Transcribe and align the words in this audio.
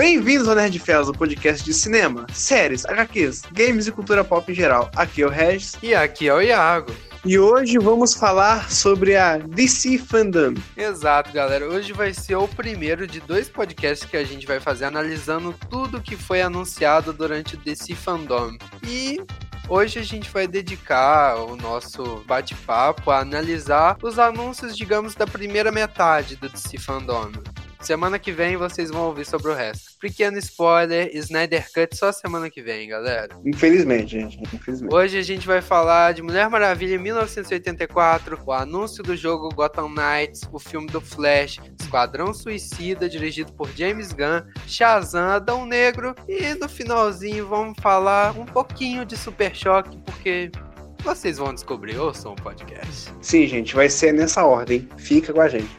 Bem-vindos 0.00 0.48
ao 0.48 0.54
Nerd 0.54 0.78
Fellas, 0.78 1.10
o 1.10 1.12
podcast 1.12 1.62
de 1.62 1.74
cinema, 1.74 2.26
séries, 2.32 2.86
HQs, 2.86 3.42
games 3.52 3.86
e 3.86 3.92
cultura 3.92 4.24
pop 4.24 4.50
em 4.50 4.54
geral. 4.54 4.90
Aqui 4.96 5.20
é 5.20 5.26
o 5.26 5.28
Regis. 5.28 5.76
E 5.82 5.94
aqui 5.94 6.26
é 6.26 6.32
o 6.32 6.40
Iago. 6.40 6.90
E 7.22 7.38
hoje 7.38 7.76
vamos 7.78 8.14
falar 8.14 8.70
sobre 8.70 9.14
a 9.14 9.36
DC 9.36 9.98
Fandom. 9.98 10.54
Exato, 10.74 11.30
galera. 11.34 11.68
Hoje 11.68 11.92
vai 11.92 12.14
ser 12.14 12.36
o 12.36 12.48
primeiro 12.48 13.06
de 13.06 13.20
dois 13.20 13.50
podcasts 13.50 14.08
que 14.08 14.16
a 14.16 14.24
gente 14.24 14.46
vai 14.46 14.58
fazer 14.58 14.86
analisando 14.86 15.54
tudo 15.68 16.00
que 16.00 16.16
foi 16.16 16.40
anunciado 16.40 17.12
durante 17.12 17.54
o 17.56 17.58
DC 17.58 17.94
Fandom. 17.94 18.56
E 18.82 19.18
Hoje 19.68 20.00
a 20.00 20.02
gente 20.02 20.28
vai 20.30 20.48
dedicar 20.48 21.36
o 21.36 21.54
nosso 21.54 22.24
bate-papo 22.26 23.08
a 23.12 23.20
analisar 23.20 23.96
os 24.02 24.18
anúncios, 24.18 24.76
digamos, 24.76 25.14
da 25.14 25.28
primeira 25.28 25.70
metade 25.70 26.34
do 26.34 26.48
DC 26.48 26.76
Fandom. 26.76 27.30
Semana 27.80 28.18
que 28.18 28.30
vem 28.30 28.58
vocês 28.58 28.90
vão 28.90 29.06
ouvir 29.06 29.24
sobre 29.24 29.50
o 29.50 29.54
resto. 29.54 29.98
Pequeno 29.98 30.38
spoiler, 30.38 31.10
Snyder 31.14 31.66
Cut 31.72 31.96
só 31.96 32.12
semana 32.12 32.50
que 32.50 32.60
vem, 32.60 32.88
galera. 32.88 33.34
Infelizmente, 33.44 34.20
gente. 34.20 34.38
Infelizmente. 34.54 34.94
Hoje 34.94 35.18
a 35.18 35.22
gente 35.22 35.46
vai 35.46 35.62
falar 35.62 36.12
de 36.12 36.22
Mulher 36.22 36.48
Maravilha 36.50 36.98
1984, 36.98 38.38
o 38.44 38.52
anúncio 38.52 39.02
do 39.02 39.16
jogo 39.16 39.48
Gotham 39.54 39.88
Knights, 39.88 40.42
o 40.52 40.58
filme 40.58 40.88
do 40.88 41.00
Flash, 41.00 41.58
Esquadrão 41.80 42.34
Suicida, 42.34 43.08
dirigido 43.08 43.52
por 43.54 43.70
James 43.70 44.12
Gunn, 44.12 44.42
Shazam, 44.66 45.30
Adão 45.30 45.64
Negro 45.64 46.14
e 46.28 46.54
no 46.54 46.68
finalzinho 46.68 47.46
vamos 47.46 47.78
falar 47.80 48.38
um 48.38 48.44
pouquinho 48.44 49.06
de 49.06 49.16
Super 49.16 49.54
Choque, 49.54 49.98
porque 50.04 50.50
vocês 51.02 51.38
vão 51.38 51.54
descobrir, 51.54 51.96
ouçam 51.96 52.32
o 52.32 52.36
podcast. 52.36 53.10
Sim, 53.22 53.46
gente, 53.46 53.74
vai 53.74 53.88
ser 53.88 54.12
nessa 54.12 54.44
ordem. 54.44 54.86
Fica 54.98 55.32
com 55.32 55.40
a 55.40 55.48
gente. 55.48 55.70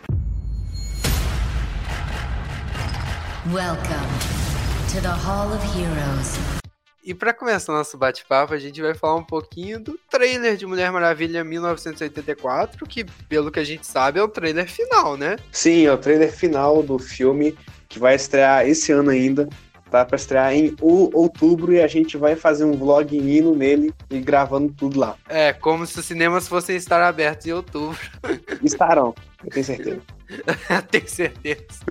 Welcome 3.54 4.08
to 4.94 5.02
the 5.02 5.10
Hall 5.10 5.52
of 5.52 5.66
Heroes. 5.78 6.38
E 7.04 7.14
para 7.14 7.34
começar 7.34 7.74
nosso 7.74 7.98
bate-papo, 7.98 8.54
a 8.54 8.58
gente 8.58 8.82
vai 8.82 8.94
falar 8.94 9.18
um 9.18 9.24
pouquinho 9.26 9.78
do 9.78 10.00
trailer 10.10 10.56
de 10.56 10.66
Mulher 10.66 10.90
Maravilha 10.90 11.44
1984, 11.44 12.86
que, 12.88 13.04
pelo 13.28 13.52
que 13.52 13.60
a 13.60 13.64
gente 13.66 13.86
sabe, 13.86 14.20
é 14.20 14.24
o 14.24 14.30
trailer 14.30 14.70
final, 14.70 15.18
né? 15.18 15.36
Sim, 15.52 15.86
é 15.86 15.92
o 15.92 15.98
trailer 15.98 16.32
final 16.32 16.82
do 16.82 16.98
filme 16.98 17.54
que 17.90 18.00
vai 18.00 18.16
estrear 18.16 18.66
esse 18.66 18.94
ano 18.94 19.10
ainda. 19.10 19.50
Tá 19.90 20.06
para 20.06 20.16
estrear 20.16 20.54
em 20.54 20.74
outubro 20.80 21.74
e 21.74 21.82
a 21.82 21.88
gente 21.88 22.16
vai 22.16 22.38
fazer 22.38 22.64
um 22.64 22.72
vlog 22.72 23.18
indo 23.18 23.54
nele 23.54 23.94
e 24.10 24.22
gravando 24.22 24.72
tudo 24.72 24.98
lá. 24.98 25.18
É, 25.28 25.52
como 25.52 25.86
se 25.86 26.00
os 26.00 26.06
cinemas 26.06 26.48
fossem 26.48 26.78
estar 26.78 27.02
abertos 27.02 27.46
em 27.46 27.52
outubro. 27.52 28.00
Estarão, 28.64 29.14
eu 29.44 29.50
tenho 29.50 29.66
certeza. 29.66 30.02
Tenho 30.90 31.08
certeza. 31.08 31.82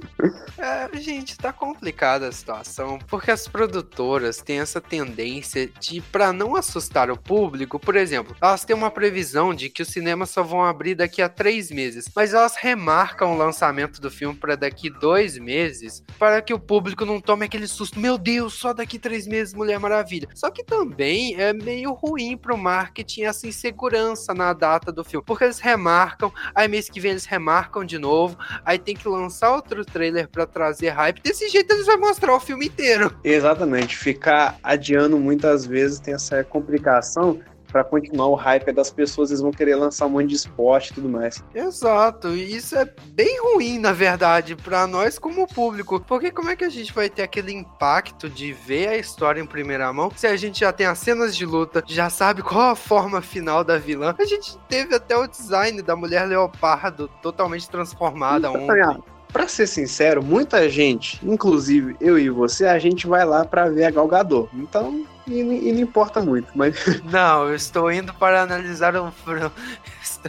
É, 0.58 0.96
gente, 0.98 1.36
tá 1.36 1.52
complicada 1.52 2.28
a 2.28 2.32
situação, 2.32 2.98
porque 3.08 3.30
as 3.30 3.48
produtoras 3.48 4.38
têm 4.38 4.60
essa 4.60 4.80
tendência 4.80 5.70
de, 5.80 6.00
para 6.00 6.32
não 6.32 6.54
assustar 6.54 7.10
o 7.10 7.16
público, 7.16 7.78
por 7.78 7.96
exemplo, 7.96 8.36
elas 8.40 8.64
têm 8.64 8.76
uma 8.76 8.90
previsão 8.90 9.54
de 9.54 9.70
que 9.70 9.82
os 9.82 9.88
cinemas 9.88 10.30
só 10.30 10.42
vão 10.42 10.62
abrir 10.62 10.94
daqui 10.94 11.22
a 11.22 11.28
três 11.28 11.70
meses, 11.70 12.10
mas 12.14 12.34
elas 12.34 12.56
remarcam 12.56 13.32
o 13.32 13.36
lançamento 13.36 14.00
do 14.00 14.10
filme 14.10 14.36
para 14.36 14.56
daqui 14.56 14.90
dois 14.90 15.38
meses, 15.38 16.02
para 16.18 16.42
que 16.42 16.52
o 16.52 16.58
público 16.58 17.04
não 17.04 17.20
tome 17.20 17.46
aquele 17.46 17.66
susto, 17.66 17.98
meu 17.98 18.18
Deus, 18.18 18.54
só 18.54 18.72
daqui 18.72 18.98
três 18.98 19.26
meses 19.26 19.54
Mulher 19.54 19.78
Maravilha. 19.78 20.28
Só 20.34 20.50
que 20.50 20.64
também 20.64 21.34
é 21.40 21.52
meio 21.52 21.92
ruim 21.92 22.36
pro 22.36 22.56
marketing 22.56 23.22
essa 23.22 23.46
insegurança 23.46 24.34
na 24.34 24.52
data 24.52 24.92
do 24.92 25.04
filme, 25.04 25.24
porque 25.24 25.44
eles 25.44 25.58
remarcam, 25.58 26.32
aí 26.54 26.68
mês 26.68 26.88
que 26.88 27.00
vem 27.00 27.12
eles 27.12 27.24
remarcam 27.24 27.84
de 27.84 27.98
novo, 27.98 28.29
novo, 28.30 28.38
aí 28.64 28.78
tem 28.78 28.94
que 28.94 29.08
lançar 29.08 29.54
outro 29.54 29.84
trailer 29.84 30.28
para 30.28 30.46
trazer 30.46 30.90
hype. 30.90 31.22
Desse 31.22 31.48
jeito 31.48 31.72
eles 31.72 31.86
vão 31.86 32.00
mostrar 32.00 32.34
o 32.34 32.40
filme 32.40 32.66
inteiro. 32.66 33.14
Exatamente, 33.24 33.96
ficar 33.96 34.58
adiando 34.62 35.18
muitas 35.18 35.66
vezes 35.66 35.98
tem 35.98 36.14
essa 36.14 36.42
complicação 36.44 37.40
para 37.70 37.84
continuar 37.84 38.28
o 38.28 38.34
hype 38.34 38.72
das 38.72 38.90
pessoas, 38.90 39.30
eles 39.30 39.40
vão 39.40 39.50
querer 39.50 39.76
lançar 39.76 40.06
um 40.06 40.10
monte 40.10 40.28
de 40.28 40.36
esporte 40.36 40.90
e 40.90 40.94
tudo 40.94 41.08
mais. 41.08 41.42
Exato, 41.54 42.28
e 42.28 42.56
isso 42.56 42.76
é 42.76 42.84
bem 43.12 43.40
ruim, 43.42 43.78
na 43.78 43.92
verdade, 43.92 44.56
para 44.56 44.86
nós 44.86 45.18
como 45.18 45.46
público, 45.46 46.00
porque 46.00 46.30
como 46.30 46.50
é 46.50 46.56
que 46.56 46.64
a 46.64 46.68
gente 46.68 46.92
vai 46.92 47.08
ter 47.08 47.22
aquele 47.22 47.52
impacto 47.52 48.28
de 48.28 48.52
ver 48.52 48.88
a 48.88 48.96
história 48.96 49.40
em 49.40 49.46
primeira 49.46 49.92
mão 49.92 50.10
se 50.14 50.26
a 50.26 50.36
gente 50.36 50.60
já 50.60 50.72
tem 50.72 50.86
as 50.86 50.98
cenas 50.98 51.36
de 51.36 51.46
luta, 51.46 51.82
já 51.86 52.10
sabe 52.10 52.42
qual 52.42 52.70
a 52.70 52.76
forma 52.76 53.22
final 53.22 53.64
da 53.64 53.78
vilã? 53.78 54.14
A 54.18 54.24
gente 54.24 54.58
teve 54.68 54.94
até 54.94 55.16
o 55.16 55.26
design 55.26 55.82
da 55.82 55.96
mulher 55.96 56.26
leopardo 56.26 57.08
totalmente 57.22 57.68
transformada 57.68 58.50
ontem. 58.50 59.00
Pra 59.32 59.46
ser 59.46 59.66
sincero, 59.66 60.22
muita 60.22 60.68
gente, 60.68 61.20
inclusive 61.24 61.96
eu 62.00 62.18
e 62.18 62.28
você, 62.28 62.66
a 62.66 62.78
gente 62.78 63.06
vai 63.06 63.24
lá 63.24 63.44
pra 63.44 63.68
ver 63.68 63.84
a 63.84 63.90
Galgador. 63.90 64.48
Então, 64.54 65.04
e, 65.26 65.40
e, 65.40 65.72
não 65.72 65.80
importa 65.80 66.20
muito, 66.20 66.48
mas. 66.54 66.74
Não, 67.04 67.48
eu 67.48 67.54
estou 67.54 67.90
indo 67.92 68.12
para 68.14 68.42
analisar 68.42 68.96
o. 68.96 69.12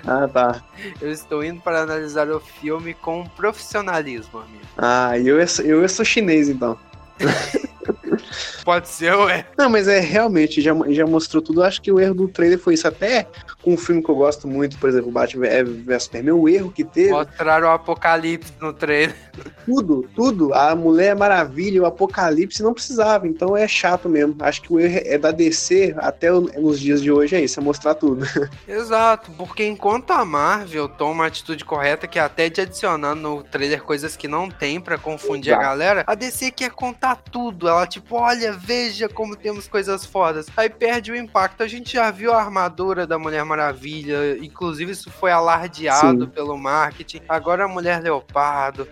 Ah, 0.05 0.27
tá. 0.27 0.63
Eu 1.01 1.11
estou 1.11 1.43
indo 1.43 1.59
para 1.61 1.81
analisar 1.81 2.29
o 2.29 2.39
filme 2.39 2.93
com 2.93 3.25
profissionalismo, 3.35 4.39
amigo. 4.39 4.63
Ah, 4.77 5.17
eu, 5.17 5.37
eu, 5.39 5.81
eu 5.81 5.89
sou 5.89 6.05
chinês 6.05 6.47
então. 6.47 6.77
Pode 8.63 8.87
ser, 8.89 9.13
ué. 9.15 9.45
Não, 9.57 9.69
mas 9.69 9.87
é 9.87 9.99
realmente, 9.99 10.61
já, 10.61 10.73
já 10.89 11.05
mostrou 11.05 11.41
tudo. 11.41 11.63
Acho 11.63 11.81
que 11.81 11.91
o 11.91 11.99
erro 11.99 12.13
do 12.13 12.27
trailer 12.27 12.59
foi 12.59 12.75
isso. 12.75 12.87
Até 12.87 13.27
com 13.61 13.73
um 13.73 13.77
filme 13.77 14.03
que 14.03 14.09
eu 14.09 14.15
gosto 14.15 14.47
muito, 14.47 14.77
por 14.77 14.89
exemplo, 14.89 15.11
Batman 15.11 15.47
vs 15.85 16.03
Superman, 16.03 16.33
o 16.33 16.47
erro 16.47 16.71
que 16.71 16.83
teve. 16.83 17.11
Mostraram 17.11 17.67
o 17.67 17.71
apocalipse 17.71 18.53
no 18.59 18.73
trailer. 18.73 19.15
Tudo, 19.65 20.07
tudo. 20.15 20.53
A 20.53 20.75
Mulher 20.75 21.15
Maravilha, 21.15 21.81
o 21.81 21.85
apocalipse 21.85 22.61
não 22.61 22.73
precisava. 22.73 23.27
Então 23.27 23.55
é 23.55 23.67
chato 23.67 24.07
mesmo. 24.07 24.35
Acho 24.39 24.61
que 24.61 24.73
o 24.73 24.79
erro 24.79 25.01
é 25.05 25.17
da 25.17 25.31
DC 25.31 25.95
até 25.97 26.31
nos 26.31 26.79
dias 26.79 27.01
de 27.01 27.11
hoje 27.11 27.35
é 27.35 27.41
isso, 27.41 27.59
é 27.59 27.63
mostrar 27.63 27.95
tudo. 27.95 28.25
Exato, 28.67 29.31
porque 29.37 29.65
enquanto 29.65 30.11
a 30.11 30.23
Marvel 30.23 30.87
toma 30.87 31.23
a 31.23 31.27
atitude 31.27 31.65
correta, 31.65 32.07
que 32.07 32.19
é 32.19 32.21
até 32.21 32.49
de 32.49 32.61
adicionar 32.61 33.15
no 33.15 33.43
trailer 33.43 33.81
coisas 33.81 34.15
que 34.15 34.27
não 34.27 34.49
tem 34.49 34.79
para 34.79 34.97
confundir 34.97 35.51
Exato. 35.51 35.65
a 35.65 35.69
galera, 35.69 36.03
a 36.07 36.15
DC 36.15 36.51
quer 36.51 36.71
contar 36.71 37.10
tudo. 37.15 37.67
Ela, 37.67 37.85
tipo, 37.87 38.15
olha, 38.15 38.53
veja 38.53 39.07
como 39.07 39.35
temos 39.35 39.67
coisas 39.67 40.05
fodas. 40.05 40.47
Aí 40.55 40.69
perde 40.69 41.11
o 41.11 41.15
impacto. 41.15 41.63
A 41.63 41.67
gente 41.67 41.93
já 41.93 42.09
viu 42.11 42.33
a 42.33 42.41
armadura 42.41 43.05
da 43.07 43.17
Mulher 43.17 43.43
Maravilha, 43.45 44.37
inclusive 44.37 44.91
isso 44.91 45.09
foi 45.09 45.31
alardeado 45.31 46.25
Sim. 46.25 46.29
pelo 46.31 46.57
marketing. 46.57 47.21
Agora 47.27 47.65
a 47.65 47.67
Mulher 47.67 48.01
Leopardo. 48.01 48.87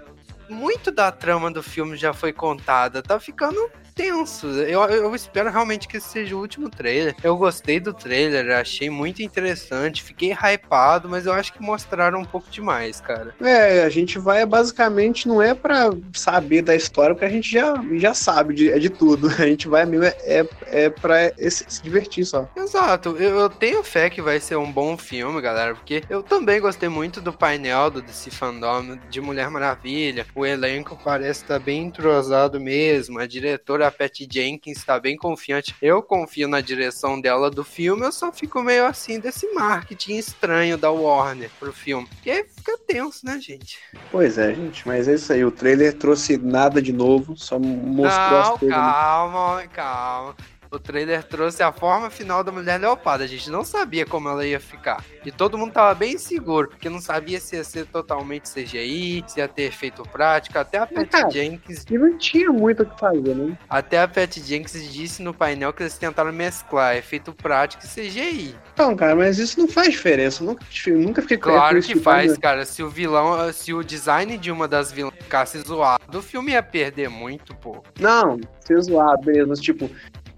Muito 0.50 0.91
da 0.91 1.12
trama 1.12 1.52
do 1.52 1.62
filme 1.62 1.96
já 1.96 2.13
foi 2.13 2.34
contada. 2.34 3.03
Tá 3.03 3.19
ficando 3.19 3.69
tenso. 4.00 4.48
Eu, 4.48 4.82
eu 4.84 5.14
espero 5.14 5.52
realmente 5.52 5.86
que 5.86 5.98
esse 5.98 6.08
seja 6.08 6.34
o 6.34 6.40
último 6.40 6.70
trailer. 6.70 7.14
Eu 7.22 7.36
gostei 7.36 7.82
do 7.82 7.94
trailer, 7.94 8.58
achei 8.58 8.90
muito 8.90 9.22
interessante, 9.22 10.02
fiquei 10.02 10.32
hypado, 10.32 11.10
mas 11.10 11.26
eu 11.26 11.34
acho 11.34 11.52
que 11.52 11.62
mostraram 11.62 12.22
um 12.22 12.26
pouco 12.26 12.50
demais, 12.50 13.02
cara. 13.02 13.36
É, 13.42 13.84
a 13.84 13.90
gente 13.90 14.18
vai 14.18 14.46
basicamente 14.46 15.28
não 15.28 15.42
é 15.42 15.54
para 15.54 15.90
saber 16.14 16.62
da 16.62 16.74
história, 16.74 17.14
porque 17.14 17.26
a 17.26 17.30
gente 17.30 17.52
já, 17.52 17.74
já 17.94 18.14
sabe 18.14 18.54
de, 18.54 18.72
é 18.72 18.80
de 18.80 18.90
tudo. 18.90 19.28
A 19.40 19.48
gente 19.48 19.68
vai 19.68 19.86
mesmo 19.86 20.06
é, 20.06 20.16
é, 20.24 20.46
é 20.68 20.90
pra 20.90 21.30
se, 21.38 21.66
se 21.68 21.81
divertir 21.81 22.26
só. 22.26 22.48
Exato, 22.56 23.16
eu, 23.18 23.40
eu, 23.40 23.50
tenho 23.50 23.84
fé 23.84 24.10
que 24.10 24.22
vai 24.22 24.40
ser 24.40 24.58
um 24.58 24.72
bom 24.72 24.98
filme, 24.98 25.42
galera, 25.42 25.74
porque 25.74 26.04
eu 26.10 26.22
também 26.22 26.60
gostei 26.60 26.90
muito 26.90 27.22
do 27.22 27.34
painel 27.34 27.90
do 27.90 28.02
DC 28.02 28.31
Fandom 28.31 28.98
de 29.10 29.22
Mulher 29.22 29.50
Maravilha. 29.50 30.26
O 30.36 30.46
elenco 30.46 31.00
parece 31.04 31.44
estar 31.44 31.56
tá 31.56 31.60
bem 31.60 31.86
entrosado 31.86 32.60
mesmo, 32.60 33.20
a 33.20 33.26
diretora 33.26 33.89
a 33.90 33.92
Patty 33.92 34.28
Jenkins 34.32 34.84
tá 34.84 35.00
bem 35.00 35.18
confiante. 35.18 35.76
Eu 35.82 36.02
confio 36.02 36.48
na 36.48 36.62
direção 36.62 37.20
dela 37.20 37.50
do 37.50 37.64
filme, 37.64 38.06
eu 38.06 38.12
só 38.12 38.32
fico 38.32 38.62
meio 38.62 38.86
assim 38.86 39.20
desse 39.20 39.52
marketing 39.54 40.18
estranho 40.18 40.78
da 40.78 40.92
Warner 40.92 41.50
pro 41.60 41.74
filme. 41.74 42.08
E 42.26 42.32
aí 42.32 42.46
fica 42.46 42.78
tenso, 42.88 43.26
né, 43.26 43.40
gente? 43.40 43.78
Pois 44.12 44.38
é, 44.38 44.54
gente, 44.54 44.88
mas 44.88 45.08
é 45.08 45.16
isso 45.16 45.34
aí. 45.34 45.44
O 45.44 45.52
trailer 45.52 45.94
trouxe 45.94 46.38
nada 46.38 46.81
de 46.81 46.94
novo, 46.94 47.36
só 47.36 47.60
mostrou 47.60 48.31
Não, 48.31 48.40
as 48.40 48.60
coisas. 48.60 48.78
Calma, 48.78 49.68
calma. 49.74 50.36
O 50.71 50.77
trailer 50.77 51.24
trouxe 51.24 51.63
a 51.63 51.71
forma 51.71 52.10
final 52.12 52.44
da 52.44 52.51
mulher 52.51 52.80
leopardo. 52.80 53.24
A 53.24 53.27
gente 53.27 53.50
não 53.50 53.63
sabia 53.63 54.06
como 54.06 54.30
ela 54.30 54.45
ia 54.45 54.60
ficar. 54.60 55.04
E 55.25 55.31
todo 55.31 55.57
mundo 55.57 55.74
tava 55.74 55.94
bem 55.95 56.18
seguro, 56.18 56.69
porque 56.69 56.89
não 56.89 57.01
sabia 57.01 57.39
se 57.39 57.56
ia 57.56 57.63
ser 57.63 57.88
totalmente 57.88 58.50
CGI, 58.50 59.24
se 59.27 59.39
ia 59.39 59.48
ter 59.48 59.63
efeito 59.63 60.04
prático. 60.04 60.60
Até 60.60 60.77
a 60.77 60.86
Pat 60.86 61.12
é, 61.13 61.30
Jenkins. 61.31 61.86
E 61.89 61.98
não 61.98 62.18
tinha 62.18 62.51
muito 62.51 62.83
o 62.83 62.86
que 62.86 63.00
fazer, 63.00 63.36
né? 63.36 63.57
Até 63.68 64.00
a 64.00 64.07
Pat 64.07 64.38
Jenkins 64.38 64.94
disse 64.94 65.24
no 65.24 65.33
painel 65.33 65.74
que 65.74 65.81
eles 65.81 65.98
tentaram 65.98 66.31
mesclar 66.31 66.95
efeito 66.95 67.33
prático 67.33 67.83
e 67.83 67.88
CGI. 67.88 68.56
Não, 68.77 68.95
cara, 68.95 69.15
mas 69.15 69.39
isso 69.39 69.60
não 69.60 69.68
faz 69.68 69.89
diferença. 69.89 70.44
nunca, 70.44 70.63
nunca 70.88 71.22
fiquei 71.24 71.38
Claro 71.38 71.81
que 71.81 71.95
faz, 71.95 72.38
cara. 72.38 72.63
Se 72.63 72.83
o 72.83 72.89
vilão, 72.89 73.51
se 73.51 73.74
o 73.74 73.83
design 73.83 74.38
de 74.38 74.51
uma 74.51 74.68
das 74.68 74.92
vilãs 74.92 75.15
ficasse 75.15 75.60
zoado, 75.60 76.19
o 76.19 76.22
filme 76.22 76.51
ia 76.51 76.62
perder 76.62 77.10
muito, 77.10 77.56
pô. 77.56 77.83
Não, 78.00 78.39
ser 78.60 78.81
zoado, 78.81 79.24
beleza. 79.24 79.48
Mas, 79.48 79.60
tipo, 79.60 79.89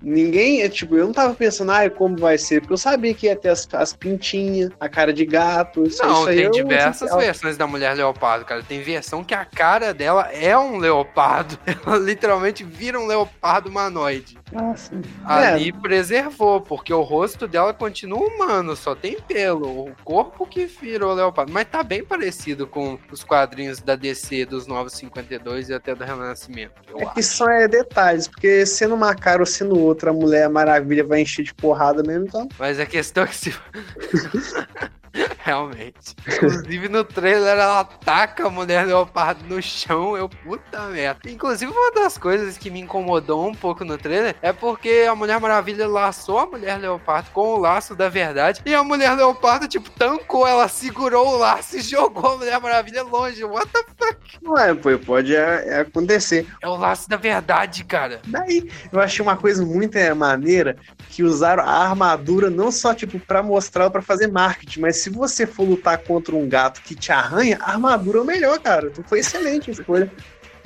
Ninguém, 0.01 0.61
é, 0.63 0.69
tipo, 0.69 0.95
eu 0.95 1.05
não 1.05 1.13
tava 1.13 1.33
pensando, 1.35 1.71
ah, 1.71 1.87
como 1.89 2.17
vai 2.17 2.37
ser, 2.37 2.59
porque 2.61 2.73
eu 2.73 2.77
sabia 2.77 3.13
que 3.13 3.27
ia 3.27 3.35
ter 3.35 3.49
as, 3.49 3.67
as 3.73 3.93
pintinhas, 3.93 4.71
a 4.79 4.89
cara 4.89 5.13
de 5.13 5.25
gato. 5.25 5.83
Isso, 5.85 6.01
Não, 6.03 6.11
isso 6.23 6.25
tem 6.25 6.39
eu- 6.39 6.51
diversas 6.51 7.11
eu- 7.11 7.17
versões 7.19 7.55
da 7.55 7.67
mulher 7.67 7.95
leopardo, 7.95 8.43
cara. 8.45 8.63
Tem 8.63 8.81
versão 8.81 9.23
que 9.23 9.33
a 9.35 9.45
cara 9.45 9.93
dela 9.93 10.27
é 10.33 10.57
um 10.57 10.77
leopardo. 10.77 11.57
Ela 11.85 11.97
literalmente 11.97 12.63
vira 12.63 12.99
um 12.99 13.05
leopardo 13.05 13.69
humanoide. 13.69 14.37
Ah, 14.53 14.75
sim. 14.75 15.01
Ali 15.23 15.71
preservou, 15.71 16.61
porque 16.61 16.93
o 16.93 17.01
rosto 17.01 17.47
dela 17.47 17.73
continua 17.73 18.19
humano, 18.19 18.75
só 18.75 18.93
tem 18.95 19.19
pelo. 19.21 19.87
O 19.89 19.95
corpo 20.03 20.45
que 20.45 20.65
virou 20.65 21.13
leopardo. 21.13 21.51
Mas 21.51 21.67
tá 21.69 21.83
bem 21.83 22.03
parecido 22.03 22.67
com 22.67 22.99
os 23.11 23.23
quadrinhos 23.23 23.79
da 23.79 23.95
DC 23.95 24.45
dos 24.45 24.67
Novos 24.67 24.93
52 24.93 25.69
e 25.69 25.73
até 25.73 25.95
do 25.95 26.03
Renascimento. 26.03 26.81
Eu 26.87 26.99
É 26.99 27.05
que 27.05 27.21
acho. 27.21 27.29
são 27.29 27.49
é, 27.49 27.67
detalhes, 27.67 28.27
porque 28.27 28.65
sendo 28.65 28.95
uma 28.95 29.15
cara 29.15 29.41
ou 29.41 29.45
sendo 29.45 29.77
outra, 29.79 30.11
a 30.11 30.13
Mulher 30.13 30.49
Maravilha 30.49 31.03
vai 31.05 31.21
encher 31.21 31.43
de 31.45 31.53
porrada 31.53 32.03
mesmo, 32.03 32.25
então. 32.25 32.47
Mas 32.59 32.79
a 32.79 32.85
questão 32.85 33.23
é 33.23 33.27
que 33.27 33.35
se. 33.35 33.53
Realmente. 35.39 36.15
Inclusive 36.27 36.89
no 36.89 37.03
trailer 37.03 37.57
ela 37.57 37.81
ataca 37.81 38.47
a 38.47 38.49
mulher 38.49 38.85
leopardo 38.85 39.43
no 39.47 39.61
chão, 39.61 40.15
eu 40.15 40.29
puta 40.29 40.87
merda. 40.87 41.29
Inclusive 41.29 41.71
uma 41.71 41.91
das 41.91 42.17
coisas 42.17 42.57
que 42.57 42.69
me 42.69 42.79
incomodou 42.79 43.47
um 43.47 43.53
pouco 43.53 43.83
no 43.83 43.97
trailer 43.97 44.35
é 44.41 44.53
porque 44.53 45.07
a 45.09 45.15
Mulher 45.15 45.39
Maravilha 45.39 45.87
laçou 45.87 46.39
a 46.39 46.45
mulher 46.45 46.77
leopardo 46.77 47.29
com 47.31 47.53
o 47.53 47.57
laço 47.57 47.95
da 47.95 48.09
verdade 48.09 48.61
e 48.65 48.73
a 48.73 48.83
mulher 48.83 49.15
leopardo 49.15 49.67
tipo 49.67 49.89
tancou, 49.91 50.47
ela 50.47 50.67
segurou 50.67 51.35
o 51.35 51.37
laço 51.37 51.77
e 51.77 51.81
jogou 51.81 52.33
a 52.33 52.37
Mulher 52.37 52.59
Maravilha 52.59 53.03
longe. 53.03 53.43
What 53.43 53.67
the 53.67 53.83
fuck? 53.97 54.21
É, 54.59 54.73
pô, 54.73 54.97
pode 54.99 55.35
é, 55.35 55.67
é 55.67 55.79
acontecer. 55.81 56.47
É 56.61 56.67
o 56.67 56.75
laço 56.75 57.09
da 57.09 57.17
verdade, 57.17 57.83
cara. 57.83 58.21
Daí, 58.27 58.69
eu 58.91 58.99
achei 58.99 59.23
uma 59.23 59.37
coisa 59.37 59.65
muito 59.65 59.97
é, 59.97 60.13
maneira 60.13 60.77
que 61.09 61.23
usaram 61.23 61.63
a 61.63 61.89
armadura 61.89 62.49
não 62.49 62.71
só, 62.71 62.93
tipo, 62.93 63.19
pra 63.19 63.43
mostrar, 63.43 63.89
pra 63.89 64.01
fazer 64.01 64.27
marketing, 64.27 64.79
mas 64.79 65.00
se 65.01 65.09
você 65.09 65.47
for 65.47 65.63
lutar 65.63 65.97
contra 65.99 66.35
um 66.35 66.47
gato 66.47 66.81
que 66.81 66.95
te 66.95 67.11
arranha, 67.11 67.57
a 67.61 67.71
armadura 67.71 68.19
é 68.19 68.21
o 68.21 68.25
melhor, 68.25 68.59
cara. 68.59 68.87
Então 68.87 69.03
foi 69.03 69.19
excelente 69.19 69.69
a 69.69 69.73
escolha. 69.73 70.11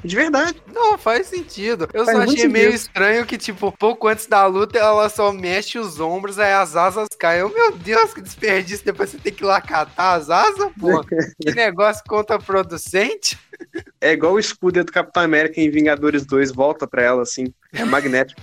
De 0.04 0.16
verdade. 0.16 0.62
Não, 0.72 0.98
faz 1.00 1.26
sentido. 1.28 1.90
Eu 1.92 2.06
Faz 2.06 2.16
só 2.16 2.24
achei 2.24 2.48
meio 2.48 2.66
sentido. 2.66 2.76
estranho 2.76 3.26
que, 3.26 3.40
tipo, 3.40 3.72
pouco 3.72 4.08
antes 4.08 4.28
da 4.28 4.46
luta 4.46 4.78
ela 4.78 5.10
só 5.10 5.32
mexe 5.32 5.80
os 5.80 6.00
ombros, 6.00 6.38
aí 6.38 6.54
as 6.54 6.76
asas 6.76 7.08
caem. 7.18 7.40
Eu, 7.40 7.50
meu 7.50 7.72
Deus, 7.72 8.14
que 8.14 8.22
desperdício. 8.22 8.86
Depois 8.86 9.10
você 9.10 9.18
tem 9.18 9.34
que 9.34 9.44
ir 9.44 9.48
lá 9.48 9.60
catar 9.60 10.14
as 10.14 10.30
asas, 10.30 10.72
pô. 10.80 11.04
que 11.42 11.52
negócio 11.56 12.04
contraproducente. 12.08 13.40
É 14.06 14.12
igual 14.12 14.34
o 14.34 14.40
escudo 14.40 14.84
do 14.84 14.92
Capitão 14.92 15.24
América 15.24 15.60
em 15.60 15.68
Vingadores 15.68 16.28
2, 16.28 16.52
volta 16.52 16.86
pra 16.86 17.02
ela, 17.02 17.24
assim. 17.24 17.52
É 17.74 17.84
magnético. 17.84 18.40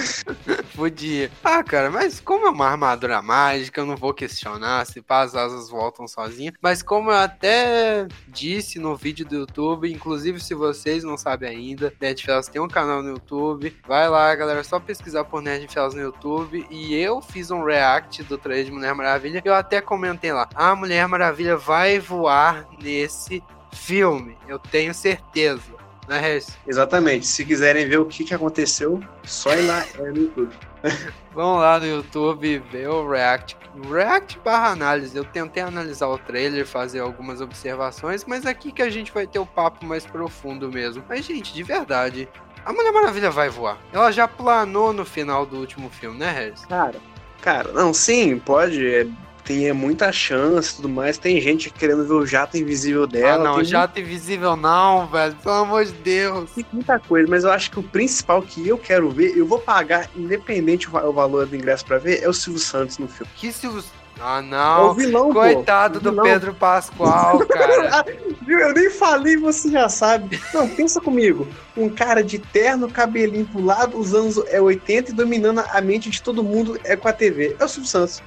Podia. 0.74 1.30
Ah, 1.44 1.62
cara, 1.62 1.90
mas 1.90 2.20
como 2.20 2.46
é 2.46 2.50
uma 2.50 2.68
armadura 2.68 3.20
mágica, 3.20 3.82
eu 3.82 3.86
não 3.86 3.96
vou 3.96 4.14
questionar 4.14 4.86
se 4.86 5.02
pá, 5.02 5.20
as 5.20 5.34
asas 5.34 5.68
voltam 5.68 6.08
sozinhas. 6.08 6.54
Mas 6.58 6.82
como 6.82 7.10
eu 7.10 7.16
até 7.16 8.08
disse 8.28 8.78
no 8.78 8.96
vídeo 8.96 9.26
do 9.26 9.36
YouTube, 9.36 9.92
inclusive 9.92 10.40
se 10.40 10.54
vocês 10.54 11.04
não 11.04 11.18
sabem 11.18 11.50
ainda, 11.50 11.92
Nerdfellas 12.00 12.48
tem 12.48 12.62
um 12.62 12.66
canal 12.66 13.02
no 13.02 13.10
YouTube. 13.10 13.76
Vai 13.86 14.08
lá, 14.08 14.34
galera, 14.34 14.60
é 14.60 14.64
só 14.64 14.80
pesquisar 14.80 15.24
por 15.24 15.42
Nerdfellas 15.42 15.92
no 15.92 16.00
YouTube. 16.00 16.66
E 16.70 16.94
eu 16.94 17.20
fiz 17.20 17.50
um 17.50 17.62
react 17.62 18.22
do 18.22 18.38
trailer 18.38 18.64
de 18.64 18.72
Mulher 18.72 18.94
Maravilha. 18.94 19.42
Eu 19.44 19.54
até 19.54 19.82
comentei 19.82 20.32
lá, 20.32 20.48
a 20.54 20.74
Mulher 20.74 21.06
Maravilha 21.06 21.58
vai 21.58 22.00
voar 22.00 22.66
nesse 22.82 23.42
filme. 23.74 24.36
Eu 24.48 24.58
tenho 24.58 24.94
certeza. 24.94 25.74
Né, 26.08 26.20
Regis? 26.20 26.56
Exatamente. 26.66 27.26
Se 27.26 27.44
quiserem 27.44 27.88
ver 27.88 27.98
o 27.98 28.06
que, 28.06 28.24
que 28.24 28.34
aconteceu, 28.34 29.02
só 29.22 29.54
ir 29.54 29.62
lá 29.62 29.84
é, 29.98 30.10
no 30.10 30.16
YouTube. 30.16 30.54
Vão 31.32 31.56
lá 31.56 31.80
no 31.80 31.86
YouTube 31.86 32.46
e 32.46 32.58
ver 32.58 32.88
o 32.88 33.08
React. 33.08 33.56
React 33.90 34.38
barra 34.44 34.68
análise. 34.68 35.16
Eu 35.16 35.24
tentei 35.24 35.62
analisar 35.62 36.08
o 36.08 36.18
trailer, 36.18 36.66
fazer 36.66 37.00
algumas 37.00 37.40
observações, 37.40 38.24
mas 38.24 38.46
aqui 38.46 38.70
que 38.70 38.82
a 38.82 38.90
gente 38.90 39.12
vai 39.12 39.26
ter 39.26 39.38
o 39.38 39.46
papo 39.46 39.84
mais 39.84 40.04
profundo 40.04 40.70
mesmo. 40.70 41.02
Mas, 41.08 41.24
gente, 41.24 41.52
de 41.52 41.62
verdade, 41.62 42.28
a 42.64 42.72
Mulher 42.72 42.92
Maravilha 42.92 43.30
vai 43.30 43.48
voar. 43.48 43.78
Ela 43.92 44.12
já 44.12 44.28
planou 44.28 44.92
no 44.92 45.04
final 45.04 45.44
do 45.44 45.56
último 45.56 45.90
filme, 45.90 46.18
né, 46.18 46.30
Regis? 46.30 46.64
Cara, 46.66 47.00
cara, 47.40 47.72
não, 47.72 47.92
sim, 47.92 48.38
pode. 48.38 48.86
é, 48.86 49.06
tem 49.44 49.68
é, 49.68 49.72
muita 49.72 50.10
chance 50.10 50.72
e 50.72 50.76
tudo 50.76 50.88
mais. 50.88 51.18
Tem 51.18 51.40
gente 51.40 51.70
querendo 51.70 52.04
ver 52.06 52.14
o 52.14 52.26
jato 52.26 52.56
invisível 52.56 53.06
dela. 53.06 53.42
ah, 53.42 53.44
não, 53.44 53.56
tem 53.56 53.64
jato 53.66 54.00
invisível 54.00 54.56
não, 54.56 55.06
velho. 55.06 55.34
Pelo 55.42 55.54
amor 55.54 55.84
de 55.84 55.92
Deus. 55.92 56.50
Tem 56.52 56.64
muita 56.72 56.98
coisa, 56.98 57.28
mas 57.30 57.44
eu 57.44 57.50
acho 57.52 57.70
que 57.70 57.78
o 57.78 57.82
principal 57.82 58.40
que 58.42 58.66
eu 58.66 58.78
quero 58.78 59.10
ver, 59.10 59.36
eu 59.36 59.46
vou 59.46 59.58
pagar, 59.58 60.08
independente 60.16 60.88
o 60.88 60.90
va- 60.90 61.04
o 61.04 61.12
valor 61.12 61.46
do 61.46 61.54
ingresso 61.54 61.84
pra 61.84 61.98
ver, 61.98 62.22
é 62.22 62.28
o 62.28 62.32
Silvio 62.32 62.60
Santos 62.60 62.98
no 62.98 63.06
filme. 63.08 63.30
Que 63.36 63.48
os... 63.48 63.92
Ah, 64.20 64.36
É 64.38 64.40
o 64.40 64.42
não. 64.42 64.94
vilão, 64.94 65.26
pô. 65.32 65.40
Coitado 65.40 65.98
O 65.98 66.00
do 66.00 66.10
vilão. 66.10 66.24
Pedro 66.24 66.54
Pascoal, 66.54 67.40
cara. 67.48 68.06
Eu 68.46 68.72
nem 68.72 68.88
falei, 68.88 69.36
você 69.36 69.68
já 69.68 69.88
sabe. 69.88 70.40
Não, 70.54 70.68
pensa 70.68 71.00
comigo. 71.00 71.48
Um 71.76 71.88
cara 71.88 72.22
de 72.22 72.38
terno, 72.38 72.88
cabelinho 72.88 73.44
pro 73.46 73.60
lado, 73.64 73.98
os 73.98 74.14
anos 74.14 74.40
é 74.46 74.60
80 74.60 75.10
e 75.10 75.14
dominando 75.14 75.58
a 75.68 75.80
mente 75.80 76.08
de 76.10 76.22
todo 76.22 76.44
mundo 76.44 76.78
é 76.84 76.94
com 76.94 77.08
a 77.08 77.12
TV. 77.12 77.56
É 77.58 77.64
o 77.64 77.68
Silvio 77.68 77.90
Santos. 77.90 78.22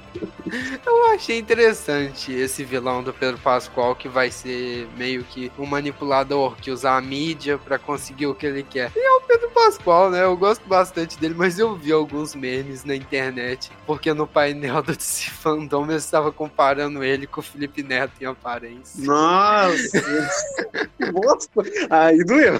Eu 0.84 1.12
achei 1.12 1.38
interessante 1.38 2.32
esse 2.32 2.64
vilão 2.64 3.02
do 3.02 3.12
Pedro 3.12 3.38
Pascoal 3.38 3.94
que 3.94 4.08
vai 4.08 4.30
ser 4.30 4.88
meio 4.96 5.24
que 5.24 5.52
um 5.58 5.66
manipulador 5.66 6.56
que 6.56 6.70
usa 6.70 6.92
a 6.92 7.00
mídia 7.00 7.58
pra 7.58 7.78
conseguir 7.78 8.26
o 8.26 8.34
que 8.34 8.46
ele 8.46 8.62
quer. 8.62 8.90
E 8.96 8.98
é 8.98 9.10
o 9.12 9.20
Pedro 9.20 9.50
Pascoal, 9.50 10.10
né? 10.10 10.22
Eu 10.22 10.36
gosto 10.36 10.66
bastante 10.66 11.18
dele, 11.18 11.34
mas 11.36 11.58
eu 11.58 11.76
vi 11.76 11.92
alguns 11.92 12.34
memes 12.34 12.84
na 12.84 12.94
internet 12.94 13.70
porque 13.86 14.12
no 14.14 14.26
painel 14.26 14.82
do 14.82 14.94
DC 14.96 15.30
Fandom 15.30 15.90
eu 15.90 15.96
estava 15.96 16.32
comparando 16.32 17.04
ele 17.04 17.26
com 17.26 17.40
o 17.40 17.44
Felipe 17.44 17.82
Neto 17.82 18.12
em 18.20 18.26
aparência. 18.26 19.04
Nossa, 19.04 20.87
que 20.98 21.10
bosta. 21.12 21.62
Aí 21.88 22.22
doeu. 22.24 22.58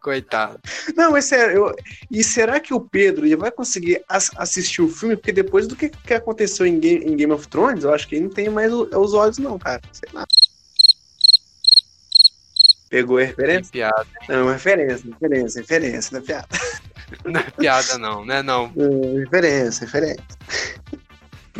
Coitado. 0.00 0.60
Não, 0.96 1.12
mas 1.12 1.24
sério, 1.24 1.56
eu- 1.56 1.76
e 2.10 2.22
será 2.22 2.60
que 2.60 2.72
o 2.72 2.80
Pedro 2.80 3.26
ele 3.26 3.36
vai 3.36 3.50
conseguir 3.50 4.02
as- 4.08 4.30
assistir 4.36 4.82
o 4.82 4.88
filme? 4.88 5.16
Porque 5.16 5.32
depois 5.32 5.66
do 5.66 5.74
que, 5.74 5.88
que 5.88 6.14
aconteceu 6.14 6.64
em 6.66 6.78
Game, 6.78 7.04
em 7.04 7.16
Game 7.16 7.32
of 7.32 7.48
Thrones, 7.48 7.82
eu 7.84 7.92
acho 7.92 8.06
que 8.06 8.14
ele 8.14 8.24
não 8.24 8.30
tem 8.30 8.48
mais 8.48 8.72
o- 8.72 8.88
os 8.98 9.14
olhos, 9.14 9.38
não, 9.38 9.58
cara. 9.58 9.80
Sei 9.92 10.08
lá. 10.12 10.24
Pegou 12.88 13.18
a 13.18 13.20
Que 13.20 13.26
referência? 13.28 13.70
piada. 13.72 14.06
Não, 14.28 14.48
referência, 14.50 15.10
referência, 15.10 15.60
referência, 15.60 16.10
não 16.12 16.20
é 16.20 16.26
piada. 16.26 16.48
Não 17.24 17.40
é 17.40 17.50
piada, 17.50 17.98
não, 17.98 18.24
né? 18.24 18.42
Não. 18.42 18.72
Não, 18.74 19.16
referência, 19.16 19.84
referência. 19.84 20.24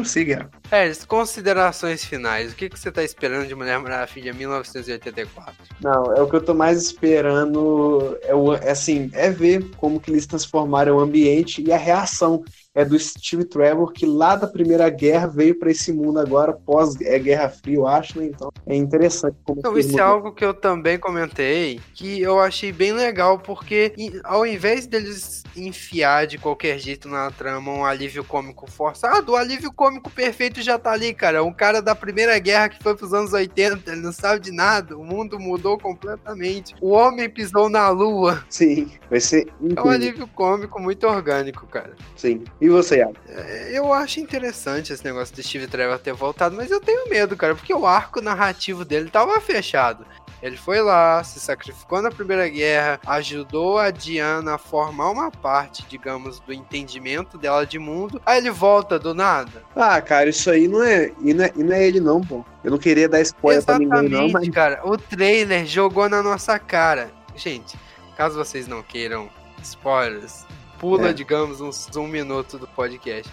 Prossiga. 0.00 0.48
É, 0.70 0.90
considerações 1.06 2.02
finais. 2.04 2.52
O 2.52 2.56
que, 2.56 2.70
que 2.70 2.78
você 2.78 2.90
tá 2.90 3.04
esperando 3.04 3.46
de 3.46 3.54
Mulher 3.54 3.78
Maravilha 3.78 4.32
1984? 4.32 5.54
Não, 5.80 6.14
é 6.14 6.22
o 6.22 6.28
que 6.28 6.36
eu 6.36 6.40
tô 6.40 6.54
mais 6.54 6.82
esperando. 6.82 8.18
É, 8.22 8.34
o, 8.34 8.54
é 8.54 8.70
assim, 8.70 9.10
é 9.12 9.30
ver 9.30 9.62
como 9.76 10.00
que 10.00 10.10
eles 10.10 10.26
transformaram 10.26 10.96
o 10.96 11.00
ambiente 11.00 11.62
e 11.62 11.70
a 11.70 11.76
reação. 11.76 12.42
É 12.72 12.84
do 12.84 12.96
Steve 12.96 13.44
Trevor, 13.44 13.92
que 13.92 14.06
lá 14.06 14.36
da 14.36 14.46
Primeira 14.46 14.88
Guerra 14.88 15.26
veio 15.26 15.58
para 15.58 15.72
esse 15.72 15.92
mundo 15.92 16.20
agora, 16.20 16.52
pós-Guerra 16.52 17.48
Fria, 17.48 17.76
eu 17.78 17.86
acho, 17.86 18.20
né? 18.20 18.26
Então 18.26 18.48
é 18.64 18.76
interessante 18.76 19.36
como 19.42 19.58
Então, 19.58 19.76
isso 19.76 19.98
é 19.98 20.02
algo 20.02 20.32
que 20.32 20.44
eu 20.44 20.54
também 20.54 20.96
comentei, 20.96 21.80
que 21.94 22.20
eu 22.22 22.38
achei 22.38 22.70
bem 22.70 22.92
legal, 22.92 23.40
porque 23.40 23.92
ao 24.22 24.46
invés 24.46 24.86
deles 24.86 25.42
enfiar 25.56 26.28
de 26.28 26.38
qualquer 26.38 26.78
jeito 26.78 27.08
na 27.08 27.28
trama 27.32 27.72
um 27.72 27.84
alívio 27.84 28.22
cômico 28.22 28.70
forçado, 28.70 29.32
o 29.32 29.36
alívio 29.36 29.72
cômico 29.72 30.08
perfeito 30.08 30.62
já 30.62 30.78
tá 30.78 30.92
ali, 30.92 31.12
cara. 31.12 31.42
Um 31.42 31.52
cara 31.52 31.82
da 31.82 31.96
Primeira 31.96 32.38
Guerra 32.38 32.68
que 32.68 32.80
foi 32.80 32.94
pros 32.96 33.12
anos 33.12 33.32
80, 33.32 33.90
ele 33.90 34.00
não 34.00 34.12
sabe 34.12 34.40
de 34.40 34.52
nada, 34.52 34.96
o 34.96 35.04
mundo 35.04 35.40
mudou 35.40 35.76
completamente. 35.76 36.76
O 36.80 36.90
homem 36.90 37.28
pisou 37.28 37.68
na 37.68 37.88
lua. 37.90 38.44
Sim, 38.48 38.92
vai 39.10 39.18
ser 39.18 39.48
É 39.48 39.52
um 39.60 39.66
incrível. 39.66 39.90
alívio 39.90 40.28
cômico 40.28 40.80
muito 40.80 41.04
orgânico, 41.08 41.66
cara. 41.66 41.96
Sim. 42.16 42.44
E 42.60 42.68
você, 42.68 42.98
Iago? 42.98 43.16
É, 43.28 43.70
Eu 43.72 43.92
acho 43.92 44.20
interessante 44.20 44.92
esse 44.92 45.04
negócio 45.04 45.34
do 45.34 45.42
Steve 45.42 45.66
Trevor 45.66 45.98
ter 45.98 46.12
voltado, 46.12 46.54
mas 46.54 46.70
eu 46.70 46.80
tenho 46.80 47.08
medo, 47.08 47.36
cara, 47.36 47.54
porque 47.54 47.72
o 47.72 47.86
arco 47.86 48.20
narrativo 48.20 48.84
dele 48.84 49.10
tava 49.10 49.40
fechado. 49.40 50.04
Ele 50.42 50.56
foi 50.56 50.80
lá, 50.80 51.22
se 51.22 51.38
sacrificou 51.38 52.00
na 52.00 52.10
Primeira 52.10 52.48
Guerra, 52.48 52.98
ajudou 53.06 53.78
a 53.78 53.90
Diana 53.90 54.54
a 54.54 54.58
formar 54.58 55.10
uma 55.10 55.30
parte, 55.30 55.84
digamos, 55.86 56.40
do 56.40 56.52
entendimento 56.52 57.36
dela 57.36 57.66
de 57.66 57.78
mundo. 57.78 58.20
Aí 58.24 58.38
ele 58.38 58.50
volta 58.50 58.98
do 58.98 59.14
nada. 59.14 59.62
Ah, 59.76 60.00
cara, 60.00 60.30
isso 60.30 60.50
aí 60.50 60.66
não 60.66 60.82
é. 60.82 61.12
E 61.22 61.34
não 61.34 61.44
é, 61.44 61.52
e 61.54 61.62
não 61.62 61.74
é 61.74 61.86
ele, 61.86 62.00
não, 62.00 62.22
pô. 62.22 62.42
Eu 62.64 62.70
não 62.70 62.78
queria 62.78 63.06
dar 63.06 63.20
spoiler 63.20 63.62
pra 63.62 63.78
ninguém, 63.78 64.08
não, 64.08 64.22
mas. 64.22 64.22
Exatamente, 64.28 64.50
cara. 64.50 64.80
O 64.84 64.96
trailer 64.96 65.66
jogou 65.66 66.08
na 66.08 66.22
nossa 66.22 66.58
cara. 66.58 67.10
Gente, 67.36 67.78
caso 68.16 68.36
vocês 68.36 68.66
não 68.66 68.82
queiram 68.82 69.28
spoilers, 69.62 70.46
pula, 70.80 71.10
É. 71.10 71.12
digamos, 71.12 71.60
uns 71.60 71.88
um 71.96 72.08
minuto 72.08 72.58
do 72.58 72.66
podcast. 72.66 73.30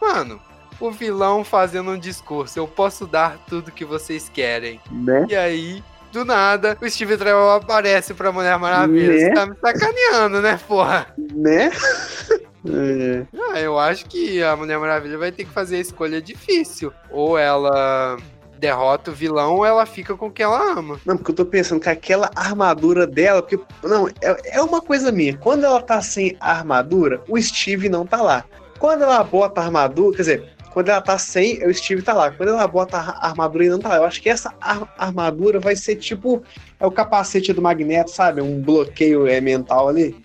Mano, 0.00 0.40
o 0.80 0.90
vilão 0.90 1.44
fazendo 1.44 1.90
um 1.90 1.98
discurso. 1.98 2.58
Eu 2.58 2.66
posso 2.66 3.06
dar 3.06 3.38
tudo 3.48 3.72
que 3.72 3.84
vocês 3.84 4.28
querem. 4.28 4.80
Né? 4.90 5.26
E 5.28 5.36
aí, 5.36 5.82
do 6.12 6.24
nada, 6.24 6.76
o 6.80 6.88
Steve 6.88 7.16
Trevor 7.16 7.56
aparece 7.56 8.14
pra 8.14 8.32
Mulher 8.32 8.58
Maravilha. 8.58 9.12
Né? 9.12 9.18
Você 9.20 9.32
tá 9.34 9.46
me 9.46 9.56
sacaneando, 9.60 10.40
né, 10.40 10.58
porra? 10.66 11.14
Né? 11.34 11.70
É. 12.68 13.24
Ah, 13.52 13.60
eu 13.60 13.78
acho 13.78 14.04
que 14.06 14.42
a 14.42 14.54
Mulher 14.56 14.78
Maravilha 14.80 15.16
vai 15.16 15.30
ter 15.30 15.44
que 15.44 15.50
fazer 15.50 15.76
a 15.76 15.80
escolha 15.80 16.20
difícil. 16.20 16.92
Ou 17.08 17.38
ela 17.38 18.18
derrota 18.58 19.10
o 19.10 19.14
vilão 19.14 19.64
ela 19.64 19.86
fica 19.86 20.16
com 20.16 20.26
o 20.26 20.30
que 20.30 20.42
ela 20.42 20.72
ama. 20.78 21.00
Não, 21.06 21.16
porque 21.16 21.30
eu 21.30 21.36
tô 21.36 21.44
pensando 21.44 21.80
que 21.80 21.88
aquela 21.88 22.30
armadura 22.34 23.06
dela, 23.06 23.42
porque. 23.42 23.58
Não, 23.82 24.08
é, 24.08 24.56
é 24.58 24.62
uma 24.62 24.80
coisa 24.80 25.10
minha. 25.12 25.36
Quando 25.36 25.64
ela 25.64 25.80
tá 25.80 26.00
sem 26.02 26.36
armadura, 26.40 27.22
o 27.28 27.40
Steve 27.40 27.88
não 27.88 28.06
tá 28.06 28.20
lá. 28.22 28.44
Quando 28.78 29.02
ela 29.02 29.22
bota 29.24 29.60
a 29.60 29.64
armadura, 29.64 30.16
quer 30.16 30.22
dizer, 30.22 30.52
quando 30.72 30.88
ela 30.90 31.00
tá 31.00 31.18
sem, 31.18 31.64
o 31.66 31.74
Steve 31.74 32.02
tá 32.02 32.12
lá. 32.12 32.30
Quando 32.30 32.50
ela 32.50 32.66
bota 32.68 32.96
a 32.98 33.28
armadura 33.28 33.64
e 33.64 33.68
não 33.68 33.78
tá 33.78 33.88
lá. 33.90 33.96
Eu 33.96 34.04
acho 34.04 34.20
que 34.22 34.28
essa 34.28 34.52
ar- 34.60 34.92
armadura 34.98 35.58
vai 35.60 35.74
ser 35.76 35.96
tipo. 35.96 36.42
É 36.78 36.86
o 36.86 36.90
capacete 36.90 37.52
do 37.52 37.62
Magneto, 37.62 38.10
sabe? 38.10 38.40
Um 38.40 38.60
bloqueio 38.60 39.26
é, 39.26 39.40
mental 39.40 39.88
ali. 39.88 40.16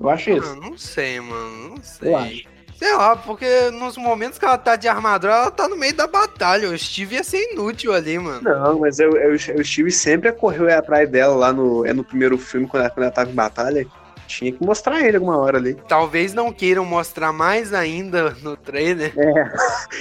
Eu 0.00 0.08
acho 0.08 0.30
Ah, 0.30 0.36
isso. 0.36 0.56
não 0.56 0.78
sei, 0.78 1.20
mano. 1.20 1.68
Não 1.68 1.76
Eu 1.76 1.82
sei. 1.82 2.46
Sei 2.80 2.96
lá, 2.96 3.14
porque 3.14 3.70
nos 3.72 3.98
momentos 3.98 4.38
que 4.38 4.44
ela 4.46 4.56
tá 4.56 4.74
de 4.74 4.88
armadura, 4.88 5.34
ela 5.34 5.50
tá 5.50 5.68
no 5.68 5.76
meio 5.76 5.94
da 5.94 6.06
batalha. 6.06 6.70
O 6.70 6.78
Steve 6.78 7.16
ia 7.16 7.22
ser 7.22 7.52
inútil 7.52 7.92
ali, 7.92 8.18
mano. 8.18 8.40
Não, 8.40 8.78
mas 8.78 8.98
eu, 8.98 9.10
eu, 9.18 9.34
o 9.34 9.62
Steve 9.62 9.90
sempre 9.90 10.32
correu 10.32 10.66
atrás 10.74 11.06
dela 11.06 11.36
lá 11.36 11.52
no, 11.52 11.84
é 11.84 11.92
no 11.92 12.02
primeiro 12.02 12.38
filme, 12.38 12.66
quando 12.66 12.84
ela, 12.84 12.90
quando 12.90 13.02
ela 13.04 13.12
tava 13.12 13.30
em 13.30 13.34
batalha. 13.34 13.86
Tinha 14.30 14.52
que 14.52 14.64
mostrar 14.64 15.00
ele 15.02 15.16
alguma 15.16 15.36
hora 15.36 15.58
ali. 15.58 15.74
Talvez 15.88 16.32
não 16.32 16.52
queiram 16.52 16.84
mostrar 16.84 17.32
mais 17.32 17.74
ainda 17.74 18.30
no 18.42 18.56
trailer. 18.56 19.12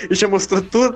E 0.10 0.14
já 0.14 0.28
mostrou 0.28 0.62
tudo. 0.62 0.96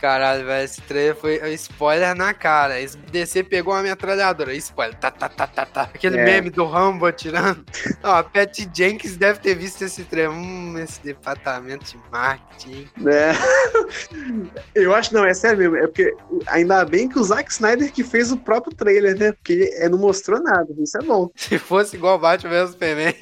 Caralho, 0.00 0.46
velho, 0.46 0.64
esse 0.64 0.80
trailer 0.80 1.14
foi 1.14 1.38
spoiler 1.54 2.14
na 2.14 2.32
cara. 2.32 2.80
Esse 2.80 2.96
DC 2.96 3.42
pegou 3.44 3.74
uma 3.74 3.82
metralhadora, 3.82 4.54
spoiler, 4.54 4.96
tá, 4.98 5.10
tá, 5.10 5.28
tá, 5.28 5.46
tá, 5.46 5.66
tá. 5.66 5.82
Aquele 5.94 6.18
É. 6.18 6.24
meme 6.24 6.48
do 6.48 6.64
Rambo 6.64 7.04
atirando. 7.04 7.62
Ó, 8.02 8.10
a 8.14 8.22
Pat 8.24 8.58
Jenkins 8.74 9.16
deve 9.16 9.40
ter 9.40 9.54
visto 9.54 9.82
esse 9.82 10.02
trailer. 10.04 10.30
Hum, 10.32 10.78
esse 10.78 11.02
departamento 11.02 11.84
de 11.84 11.98
marketing. 12.10 12.88
né? 12.96 13.32
Eu 14.74 14.94
acho, 14.94 15.12
não, 15.12 15.24
é 15.24 15.34
sério 15.34 15.58
mesmo. 15.58 15.76
É 15.76 15.86
porque 15.86 16.14
ainda 16.46 16.84
bem 16.84 17.08
que 17.08 17.18
o 17.18 17.22
Zack 17.24 17.52
Snyder 17.52 17.92
que 17.92 18.02
fez 18.02 18.32
o 18.32 18.36
próprio 18.36 18.74
trailer, 18.74 19.18
né? 19.18 19.32
Porque 19.32 19.70
é, 19.78 19.88
não 19.88 19.98
mostrou 19.98 20.42
nada. 20.42 20.66
Isso 20.78 20.96
é 20.98 21.02
bom. 21.02 21.30
Se 21.36 21.58
fosse 21.58 21.96
igual 21.96 22.18
Batman 22.18 22.53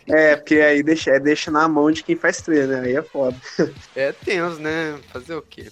É, 0.08 0.36
porque 0.36 0.56
aí 0.56 0.82
deixa, 0.82 1.10
é, 1.10 1.20
deixa 1.20 1.50
na 1.50 1.68
mão 1.68 1.90
de 1.90 2.02
quem 2.02 2.16
faz 2.16 2.40
trailer, 2.40 2.68
né? 2.68 2.80
Aí 2.86 2.96
é 2.96 3.02
foda. 3.02 3.36
é 3.96 4.12
tenso, 4.12 4.58
né? 4.58 4.98
Fazer 5.12 5.34
o 5.34 5.42
quê? 5.42 5.68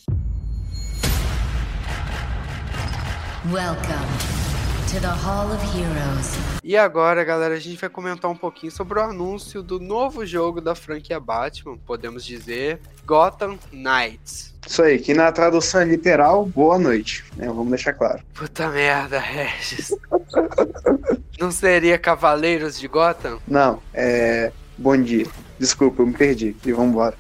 Welcome 3.53 4.40
E 6.65 6.77
agora, 6.77 7.23
galera, 7.23 7.55
a 7.55 7.61
gente 7.61 7.81
vai 7.81 7.89
comentar 7.89 8.29
um 8.29 8.35
pouquinho 8.35 8.73
sobre 8.73 8.99
o 8.99 9.03
anúncio 9.03 9.63
do 9.63 9.79
novo 9.79 10.27
jogo 10.27 10.61
da 10.61 10.75
franquia 10.75 11.21
Batman, 11.21 11.79
podemos 11.87 12.25
dizer, 12.25 12.81
Gotham 13.07 13.57
Knights. 13.71 14.53
Isso 14.67 14.83
aí, 14.83 14.99
que 14.99 15.15
na 15.15 15.31
tradução 15.31 15.83
é 15.83 15.85
literal, 15.85 16.45
boa 16.45 16.77
noite. 16.77 17.25
Né? 17.37 17.47
Vamos 17.47 17.69
deixar 17.69 17.93
claro. 17.93 18.21
Puta 18.35 18.69
merda, 18.69 19.21
Regis. 19.23 19.97
Não 21.39 21.53
seria 21.53 21.97
Cavaleiros 21.97 22.77
de 22.77 22.89
Gotham? 22.89 23.39
Não, 23.47 23.81
é. 23.95 24.51
Bom 24.77 25.01
dia. 25.01 25.29
Desculpa, 25.57 26.03
eu 26.03 26.07
me 26.07 26.15
perdi. 26.15 26.57
E 26.67 26.73
vambora. 26.73 27.17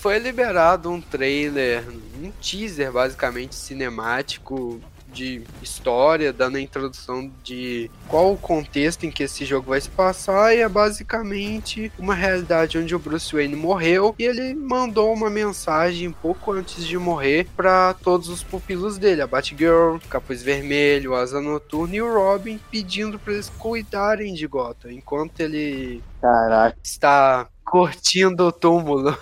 Foi 0.00 0.18
liberado 0.18 0.90
um 0.90 1.00
trailer, 1.00 1.84
um 2.20 2.32
teaser 2.40 2.90
basicamente 2.90 3.54
cinemático 3.54 4.80
de 5.18 5.42
história, 5.60 6.32
dando 6.32 6.56
a 6.56 6.60
introdução 6.60 7.30
de 7.42 7.90
qual 8.06 8.32
o 8.32 8.36
contexto 8.36 9.04
em 9.04 9.10
que 9.10 9.24
esse 9.24 9.44
jogo 9.44 9.70
vai 9.70 9.80
se 9.80 9.90
passar 9.90 10.54
e 10.54 10.60
é 10.60 10.68
basicamente 10.68 11.90
uma 11.98 12.14
realidade 12.14 12.78
onde 12.78 12.94
o 12.94 12.98
Bruce 12.98 13.34
Wayne 13.34 13.56
morreu 13.56 14.14
e 14.16 14.24
ele 14.24 14.54
mandou 14.54 15.12
uma 15.12 15.28
mensagem 15.28 16.12
pouco 16.12 16.52
antes 16.52 16.86
de 16.86 16.96
morrer 16.96 17.48
para 17.56 17.94
todos 17.94 18.28
os 18.28 18.44
pupilos 18.44 18.96
dele, 18.96 19.20
a 19.20 19.26
Batgirl, 19.26 19.96
Capuz 20.08 20.40
Vermelho, 20.40 21.14
Asa 21.14 21.40
Noturna 21.40 21.96
e 21.96 22.02
o 22.02 22.14
Robin, 22.14 22.60
pedindo 22.70 23.18
para 23.18 23.32
eles 23.32 23.50
cuidarem 23.58 24.34
de 24.34 24.46
Gotham 24.46 24.92
enquanto 24.92 25.40
ele 25.40 26.00
Caraca. 26.20 26.78
está 26.82 27.48
curtindo 27.64 28.46
o 28.46 28.52
túmulo. 28.52 29.16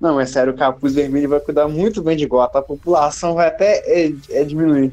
Não, 0.00 0.18
é 0.18 0.26
sério, 0.26 0.52
o 0.52 0.56
Capuz 0.56 0.94
Vermelho 0.94 1.28
vai 1.28 1.40
cuidar 1.40 1.68
muito 1.68 2.02
bem 2.02 2.16
de 2.16 2.26
Gota. 2.26 2.58
A 2.58 2.62
população 2.62 3.34
vai 3.34 3.48
até 3.48 3.82
é, 3.86 4.12
é 4.30 4.44
diminuir. 4.44 4.92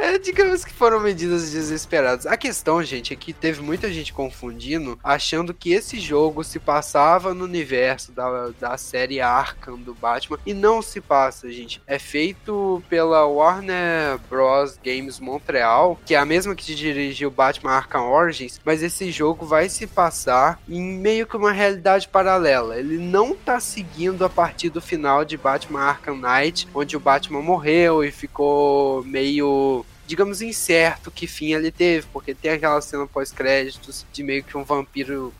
É, 0.00 0.18
digamos 0.18 0.64
que 0.64 0.72
foram 0.72 0.98
medidas 0.98 1.50
desesperadas. 1.50 2.24
A 2.26 2.34
questão, 2.34 2.82
gente, 2.82 3.12
é 3.12 3.16
que 3.16 3.34
teve 3.34 3.60
muita 3.60 3.92
gente 3.92 4.14
confundindo, 4.14 4.98
achando 5.04 5.52
que 5.52 5.74
esse 5.74 6.00
jogo 6.00 6.42
se 6.42 6.58
passava 6.58 7.34
no 7.34 7.44
universo 7.44 8.10
da, 8.10 8.48
da 8.58 8.78
série 8.78 9.20
Arkham 9.20 9.76
do 9.76 9.94
Batman. 9.94 10.38
E 10.46 10.54
não 10.54 10.80
se 10.80 11.02
passa, 11.02 11.52
gente. 11.52 11.82
É 11.86 11.98
feito 11.98 12.82
pela 12.88 13.26
Warner 13.26 14.18
Bros. 14.30 14.78
Games 14.82 15.20
Montreal, 15.20 16.00
que 16.06 16.14
é 16.14 16.18
a 16.18 16.24
mesma 16.24 16.54
que 16.54 16.74
dirigiu 16.74 17.30
Batman 17.30 17.72
Arkham 17.72 18.10
Origins, 18.10 18.58
mas 18.64 18.82
esse 18.82 19.12
jogo 19.12 19.44
vai 19.44 19.68
se 19.68 19.86
passar 19.86 20.58
em 20.66 20.80
meio 20.80 21.26
que 21.26 21.36
uma 21.36 21.52
realidade 21.52 22.08
paralela. 22.08 22.78
Ele 22.78 22.96
não 22.96 23.36
tá 23.36 23.60
seguindo 23.60 24.24
a 24.24 24.30
partir 24.30 24.70
do 24.70 24.80
final 24.80 25.26
de 25.26 25.36
Batman 25.36 25.82
Arkham 25.82 26.16
Knight, 26.16 26.66
onde 26.74 26.96
o 26.96 27.00
Batman 27.00 27.42
morreu 27.42 28.02
e 28.02 28.10
ficou 28.10 29.04
meio 29.04 29.84
digamos, 30.10 30.42
incerto 30.42 31.08
que 31.08 31.28
fim 31.28 31.52
ele 31.52 31.70
teve, 31.70 32.04
porque 32.12 32.34
tem 32.34 32.50
aquela 32.50 32.80
cena 32.80 33.06
pós-créditos 33.06 34.04
de 34.12 34.24
meio 34.24 34.42
que 34.42 34.58
um 34.58 34.64
vampiro. 34.64 35.32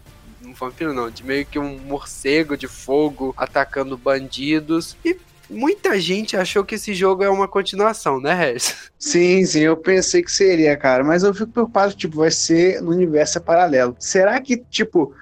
Um 0.45 0.55
vampiro 0.55 0.95
não, 0.95 1.11
de 1.11 1.25
meio 1.25 1.45
que 1.45 1.59
um 1.59 1.77
morcego 1.81 2.57
de 2.57 2.69
fogo 2.69 3.35
atacando 3.37 3.99
bandidos. 3.99 4.97
E 5.05 5.19
muita 5.51 5.99
gente 5.99 6.37
achou 6.37 6.65
que 6.65 6.77
esse 6.77 6.95
jogo 6.95 7.25
é 7.25 7.29
uma 7.29 7.49
continuação, 7.49 8.21
né, 8.21 8.33
Regis? 8.33 8.93
Sim, 8.97 9.45
sim, 9.45 9.61
eu 9.61 9.77
pensei 9.77 10.23
que 10.23 10.31
seria, 10.31 10.77
cara. 10.77 11.03
Mas 11.03 11.25
eu 11.25 11.35
fico 11.35 11.51
preocupado, 11.51 11.93
tipo, 11.93 12.19
vai 12.19 12.31
ser 12.31 12.81
no 12.81 12.93
universo 12.93 13.41
paralelo. 13.41 13.97
Será 13.99 14.41
que, 14.41 14.57
tipo, 14.57 15.13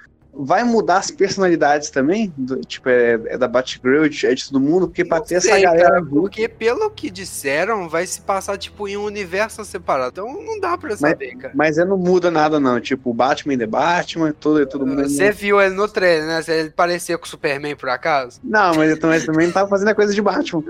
vai 0.41 0.63
mudar 0.63 0.97
as 0.97 1.11
personalidades 1.11 1.89
também? 1.89 2.33
Do- 2.37 2.61
tipo, 2.61 2.87
é, 2.87 3.19
é 3.27 3.37
da 3.37 3.47
Batgirl, 3.47 4.05
é 4.05 4.33
de 4.33 4.45
todo 4.45 4.59
mundo? 4.59 4.87
Porque 4.87 5.03
pra 5.03 5.19
ter 5.19 5.35
essa 5.35 5.59
galera. 5.59 5.89
cara, 5.89 6.05
porque 6.05 6.47
pelo 6.47 6.89
que 6.89 7.09
disseram, 7.09 7.89
vai 7.89 8.07
se 8.07 8.21
passar, 8.21 8.57
tipo, 8.57 8.87
em 8.87 8.95
um 8.95 9.03
universo 9.03 9.63
separado. 9.65 10.11
Então 10.11 10.41
não 10.41 10.59
dá 10.59 10.77
pra 10.77 10.95
saber, 10.95 11.35
cara. 11.35 11.53
Mas 11.53 11.77
é, 11.77 11.83
não 11.83 11.97
muda 11.97 12.31
nada, 12.31 12.59
não. 12.59 12.79
Tipo, 12.79 13.09
o 13.09 13.13
Batman 13.13 13.57
The 13.57 13.67
Batman, 13.67 14.31
todo, 14.31 14.65
todo 14.65 14.87
mundo. 14.87 15.09
Você 15.09 15.31
viu 15.31 15.61
ele 15.61 15.75
no 15.75 15.87
trailer, 15.87 16.25
né? 16.25 16.41
Ele 16.47 16.69
parecia 16.69 17.17
com 17.17 17.25
o 17.25 17.29
Superman, 17.29 17.75
por 17.75 17.89
acaso? 17.89 18.39
Não, 18.43 18.75
mas 18.75 18.91
ele 18.91 18.99
também, 18.99 19.21
também 19.21 19.47
não 19.47 19.53
tava 19.53 19.69
fazendo 19.69 19.89
a 19.89 19.95
coisa 19.95 20.13
de 20.13 20.21
Batman. 20.21 20.63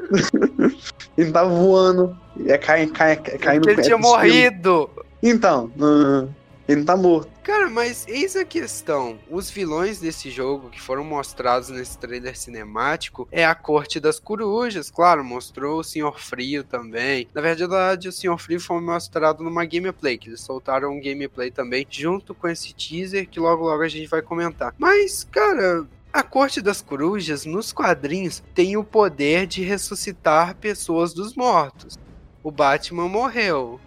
ele 1.16 1.28
não 1.28 1.32
tava 1.32 1.50
voando. 1.50 2.18
É 2.48 2.58
caindo, 2.58 2.94
cai, 2.94 3.16
caindo 3.18 3.62
Porque 3.62 3.82
ele 3.82 3.84
tinha 3.84 3.96
é, 3.96 4.00
morrido. 4.00 4.90
Então, 5.22 5.70
ele 6.68 6.80
não 6.80 6.86
tá 6.86 6.98
morto. 6.98 7.39
Cara, 7.50 7.68
mas 7.68 8.08
eis 8.08 8.36
a 8.36 8.46
questão. 8.46 9.18
Os 9.28 9.50
vilões 9.50 10.00
desse 10.00 10.30
jogo 10.30 10.70
que 10.70 10.80
foram 10.80 11.04
mostrados 11.04 11.70
nesse 11.70 11.98
trailer 11.98 12.38
cinemático 12.38 13.28
é 13.32 13.44
a 13.44 13.56
Corte 13.56 14.00
das 14.00 14.20
Corujas. 14.20 14.92
Claro, 14.92 15.24
mostrou 15.24 15.80
o 15.80 15.84
Senhor 15.84 16.20
Frio 16.20 16.64
também. 16.64 17.28
Na 17.34 17.42
verdade, 17.42 18.08
o 18.08 18.12
Senhor 18.12 18.38
Frio 18.38 18.60
foi 18.60 18.80
mostrado 18.80 19.44
numa 19.44 19.66
gameplay, 19.66 20.16
que 20.16 20.30
eles 20.30 20.42
soltaram 20.42 20.92
um 20.92 21.02
gameplay 21.02 21.50
também 21.50 21.88
junto 21.90 22.36
com 22.36 22.48
esse 22.48 22.72
teaser 22.72 23.28
que 23.28 23.40
logo 23.40 23.64
logo 23.64 23.82
a 23.82 23.90
gente 23.90 24.08
vai 24.08 24.22
comentar. 24.22 24.76
Mas, 24.78 25.24
cara, 25.24 25.88
a 26.14 26.22
Corte 26.22 26.62
das 26.62 26.84
Corujas, 26.84 27.46
nos 27.46 27.74
quadrinhos, 27.74 28.44
tem 28.54 28.78
o 28.78 28.84
poder 28.84 29.48
de 29.48 29.64
ressuscitar 29.64 30.56
pessoas 30.58 31.16
dos 31.16 31.34
mortos. 31.34 31.98
O 32.44 32.52
Batman 32.52 33.10
morreu. 33.10 33.80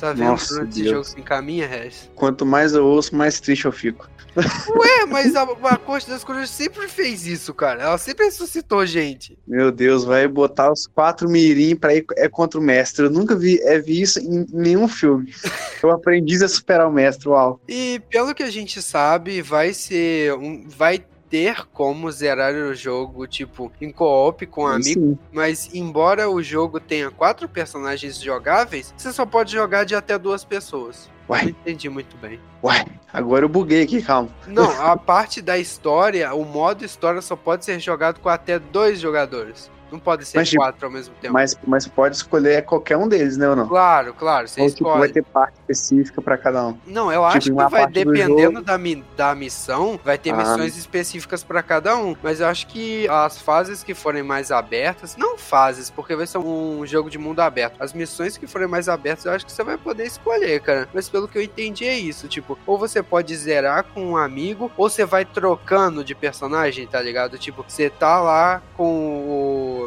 Tá 0.00 0.12
vendo 0.12 0.28
Nossa, 0.28 0.54
pra 0.54 0.64
onde 0.64 0.80
esse 0.80 0.90
jogo 0.90 1.04
se 1.04 1.20
encaminha, 1.20 1.66
Regis? 1.66 2.10
Quanto 2.14 2.46
mais 2.46 2.72
eu 2.72 2.86
ouço, 2.86 3.14
mais 3.16 3.40
triste 3.40 3.64
eu 3.64 3.72
fico. 3.72 4.08
Ué, 4.36 5.06
mas 5.06 5.34
a, 5.34 5.42
a 5.42 5.76
Corte 5.76 6.08
das 6.08 6.22
Corujas 6.22 6.50
sempre 6.50 6.86
fez 6.86 7.26
isso, 7.26 7.52
cara. 7.52 7.82
Ela 7.82 7.98
sempre 7.98 8.26
ressuscitou 8.26 8.86
gente. 8.86 9.36
Meu 9.46 9.72
Deus, 9.72 10.04
vai 10.04 10.28
botar 10.28 10.70
os 10.70 10.86
quatro 10.86 11.28
mirim 11.28 11.74
pra 11.74 11.94
ir 11.94 12.04
é 12.16 12.28
contra 12.28 12.60
o 12.60 12.62
mestre. 12.62 13.06
Eu 13.06 13.10
nunca 13.10 13.34
vi, 13.34 13.60
é, 13.62 13.80
vi 13.80 14.00
isso 14.00 14.20
em 14.20 14.46
nenhum 14.52 14.86
filme. 14.86 15.34
Eu 15.82 15.90
aprendi 15.90 16.42
a 16.42 16.48
superar 16.48 16.88
o 16.88 16.92
mestre, 16.92 17.28
uau. 17.28 17.60
E 17.68 18.00
pelo 18.10 18.34
que 18.34 18.42
a 18.42 18.50
gente 18.50 18.80
sabe, 18.80 19.42
vai 19.42 19.72
ser 19.72 20.34
um. 20.34 20.68
Vai 20.68 21.04
ter 21.30 21.66
como 21.72 22.10
zerar 22.10 22.54
o 22.54 22.74
jogo, 22.74 23.26
tipo, 23.26 23.70
em 23.80 23.90
co-op 23.90 24.46
com 24.46 24.64
um 24.64 24.66
amigo. 24.66 25.00
Sim. 25.00 25.18
Mas 25.32 25.74
embora 25.74 26.30
o 26.30 26.42
jogo 26.42 26.80
tenha 26.80 27.10
quatro 27.10 27.48
personagens 27.48 28.20
jogáveis, 28.20 28.92
você 28.96 29.12
só 29.12 29.24
pode 29.26 29.52
jogar 29.52 29.84
de 29.84 29.94
até 29.94 30.18
duas 30.18 30.44
pessoas. 30.44 31.10
Não 31.28 31.36
Uai, 31.36 31.48
entendi 31.48 31.90
muito 31.90 32.16
bem. 32.16 32.40
uai, 32.62 32.86
agora 33.12 33.44
eu 33.44 33.48
buguei 33.48 33.82
aqui, 33.82 34.00
calma. 34.00 34.30
Não, 34.46 34.70
a 34.80 34.96
parte 34.96 35.42
da 35.42 35.58
história, 35.58 36.32
o 36.34 36.44
modo 36.44 36.84
história 36.84 37.20
só 37.20 37.36
pode 37.36 37.64
ser 37.64 37.78
jogado 37.80 38.18
com 38.20 38.30
até 38.30 38.58
dois 38.58 38.98
jogadores. 38.98 39.70
Não 39.90 39.98
pode 39.98 40.24
ser 40.24 40.38
Mas, 40.38 40.48
tipo, 40.50 40.62
quatro 40.62 40.86
ao 40.86 40.92
mesmo 40.92 41.14
tempo. 41.20 41.32
Mas, 41.32 41.56
mas 41.66 41.86
pode 41.86 42.16
escolher 42.16 42.62
qualquer 42.64 42.96
um 42.96 43.08
deles, 43.08 43.36
né, 43.36 43.48
ou 43.48 43.56
não? 43.56 43.66
Claro, 43.68 44.12
claro, 44.14 44.46
você 44.48 44.60
Ou 44.60 44.70
tipo, 44.70 44.98
vai 44.98 45.08
ter 45.08 45.24
parte 45.24 45.54
específica 45.60 46.20
pra 46.20 46.36
cada 46.36 46.66
um. 46.66 46.78
Não, 46.86 47.10
eu 47.12 47.24
acho 47.24 47.40
que 47.46 47.52
uma 47.52 47.68
vai 47.68 47.86
dependendo 47.86 48.62
da, 48.62 48.76
mi- 48.76 49.04
da 49.16 49.34
missão, 49.34 49.98
vai 50.04 50.18
ter 50.18 50.30
Ah. 50.30 50.36
missões 50.36 50.76
específicas 50.76 51.42
pra 51.42 51.62
cada 51.62 51.96
um. 51.96 52.14
Mas 52.22 52.40
eu 52.40 52.46
acho 52.46 52.66
que 52.66 53.08
as 53.08 53.40
fases 53.40 53.82
que 53.82 53.94
forem 53.94 54.22
mais 54.22 54.50
abertas, 54.50 55.16
não 55.16 55.38
fases, 55.38 55.90
porque 55.90 56.14
vai 56.14 56.26
ser 56.26 56.38
um 56.38 56.84
jogo 56.86 57.08
de 57.10 57.18
mundo 57.18 57.40
aberto. 57.40 57.82
As 57.82 57.92
missões 57.92 58.36
que 58.36 58.46
forem 58.46 58.68
mais 58.68 58.88
abertas, 58.88 59.24
eu 59.24 59.32
acho 59.32 59.46
que 59.46 59.52
você 59.52 59.62
vai 59.64 59.76
poder 59.78 60.04
escolher, 60.06 60.60
cara. 60.60 60.88
Mas 60.92 61.08
pelo 61.08 61.26
que 61.28 61.38
eu 61.38 61.42
entendi 61.42 61.86
é 61.86 61.98
isso, 61.98 62.28
tipo, 62.28 62.58
ou 62.66 62.78
você 62.78 63.02
pode 63.02 63.34
zerar 63.36 63.84
com 63.94 64.02
um 64.12 64.16
amigo, 64.16 64.70
ou 64.76 64.88
você 64.90 65.04
vai 65.04 65.24
trocando 65.24 66.04
de 66.04 66.14
personagem, 66.14 66.86
tá 66.86 67.00
ligado? 67.00 67.38
Tipo, 67.38 67.64
você 67.66 67.88
tá 67.88 68.20
lá 68.20 68.62
com 68.76 68.84
o 69.28 69.77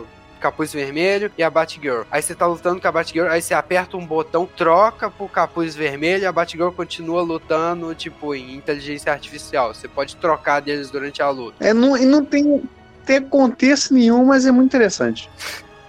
Capuz 0.42 0.74
Vermelho 0.74 1.32
e 1.38 1.44
a 1.44 1.50
Batgirl. 1.50 2.02
Aí 2.12 2.22
você 2.22 2.36
tá 2.36 2.46
lutando 2.48 2.82
com 2.82 2.88
a 2.88 2.92
Batgirl, 2.92 3.30
aí 3.30 3.42
você 3.42 3.54
aperta 3.54 3.96
um 3.96 4.06
botão, 4.06 4.46
troca 4.46 5.10
pro 5.10 5.30
Capuz 5.30 5.76
Vermelho 5.76 6.24
e 6.24 6.26
a 6.26 6.32
Batgirl 6.32 6.72
continua 6.72 7.22
lutando, 7.22 7.94
tipo, 7.96 8.34
em 8.36 8.56
inteligência 8.56 9.12
artificial. 9.12 9.74
Você 9.74 9.88
pode 9.88 10.16
trocar 10.18 10.60
deles 10.60 10.90
durante 10.90 11.22
a 11.22 11.30
luta. 11.30 11.66
É, 11.66 11.74
não, 11.74 11.96
e 11.96 12.06
não 12.06 12.26
tem, 12.26 12.64
tem 13.06 13.22
contexto 13.22 13.94
nenhum, 13.94 14.26
mas 14.26 14.46
é 14.46 14.52
muito 14.52 14.68
interessante. 14.68 15.30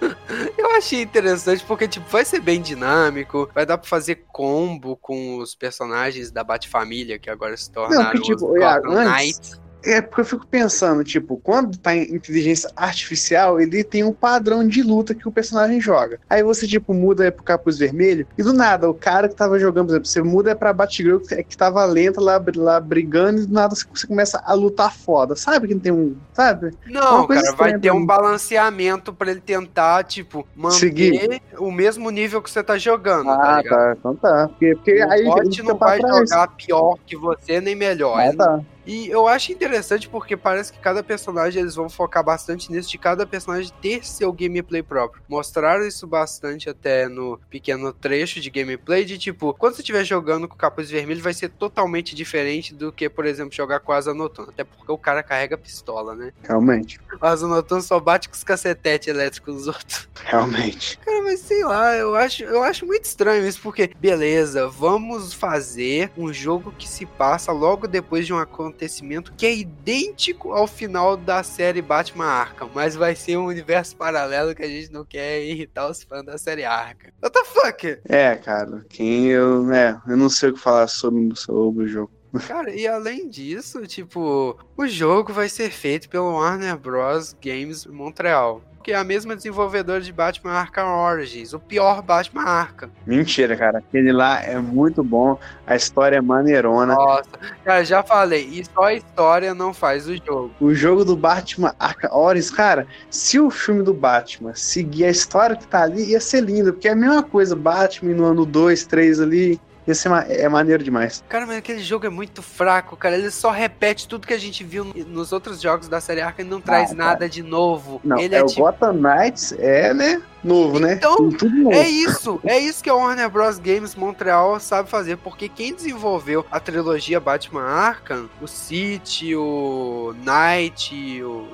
Eu 0.59 0.71
achei 0.73 1.03
interessante 1.03 1.65
porque, 1.65 1.87
tipo, 1.87 2.09
vai 2.11 2.25
ser 2.25 2.41
bem 2.41 2.61
dinâmico, 2.61 3.49
vai 3.55 3.65
dar 3.65 3.79
pra 3.79 3.89
fazer 3.89 4.25
combo 4.33 4.97
com 4.97 5.39
os 5.39 5.55
personagens 5.55 6.31
da 6.31 6.43
Bat-família, 6.43 7.19
que 7.19 7.31
agora 7.31 7.57
se 7.57 7.71
tornaram 7.71 8.11
porque, 8.11 8.35
tipo, 8.35 8.53
os 8.53 8.61
é, 8.61 8.81
antes- 8.85 9.13
Knights. 9.13 9.61
É 9.85 10.01
porque 10.01 10.21
eu 10.21 10.25
fico 10.25 10.47
pensando, 10.47 11.03
tipo, 11.03 11.39
quando 11.43 11.77
tá 11.77 11.95
em 11.95 12.03
inteligência 12.15 12.71
artificial, 12.77 13.61
ele 13.61 13.83
tem 13.83 14.05
um 14.05 14.13
padrão 14.13 14.67
de 14.67 14.83
luta 14.83 15.15
que 15.15 15.27
o 15.27 15.33
personagem 15.33 15.81
joga. 15.81 16.21
Aí 16.31 16.43
você, 16.43 16.67
tipo, 16.69 16.95
muda 16.95 17.31
pro 17.33 17.43
capuz 17.43 17.79
vermelho, 17.79 18.27
e 18.39 18.43
do 18.43 18.53
nada, 18.53 18.89
o 18.89 18.95
cara 18.95 19.29
que 19.29 19.35
tava 19.35 19.59
jogando, 19.59 19.87
por 19.87 19.93
exemplo, 19.93 20.07
você 20.09 20.23
muda 20.23 20.55
pra 20.55 20.73
Batgirl 20.73 21.19
que, 21.19 21.43
que 21.43 21.57
tava 21.57 21.85
lenta 21.85 22.21
lá, 22.21 22.41
lá 22.57 22.79
brigando, 22.81 23.43
e 23.43 23.47
do 23.47 23.53
nada 23.53 23.75
você, 23.75 23.85
começa 24.07 24.41
a 24.45 24.53
lutar 24.55 24.93
foda. 24.95 25.35
Sabe 25.35 25.67
que 25.69 25.75
não 25.75 25.81
tem 25.81 25.93
um. 25.93 26.15
Sabe? 26.33 26.71
Não, 26.87 27.27
cara, 27.27 27.27
vai 27.27 27.39
estranha 27.39 27.79
ter 27.81 27.89
pra 27.91 27.97
um 27.99 28.07
balanceamento 28.07 29.13
pra 29.13 29.31
ele 29.31 29.41
tentar, 29.41 30.05
tipo, 30.05 30.47
manter 30.55 30.77
Seguir. 30.79 31.43
o 31.59 31.71
mesmo 31.71 32.11
nível 32.11 32.41
que 32.43 32.51
você 32.51 32.63
tá 32.63 32.79
jogando, 32.79 33.27
tá 33.27 33.55
Ah, 33.57 33.57
ligado? 33.63 33.77
tá. 33.79 33.97
Então 33.99 34.15
tá. 34.17 34.49
Porque, 34.49 34.75
porque 34.77 35.03
o 35.05 35.11
aí 35.11 35.25
bot 35.25 35.51
fica 35.57 35.69
não 35.69 35.77
vai 35.79 35.99
trás. 35.99 36.31
jogar 36.31 36.49
pior 36.49 36.99
que 37.07 37.17
você, 37.17 37.61
nem 37.61 37.75
melhor. 37.75 38.19
Ah, 38.19 38.27
Ele- 38.29 38.37
tá. 38.37 38.61
E 38.87 39.09
eu 39.09 39.29
acho 39.29 39.53
interessante 39.53 40.09
porque 40.09 40.37
parece 40.37 40.73
que 40.73 40.79
cada 40.79 41.03
personagem 41.03 41.63
eles 41.63 41.75
vão 41.75 41.89
focar 41.89 42.25
bastante 42.25 42.71
nisso, 42.71 42.91
de 42.91 42.99
cada 42.99 43.27
personagem 43.27 43.73
ter 43.81 44.05
seu 44.05 44.33
gameplay 44.33 44.83
próprio. 44.83 45.23
Mostraram 45.29 45.87
isso 45.87 46.07
bastante 46.07 46.69
até 46.69 47.09
no 47.09 47.39
pequeno 47.51 47.93
trecho 47.93 48.41
de 48.41 48.51
gameplay, 48.51 49.05
de 49.05 49.19
tipo, 49.19 49.55
quando 49.55 49.75
você 49.75 49.83
estiver 49.83 50.05
jogando 50.05 50.49
com 50.49 50.55
o 50.55 50.59
capuz 50.59 50.91
vermelho, 50.91 51.23
vai 51.23 51.35
ser 51.35 51.49
totalmente 51.51 52.15
diferente 52.15 52.75
do 52.75 52.93
que, 52.93 53.09
por 53.09 53.25
exemplo, 53.25 53.55
jogar 53.55 53.81
com 53.81 53.93
a 53.93 53.97
asa 53.97 54.13
noturna. 54.13 54.53
Até 54.53 54.65
porque 54.65 54.91
o 54.91 54.99
cara 54.99 55.23
carrega 55.23 55.57
pistola, 55.57 56.15
né? 56.15 56.33
Realmente. 56.43 57.01
O 57.21 57.25
asa 57.25 57.47
noturna 57.47 57.83
só 57.83 58.01
bate 58.01 58.29
com 58.29 58.35
os 58.35 58.45
cacetetes 58.45 59.09
elétricos 59.09 59.55
dos 59.55 59.67
outros. 59.69 60.09
Realmente. 60.25 60.99
Cara, 60.99 61.23
mas 61.23 61.41
sei 61.41 61.65
lá, 61.65 61.97
eu 61.97 62.15
acho, 62.15 62.45
eu 62.45 62.63
acho 62.63 62.87
muito 62.87 63.05
estranho 63.05 63.47
isso, 63.47 63.61
porque, 63.63 63.91
beleza, 63.99 64.69
vamos 64.69 65.33
fazer 65.33 66.11
um 66.17 66.33
jogo 66.33 66.73
que 66.77 66.89
se 66.89 67.07
passa 67.07 67.53
logo 67.53 67.87
depois 67.87 68.27
de 68.27 68.33
um 68.33 68.39
acontecimento 68.73 69.33
que 69.37 69.47
é 69.47 69.55
idêntico 69.55 70.53
ao 70.53 70.67
final 70.67 71.17
da 71.17 71.43
série 71.43 71.83
Batman 71.83 72.25
Arkham, 72.25 72.71
mas 72.75 72.97
vai 72.97 73.15
ser 73.15 73.37
um 73.37 73.47
universo 73.47 73.95
paralelo 73.97 74.55
que 74.55 74.63
a 74.63 74.69
gente 74.69 74.91
não 74.91 75.05
quer 75.05 75.45
irritar 75.45 75.89
os 75.89 76.03
fãs 76.03 76.25
da 76.25 76.39
série 76.39 76.65
Arkham. 76.65 77.13
What 77.23 77.33
the 77.33 77.45
fuck? 77.45 77.99
É, 78.09 78.35
cara. 78.37 78.85
Quem 78.89 79.27
eu. 79.27 79.71
É, 79.73 80.01
eu 80.09 80.17
não 80.17 80.29
sei 80.29 80.51
o 80.51 80.55
que 80.55 80.61
falar 80.61 80.89
sobre, 80.89 81.37
sobre 81.37 81.85
o 81.85 81.89
jogo. 81.89 82.11
Cara, 82.49 82.75
e 82.75 82.87
além 82.87 83.29
disso, 83.29 83.87
tipo, 83.87 84.59
o 84.75 84.87
jogo 84.87 85.35
vai 85.35 85.51
ser 85.51 85.71
feito 85.71 86.09
pelo 86.09 86.33
Warner 86.33 86.79
Bros. 86.79 87.37
Games 87.43 87.85
Montreal. 87.85 88.63
Que 88.83 88.93
é 88.93 88.97
a 88.97 89.05
mesma 89.05 89.37
desenvolvedora 89.37 90.01
de 90.01 90.13
Batman 90.13 90.53
Arkham 90.53 90.89
Origins, 90.89 91.53
o 91.53 91.61
pior 91.61 92.03
Batman 92.03 92.43
Arkham. 92.43 92.91
Mentira, 93.07 93.57
cara. 93.57 93.79
Aquele 93.79 94.13
lá 94.13 94.43
é 94.43 94.59
muito 94.59 95.05
bom. 95.05 95.39
A 95.67 95.77
história 95.77 96.17
é 96.17 96.21
maneirona. 96.21 96.95
Nossa, 96.95 97.31
cara, 97.65 97.85
já 97.85 98.03
falei, 98.03 98.45
e 98.45 98.65
só 98.65 98.85
a 98.85 98.95
história 98.95 99.55
não 99.55 99.73
faz 99.73 100.09
o 100.09 100.17
jogo. 100.17 100.51
O 100.61 100.75
jogo 100.75 101.05
do 101.05 101.17
Batman 101.17 101.75
Arkham 101.79 102.11
Origins, 102.13 102.51
cara, 102.51 102.87
se 103.11 103.39
o 103.39 103.51
filme 103.51 103.83
do 103.83 103.95
Batman 103.95 104.55
seguir 104.55 105.05
a 105.05 105.11
história 105.11 105.57
que 105.57 105.67
tá 105.67 105.83
ali, 105.83 106.11
ia 106.11 106.21
ser 106.21 106.43
lindo, 106.43 106.73
porque 106.73 106.89
é 106.89 106.93
a 106.93 106.97
mesma 106.97 107.23
coisa, 107.23 107.55
Batman 107.55 108.15
no 108.15 108.25
ano 108.25 108.45
2, 108.45 108.85
3 108.87 109.21
ali, 109.21 109.61
ser 109.95 110.09
ma- 110.09 110.25
é 110.29 110.49
maneiro 110.49 110.83
demais. 110.85 111.25
Cara, 111.29 111.47
mas 111.47 111.57
aquele 111.59 111.81
jogo 111.81 112.07
é 112.07 112.11
muito 112.11 112.41
fraco, 112.43 112.97
cara. 112.97 113.17
Ele 113.17 113.31
só 113.31 113.51
repete 113.51 114.07
tudo 114.07 114.27
que 114.27 114.33
a 114.35 114.39
gente 114.39 114.63
viu 114.63 114.85
no- 114.85 114.95
nos 115.07 115.33
outros 115.33 115.61
jogos 115.61 115.89
da 115.89 116.01
série 116.01 116.21
Arkham 116.21 116.45
e 116.45 116.49
não 116.49 116.61
traz 116.61 116.91
cara. 116.91 117.05
nada 117.05 117.29
de 117.29 117.43
novo. 117.43 118.01
Não, 118.05 118.19
Ele 118.19 118.35
é, 118.35 118.39
é, 118.39 118.43
o 118.43 118.47
tipo. 118.47 118.61
Gotham 118.63 118.93
Knights, 118.93 119.53
é, 119.59 119.93
né, 119.93 120.23
novo, 120.45 120.79
né? 120.79 120.95
Então, 120.95 121.17
novo. 121.19 121.73
É 121.73 121.89
isso, 121.89 122.41
é 122.45 122.59
isso 122.59 122.83
que 122.83 122.89
a 122.91 122.95
Warner 122.95 123.29
Bros. 123.29 123.59
Games 123.59 123.95
Montreal 123.97 124.59
sabe 124.61 124.89
fazer, 124.89 125.17
porque 125.17 125.49
quem 125.49 125.75
desenvolveu 125.75 126.47
a 126.51 126.61
trilogia 126.61 127.19
Batman 127.19 127.63
Arkham, 127.65 128.29
o 128.41 128.47
City, 128.47 129.35
o 129.35 130.15
Knight, 130.25 131.23
o, 131.25 131.49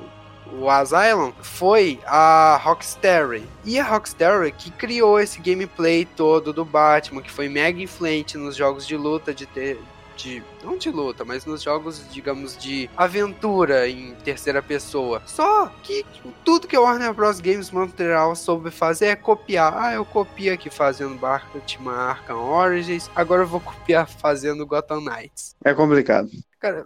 o 0.53 0.69
Asylum, 0.71 1.33
foi 1.41 2.01
a 2.07 2.59
Rocksteady. 2.63 3.45
E 3.65 3.79
a 3.79 3.85
Rocksteady 3.85 4.53
que 4.53 4.71
criou 4.71 5.19
esse 5.19 5.41
gameplay 5.41 6.05
todo 6.05 6.53
do 6.53 6.65
Batman, 6.65 7.23
que 7.23 7.31
foi 7.31 7.49
mega 7.49 7.81
influente 7.81 8.37
nos 8.37 8.57
jogos 8.57 8.87
de 8.87 8.97
luta 8.97 9.35
de 9.35 9.47
ter. 9.47 9.79
De, 10.19 10.43
não 10.65 10.77
de 10.77 10.91
luta, 10.91 11.25
mas 11.25 11.47
nos 11.47 11.63
jogos, 11.63 12.05
digamos, 12.11 12.57
de 12.59 12.91
aventura 12.97 13.89
em 13.89 14.15
terceira 14.25 14.61
pessoa. 14.61 15.23
Só 15.27 15.69
que 15.83 16.05
tudo 16.45 16.67
que 16.67 16.75
a 16.75 16.81
Warner 16.81 17.13
Bros. 17.15 17.39
Games 17.41 17.71
Montreal 17.71 18.35
soube 18.35 18.71
fazer 18.73 19.07
é 19.07 19.17
copiar. 19.17 19.73
Ah, 19.77 19.95
eu 19.95 20.05
copio 20.05 20.53
aqui 20.53 20.71
fazendo 20.71 21.15
Batman 21.15 21.93
Arkham 21.95 22.41
Origins, 22.51 23.09
agora 23.15 23.43
eu 23.43 23.47
vou 23.47 23.61
copiar 23.61 24.09
fazendo 24.09 24.67
Gotham 24.67 25.01
Knights. 25.01 25.55
É 25.65 25.73
complicado. 25.73 26.29
Cara, 26.59 26.85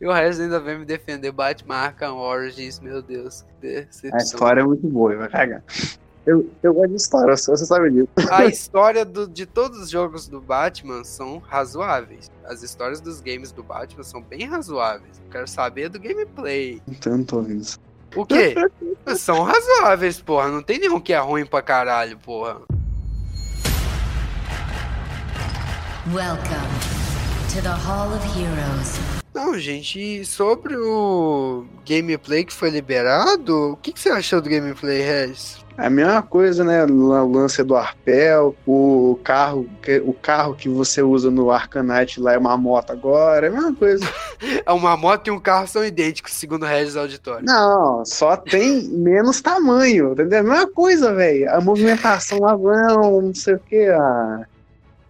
e 0.00 0.06
o 0.06 0.12
resto 0.12 0.42
ainda 0.42 0.58
vem 0.58 0.80
me 0.80 0.84
defender 0.84 1.30
Batman 1.30 1.76
Arkham 1.76 2.16
Origins, 2.16 2.80
meu 2.80 3.00
Deus. 3.00 3.44
que 3.60 3.66
A 3.68 3.80
decepção. 3.82 4.18
história 4.18 4.60
é 4.62 4.64
muito 4.64 4.88
boa, 4.88 5.14
vai 5.14 5.28
cagar. 5.28 5.62
Eu, 6.26 6.50
eu 6.60 6.74
gosto 6.74 6.88
de 6.90 6.96
história, 6.96 7.36
você 7.36 7.56
sabe 7.64 7.90
disso. 7.90 8.08
A 8.32 8.44
história 8.50 9.04
do- 9.04 9.28
de 9.28 9.46
todos 9.46 9.78
os 9.78 9.88
jogos 9.88 10.26
do 10.26 10.40
Batman 10.40 11.04
são 11.04 11.38
razoáveis. 11.38 12.30
As 12.44 12.62
histórias 12.64 13.00
dos 13.00 13.20
games 13.20 13.52
do 13.52 13.62
Batman 13.62 14.02
são 14.02 14.20
bem 14.20 14.44
razoáveis. 14.44 15.18
Eu 15.24 15.30
quero 15.30 15.46
saber 15.46 15.88
do 15.88 16.00
gameplay. 16.00 16.82
Então 16.88 17.24
ouvindo 17.32 17.60
isso. 17.62 17.78
O 18.16 18.26
quê? 18.26 18.54
são 19.16 19.42
razoáveis, 19.44 20.20
porra. 20.20 20.48
Não 20.48 20.62
tem 20.62 20.80
nenhum 20.80 21.00
que 21.00 21.12
é 21.12 21.18
ruim 21.18 21.46
pra 21.46 21.62
caralho, 21.62 22.18
porra. 22.18 22.60
Welcome 26.12 26.70
to 27.54 27.62
the 27.62 27.68
Hall 27.68 28.08
of 28.12 28.24
Heroes. 28.38 29.25
Não, 29.36 29.58
gente, 29.58 30.00
e 30.00 30.24
sobre 30.24 30.74
o 30.74 31.66
gameplay 31.86 32.42
que 32.42 32.54
foi 32.54 32.70
liberado, 32.70 33.72
o 33.72 33.76
que, 33.76 33.92
que 33.92 34.00
você 34.00 34.08
achou 34.08 34.40
do 34.40 34.48
gameplay, 34.48 35.02
Regis? 35.02 35.58
É 35.76 35.88
a 35.88 35.90
mesma 35.90 36.22
coisa, 36.22 36.64
né? 36.64 36.86
O 36.86 37.30
lance 37.30 37.62
do 37.62 37.76
arpel, 37.76 38.56
o 38.66 39.20
carro, 39.22 39.68
que- 39.82 40.00
o 40.00 40.14
carro 40.14 40.54
que 40.54 40.70
você 40.70 41.02
usa 41.02 41.30
no 41.30 41.50
Arcanite 41.50 42.18
lá 42.18 42.32
é 42.32 42.38
uma 42.38 42.56
moto 42.56 42.92
agora, 42.92 43.46
é 43.46 43.50
a 43.50 43.52
mesma 43.52 43.74
coisa. 43.74 44.02
É 44.64 44.72
Uma 44.72 44.96
moto 44.96 45.28
e 45.28 45.30
um 45.30 45.38
carro 45.38 45.66
são 45.66 45.84
idênticos, 45.84 46.32
segundo 46.32 46.62
o 46.62 46.66
Regis 46.66 46.96
Auditório. 46.96 47.44
Não, 47.44 48.04
só 48.06 48.36
tem 48.38 48.84
menos 48.88 49.40
tamanho, 49.42 50.12
entendeu? 50.12 50.38
É 50.38 50.40
a 50.40 50.44
mesma 50.44 50.66
coisa, 50.70 51.14
velho. 51.14 51.50
A 51.50 51.60
movimentação 51.60 52.40
lá, 52.40 52.56
não, 52.56 53.20
não 53.20 53.34
sei 53.34 53.54
o 53.54 53.58
que. 53.58 53.86
Ah, 53.88 54.46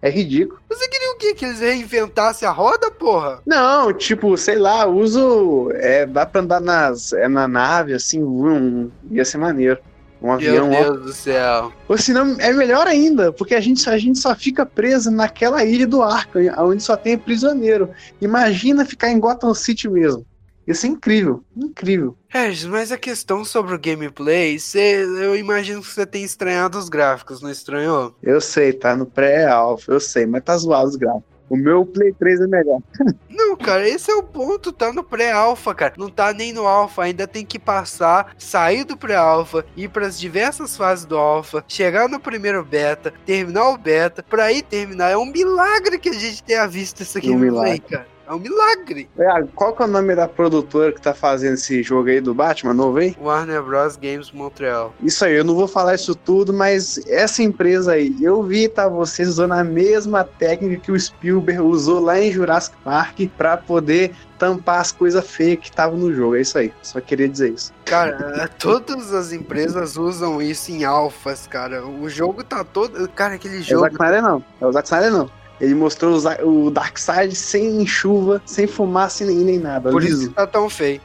é 0.01 0.09
ridículo. 0.09 0.59
Você 0.69 0.87
queria 0.87 1.11
o 1.11 1.17
quê? 1.17 1.33
Que 1.33 1.45
eles 1.45 1.59
reinventassem 1.59 2.47
a 2.47 2.51
roda, 2.51 2.91
porra? 2.91 3.41
Não, 3.45 3.93
tipo, 3.93 4.37
sei 4.37 4.57
lá, 4.57 4.85
uso. 4.85 5.71
É, 5.73 6.05
dá 6.05 6.25
pra 6.25 6.41
andar 6.41 6.61
nas, 6.61 7.13
é, 7.13 7.27
na 7.27 7.47
nave, 7.47 7.93
assim, 7.93 8.23
um, 8.23 8.91
ia 9.09 9.25
ser 9.25 9.37
maneiro. 9.37 9.79
Um 10.21 10.31
avião, 10.31 10.69
Meu 10.69 10.79
ó. 10.79 10.83
Deus 10.83 11.01
do 11.03 11.13
céu. 11.13 11.71
Ou 11.87 11.97
senão 11.97 12.35
é 12.39 12.51
melhor 12.51 12.87
ainda, 12.87 13.31
porque 13.31 13.53
a 13.53 13.61
gente, 13.61 13.87
a 13.89 13.97
gente 13.97 14.17
só 14.17 14.35
fica 14.35 14.65
preso 14.65 15.11
naquela 15.11 15.63
ilha 15.63 15.85
do 15.85 16.01
Arkham, 16.01 16.41
onde 16.57 16.81
só 16.81 16.97
tem 16.97 17.17
prisioneiro. 17.17 17.91
Imagina 18.19 18.85
ficar 18.85 19.11
em 19.11 19.19
Gotham 19.19 19.53
City 19.53 19.87
mesmo. 19.87 20.25
Isso 20.67 20.85
é 20.85 20.89
incrível, 20.89 21.43
incrível. 21.55 22.17
Regis, 22.27 22.65
mas 22.65 22.91
a 22.91 22.97
questão 22.97 23.45
sobre 23.45 23.73
o 23.73 23.79
gameplay, 23.79 24.59
cê, 24.59 25.03
eu 25.03 25.35
imagino 25.35 25.81
que 25.81 25.87
você 25.87 26.05
tem 26.05 26.23
estranhado 26.23 26.77
os 26.77 26.89
gráficos, 26.89 27.41
não 27.41 27.49
estranhou? 27.49 28.13
Eu 28.21 28.41
sei, 28.41 28.73
tá 28.73 28.95
no 28.95 29.05
pré-alpha, 29.05 29.93
eu 29.93 29.99
sei, 29.99 30.25
mas 30.25 30.43
tá 30.43 30.57
zoado 30.57 30.89
os 30.89 30.95
gráficos. 30.97 31.37
O 31.49 31.55
meu 31.55 31.85
Play 31.85 32.11
3 32.11 32.41
é 32.41 32.47
melhor. 32.47 32.81
Não, 33.29 33.55
cara, 33.55 33.87
esse 33.87 34.11
é 34.11 34.15
o 34.15 34.21
ponto, 34.21 34.73
tá 34.73 34.91
no 34.91 35.01
pré-alpha, 35.01 35.73
cara. 35.73 35.93
Não 35.97 36.09
tá 36.09 36.33
nem 36.33 36.51
no 36.51 36.67
alpha, 36.67 37.03
ainda 37.03 37.25
tem 37.25 37.45
que 37.45 37.57
passar, 37.57 38.35
sair 38.37 38.83
do 38.83 38.97
pré-alpha, 38.97 39.65
ir 39.77 39.87
para 39.87 40.05
as 40.05 40.19
diversas 40.19 40.75
fases 40.75 41.05
do 41.05 41.17
alpha, 41.17 41.63
chegar 41.65 42.09
no 42.09 42.19
primeiro 42.19 42.65
beta, 42.65 43.13
terminar 43.25 43.69
o 43.69 43.77
beta, 43.77 44.21
pra 44.21 44.43
aí 44.45 44.61
terminar. 44.61 45.11
É 45.11 45.17
um 45.17 45.25
milagre 45.31 45.97
que 45.97 46.09
a 46.09 46.13
gente 46.13 46.43
tenha 46.43 46.67
visto 46.67 47.01
isso 47.01 47.17
aqui 47.17 47.29
Um 47.29 47.35
no 47.35 47.39
milagre. 47.39 47.79
play, 47.79 47.79
cara. 47.79 48.07
É 48.27 48.33
um 48.33 48.39
milagre. 48.39 49.09
É, 49.17 49.43
qual 49.55 49.73
que 49.73 49.81
é 49.81 49.85
o 49.85 49.87
nome 49.87 50.13
da 50.13 50.27
produtora 50.27 50.91
que 50.91 51.01
tá 51.01 51.13
fazendo 51.13 51.53
esse 51.53 51.81
jogo 51.81 52.09
aí 52.09 52.19
do 52.19 52.33
Batman 52.33 52.73
novo 52.73 52.97
aí? 52.97 53.15
Warner 53.21 53.63
Bros. 53.63 53.95
Games 53.95 54.31
Montreal. 54.31 54.93
Isso 55.01 55.23
aí, 55.23 55.35
eu 55.35 55.45
não 55.45 55.55
vou 55.55 55.67
falar 55.67 55.95
isso 55.95 56.13
tudo, 56.13 56.53
mas 56.53 56.99
essa 57.07 57.41
empresa 57.41 57.93
aí, 57.93 58.13
eu 58.21 58.43
vi, 58.43 58.67
tá, 58.67 58.89
vocês 58.89 59.29
usando 59.29 59.53
a 59.53 59.63
mesma 59.63 60.25
técnica 60.25 60.81
que 60.81 60.91
o 60.91 60.99
Spielberg 60.99 61.61
usou 61.61 62.01
lá 62.01 62.19
em 62.19 62.29
Jurassic 62.29 62.75
Park 62.83 63.21
pra 63.37 63.55
poder 63.55 64.13
tampar 64.37 64.81
as 64.81 64.91
coisas 64.91 65.25
feias 65.25 65.59
que 65.59 65.69
estavam 65.69 65.97
no 65.97 66.13
jogo. 66.13 66.35
É 66.35 66.41
isso 66.41 66.57
aí, 66.57 66.73
só 66.81 66.99
queria 66.99 67.29
dizer 67.29 67.53
isso. 67.53 67.71
Cara, 67.85 68.49
todas 68.59 69.13
as 69.13 69.31
empresas 69.31 69.95
usam 69.95 70.41
isso 70.41 70.69
em 70.71 70.83
alfas, 70.83 71.47
cara. 71.47 71.85
O 71.85 72.09
jogo 72.09 72.43
tá 72.43 72.63
todo. 72.65 73.07
Cara, 73.09 73.35
aquele 73.35 73.57
É 73.57 73.59
o 73.59 73.63
jogo. 73.63 73.81
Zack 73.83 73.95
Snyder 73.95 74.21
não, 74.21 74.43
é 74.59 74.65
o 74.65 74.71
Zack 74.73 74.85
Snyder 74.85 75.11
não. 75.11 75.29
Ele 75.59 75.73
mostrou 75.73 76.15
o 76.43 76.69
Darkseid 76.69 77.33
sem 77.35 77.85
chuva, 77.85 78.41
sem 78.45 78.67
fumaça 78.67 79.23
e 79.23 79.27
nem, 79.27 79.37
nem 79.37 79.59
nada, 79.59 79.89
Por 79.89 80.03
isso 80.03 80.17
liso. 80.17 80.29
que 80.29 80.35
tá 80.35 80.45
tão 80.45 80.69
feio. 80.69 81.01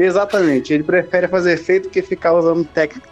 Exatamente, 0.00 0.72
ele 0.72 0.84
prefere 0.84 1.26
fazer 1.26 1.54
efeito 1.54 1.90
que 1.90 2.00
ficar 2.00 2.32
usando 2.32 2.64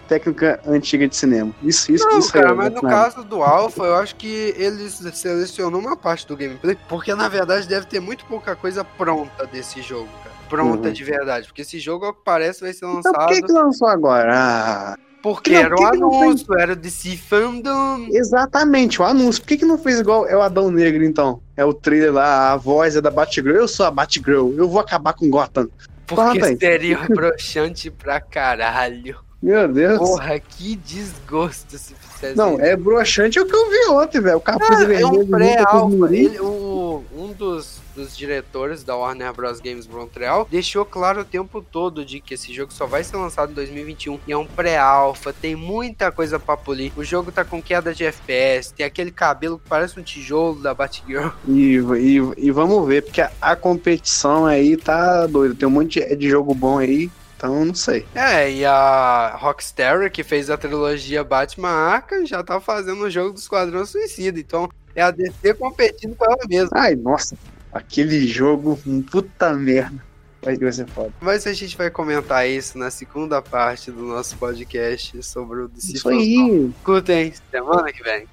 técnica 0.06 0.60
antiga 0.64 1.08
de 1.08 1.16
cinema. 1.16 1.52
Isso, 1.60 1.90
isso, 1.90 2.06
Não, 2.06 2.20
isso 2.20 2.32
cara, 2.32 2.50
aí. 2.50 2.54
mas 2.56 2.70
no 2.70 2.76
Snyder. 2.76 2.98
caso 3.02 3.24
do 3.24 3.42
Alpha, 3.42 3.82
eu 3.82 3.96
acho 3.96 4.14
que 4.14 4.54
eles 4.56 4.92
selecionou 5.14 5.80
uma 5.80 5.96
parte 5.96 6.24
do 6.28 6.36
gameplay, 6.36 6.78
porque 6.88 7.12
na 7.12 7.28
verdade 7.28 7.66
deve 7.66 7.86
ter 7.86 7.98
muito 7.98 8.24
pouca 8.26 8.54
coisa 8.54 8.84
pronta 8.84 9.44
desse 9.46 9.82
jogo, 9.82 10.08
cara. 10.22 10.36
Pronta 10.48 10.86
Uhum. 10.86 10.94
de 10.94 11.02
verdade, 11.02 11.48
porque 11.48 11.62
esse 11.62 11.80
jogo, 11.80 12.04
ao 12.06 12.14
que 12.14 12.20
parece, 12.24 12.60
vai 12.60 12.72
ser 12.72 12.84
Então 12.84 12.94
lançado 12.94 13.16
por 13.16 13.26
que, 13.26 13.42
que 13.42 13.50
lançou 13.52 13.88
agora? 13.88 14.32
Ah, 14.32 14.96
porque 15.26 15.50
não, 15.50 15.58
era 15.60 15.74
o 15.74 15.80
não 15.80 16.10
fez- 16.12 16.22
anúncio, 16.22 16.58
era 16.58 16.72
o 16.72 16.76
DC 16.76 17.16
Fandom. 17.16 18.06
exatamente, 18.12 19.02
o 19.02 19.04
anúncio. 19.04 19.42
Por 19.42 19.48
que, 19.48 19.56
que 19.56 19.64
não 19.64 19.76
fez 19.76 19.98
igual 19.98 20.24
é 20.28 20.36
o 20.36 20.40
Adão 20.40 20.70
Negro, 20.70 21.02
então? 21.04 21.40
É 21.56 21.64
o 21.64 21.74
trailer 21.74 22.12
lá, 22.12 22.52
a 22.52 22.56
voz 22.56 22.94
é 22.94 23.00
da 23.00 23.10
Batgirl. 23.10 23.50
Eu 23.56 23.66
sou 23.66 23.84
a 23.86 23.90
Batgirl, 23.90 24.52
eu 24.56 24.68
vou 24.68 24.78
acabar 24.78 25.14
com 25.14 25.28
Gotham. 25.28 25.68
Porque 26.06 26.38
Fala 26.38 26.56
seria 26.56 26.98
broxante 27.10 27.90
pra 27.90 28.20
caralho. 28.20 29.16
Meu 29.46 29.68
Deus. 29.68 29.98
Porra, 29.98 30.40
que 30.40 30.74
desgosto 30.76 31.78
se 31.78 31.94
fizesse 31.94 32.36
Não, 32.36 32.54
isso. 32.54 32.62
é 32.62 32.76
broxante 32.76 33.38
é 33.38 33.42
o 33.42 33.46
que 33.46 33.54
eu 33.54 33.70
vi 33.70 33.90
ontem, 33.90 34.20
velho. 34.20 34.38
O 34.38 34.40
capuz 34.40 34.68
Ah, 34.70 34.82
é 34.82 34.86
vermelho. 34.86 35.20
um 35.20 35.26
pré-alpha. 35.28 36.08
mirim. 36.08 36.24
Ele- 36.26 36.40
o- 36.40 37.04
Um 37.14 37.32
dos, 37.32 37.78
dos 37.94 38.16
diretores 38.16 38.82
da 38.82 38.96
Warner 38.96 39.32
Bros. 39.32 39.60
Games 39.60 39.86
Montreal 39.86 40.46
deixou 40.50 40.84
claro 40.84 41.20
o 41.20 41.24
tempo 41.24 41.60
todo 41.62 42.04
de 42.04 42.20
que 42.20 42.34
esse 42.34 42.52
jogo 42.52 42.72
só 42.72 42.86
vai 42.86 43.02
ser 43.04 43.16
lançado 43.16 43.50
em 43.52 43.54
2021 43.54 44.18
e 44.26 44.32
é 44.32 44.36
um 44.36 44.46
pré-alpha, 44.46 45.32
tem 45.32 45.54
muita 45.54 46.10
coisa 46.10 46.38
pra 46.38 46.56
polir. 46.56 46.92
O 46.96 47.04
jogo 47.04 47.30
tá 47.32 47.44
com 47.44 47.62
queda 47.62 47.94
de 47.94 48.04
FPS, 48.04 48.72
tem 48.72 48.84
aquele 48.86 49.10
cabelo 49.10 49.58
que 49.58 49.68
parece 49.68 49.98
um 49.98 50.02
tijolo 50.02 50.60
da 50.60 50.74
Batgirl. 50.74 51.28
E, 51.48 51.76
e, 51.76 52.46
e 52.46 52.50
vamos 52.50 52.86
ver, 52.86 53.02
porque 53.02 53.20
a, 53.20 53.30
a 53.40 53.54
competição 53.56 54.44
aí 54.46 54.76
tá 54.76 55.26
doida. 55.26 55.54
Tem 55.54 55.68
um 55.68 55.70
monte 55.70 56.00
de, 56.00 56.16
de 56.16 56.28
jogo 56.28 56.54
bom 56.54 56.78
aí, 56.78 57.10
então 57.36 57.64
não 57.64 57.74
sei. 57.74 58.06
É, 58.14 58.50
e 58.50 58.64
a 58.64 59.36
Rockstar, 59.38 60.10
que 60.10 60.24
fez 60.24 60.48
a 60.48 60.56
trilogia 60.56 61.22
Batman 61.22 61.68
Arkham, 61.68 62.24
já 62.24 62.42
tá 62.42 62.60
fazendo 62.60 63.02
o 63.02 63.10
jogo 63.10 63.32
do 63.32 63.38
Esquadrão 63.38 63.84
Suicida. 63.84 64.40
Então 64.40 64.68
é 64.94 65.02
a 65.02 65.10
DC 65.10 65.54
competindo 65.54 66.16
com 66.16 66.24
ela 66.24 66.38
mesma. 66.48 66.70
Ai, 66.74 66.96
nossa, 66.96 67.36
aquele 67.72 68.26
jogo, 68.26 68.78
puta 69.10 69.52
merda. 69.52 70.04
Vai 70.42 70.56
vai 70.56 70.72
ser 70.72 70.86
foda. 70.88 71.12
Mas 71.20 71.46
a 71.46 71.52
gente 71.52 71.76
vai 71.76 71.90
comentar 71.90 72.48
isso 72.48 72.78
na 72.78 72.90
segunda 72.90 73.42
parte 73.42 73.90
do 73.90 74.02
nosso 74.02 74.36
podcast 74.36 75.22
sobre 75.22 75.60
o 75.60 75.68
DC 75.68 75.94
Isso 75.94 76.08
aí. 76.08 76.70
Escutem, 76.78 77.34
semana 77.50 77.92
que 77.92 78.02
vem. 78.02 78.26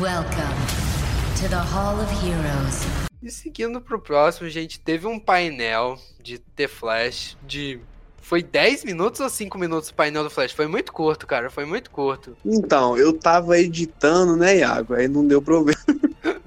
Welcome 0.00 0.82
to 1.40 1.48
the 1.48 1.56
Hall 1.56 1.98
of 2.00 2.26
Heroes. 2.26 3.11
E 3.22 3.30
seguindo 3.30 3.80
pro 3.80 4.00
próximo, 4.00 4.48
gente, 4.48 4.80
teve 4.80 5.06
um 5.06 5.18
painel 5.18 5.98
de 6.20 6.38
The 6.38 6.66
Flash 6.66 7.36
de. 7.46 7.78
Foi 8.20 8.42
10 8.42 8.84
minutos 8.84 9.20
ou 9.20 9.28
5 9.28 9.58
minutos 9.58 9.90
o 9.90 9.94
painel 9.94 10.24
do 10.24 10.30
Flash? 10.30 10.52
Foi 10.52 10.66
muito 10.66 10.92
curto, 10.92 11.26
cara. 11.26 11.50
Foi 11.50 11.64
muito 11.64 11.90
curto. 11.90 12.36
Então, 12.44 12.96
eu 12.96 13.12
tava 13.12 13.58
editando, 13.58 14.36
né, 14.36 14.58
Iago? 14.58 14.94
Aí 14.94 15.06
não 15.06 15.26
deu 15.26 15.42
ver. 15.64 15.76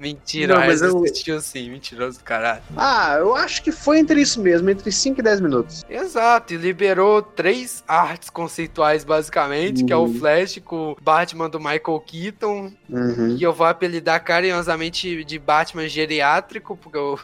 Mentira, 0.06 0.54
Não, 0.54 0.66
mas 0.66 0.82
eu- 0.82 1.02
assistiu 1.04 1.40
sim, 1.40 1.68
mentiroso 1.70 2.18
do 2.18 2.24
caralho. 2.24 2.62
Ah, 2.76 3.16
eu 3.18 3.34
acho 3.34 3.60
que 3.62 3.72
foi 3.72 3.98
entre 3.98 4.20
isso 4.20 4.40
mesmo, 4.40 4.70
entre 4.70 4.92
5 4.92 5.18
e 5.20 5.22
10 5.22 5.40
minutos. 5.40 5.84
Exato, 5.90 6.54
e 6.54 6.56
liberou 6.56 7.20
três 7.20 7.82
artes 7.88 8.30
conceituais, 8.30 9.02
basicamente, 9.04 9.84
que 9.84 9.92
é 9.92 9.96
o 9.96 10.02
Uhum. 10.04 10.14
Flash 10.14 10.60
com 10.64 10.92
o 10.92 10.96
Batman 11.00 11.50
do 11.50 11.58
Michael 11.58 12.00
Keaton, 12.06 12.72
Uhum. 12.88 13.36
que 13.36 13.42
eu 13.44 13.52
vou 13.52 13.66
apelidar 13.66 14.22
carinhosamente 14.22 15.24
de 15.24 15.38
Batman 15.40 15.88
geriátrico, 15.88 16.76
porque 16.76 16.98
o, 16.98 17.18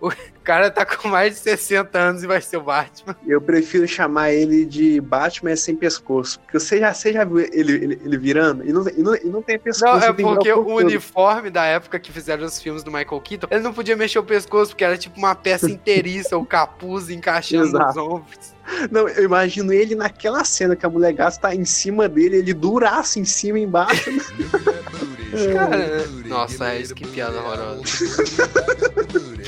o 0.00 0.10
cara 0.42 0.70
tá 0.70 0.86
com 0.86 1.08
mais 1.08 1.34
de 1.34 1.40
60 1.40 1.98
anos 1.98 2.22
e 2.22 2.26
vai 2.26 2.40
ser 2.40 2.56
o 2.56 2.62
Batman. 2.62 3.14
Eu 3.26 3.40
prefiro 3.40 3.86
chamar 3.86 4.32
ele 4.32 4.64
de 4.64 5.00
Batman 5.00 5.54
sem 5.56 5.76
pescoço. 5.76 6.40
Porque 6.40 6.58
você 6.58 6.78
já, 6.78 6.94
você 6.94 7.12
já 7.12 7.24
viu 7.24 7.40
ele, 7.40 7.72
ele, 7.72 8.00
ele 8.04 8.18
virando? 8.18 8.66
E 8.66 8.72
não, 8.72 8.88
e, 8.88 9.02
não, 9.02 9.14
e 9.16 9.26
não 9.26 9.42
tem 9.42 9.58
pescoço. 9.58 9.98
Não, 9.98 10.02
é 10.02 10.12
porque 10.12 10.52
o 10.52 10.76
uniforme 10.76 11.50
da 11.50 11.64
época 11.64 11.98
que 11.98 12.10
fizeram 12.10 12.44
os 12.44 12.60
filmes 12.60 12.82
do 12.82 12.90
Michael 12.90 13.20
Keaton, 13.20 13.48
ele 13.50 13.62
não 13.62 13.72
podia 13.72 13.96
mexer 13.96 14.18
o 14.18 14.24
pescoço, 14.24 14.70
porque 14.70 14.84
era 14.84 14.96
tipo 14.96 15.18
uma 15.18 15.34
peça 15.34 15.70
inteiriça, 15.70 16.36
o 16.36 16.44
capuz 16.44 17.10
encaixando 17.10 17.64
nos 17.64 17.74
Exato. 17.74 18.00
ombros. 18.00 18.60
Não, 18.90 19.08
eu 19.08 19.24
imagino 19.24 19.72
ele 19.72 19.94
naquela 19.94 20.44
cena 20.44 20.76
que 20.76 20.86
a 20.86 20.90
mulher 20.90 21.12
gasta 21.12 21.48
tá 21.48 21.54
em 21.54 21.64
cima 21.64 22.08
dele, 22.08 22.36
ele 22.36 22.54
duraço 22.54 23.18
em 23.18 23.24
cima 23.24 23.58
e 23.58 23.62
embaixo. 23.62 24.10
Cara, 25.54 26.06
nossa, 26.26 26.72
é 26.72 26.80
isso 26.80 26.94
que 26.94 27.06
piada 27.06 27.38
horrorosa. 27.38 27.82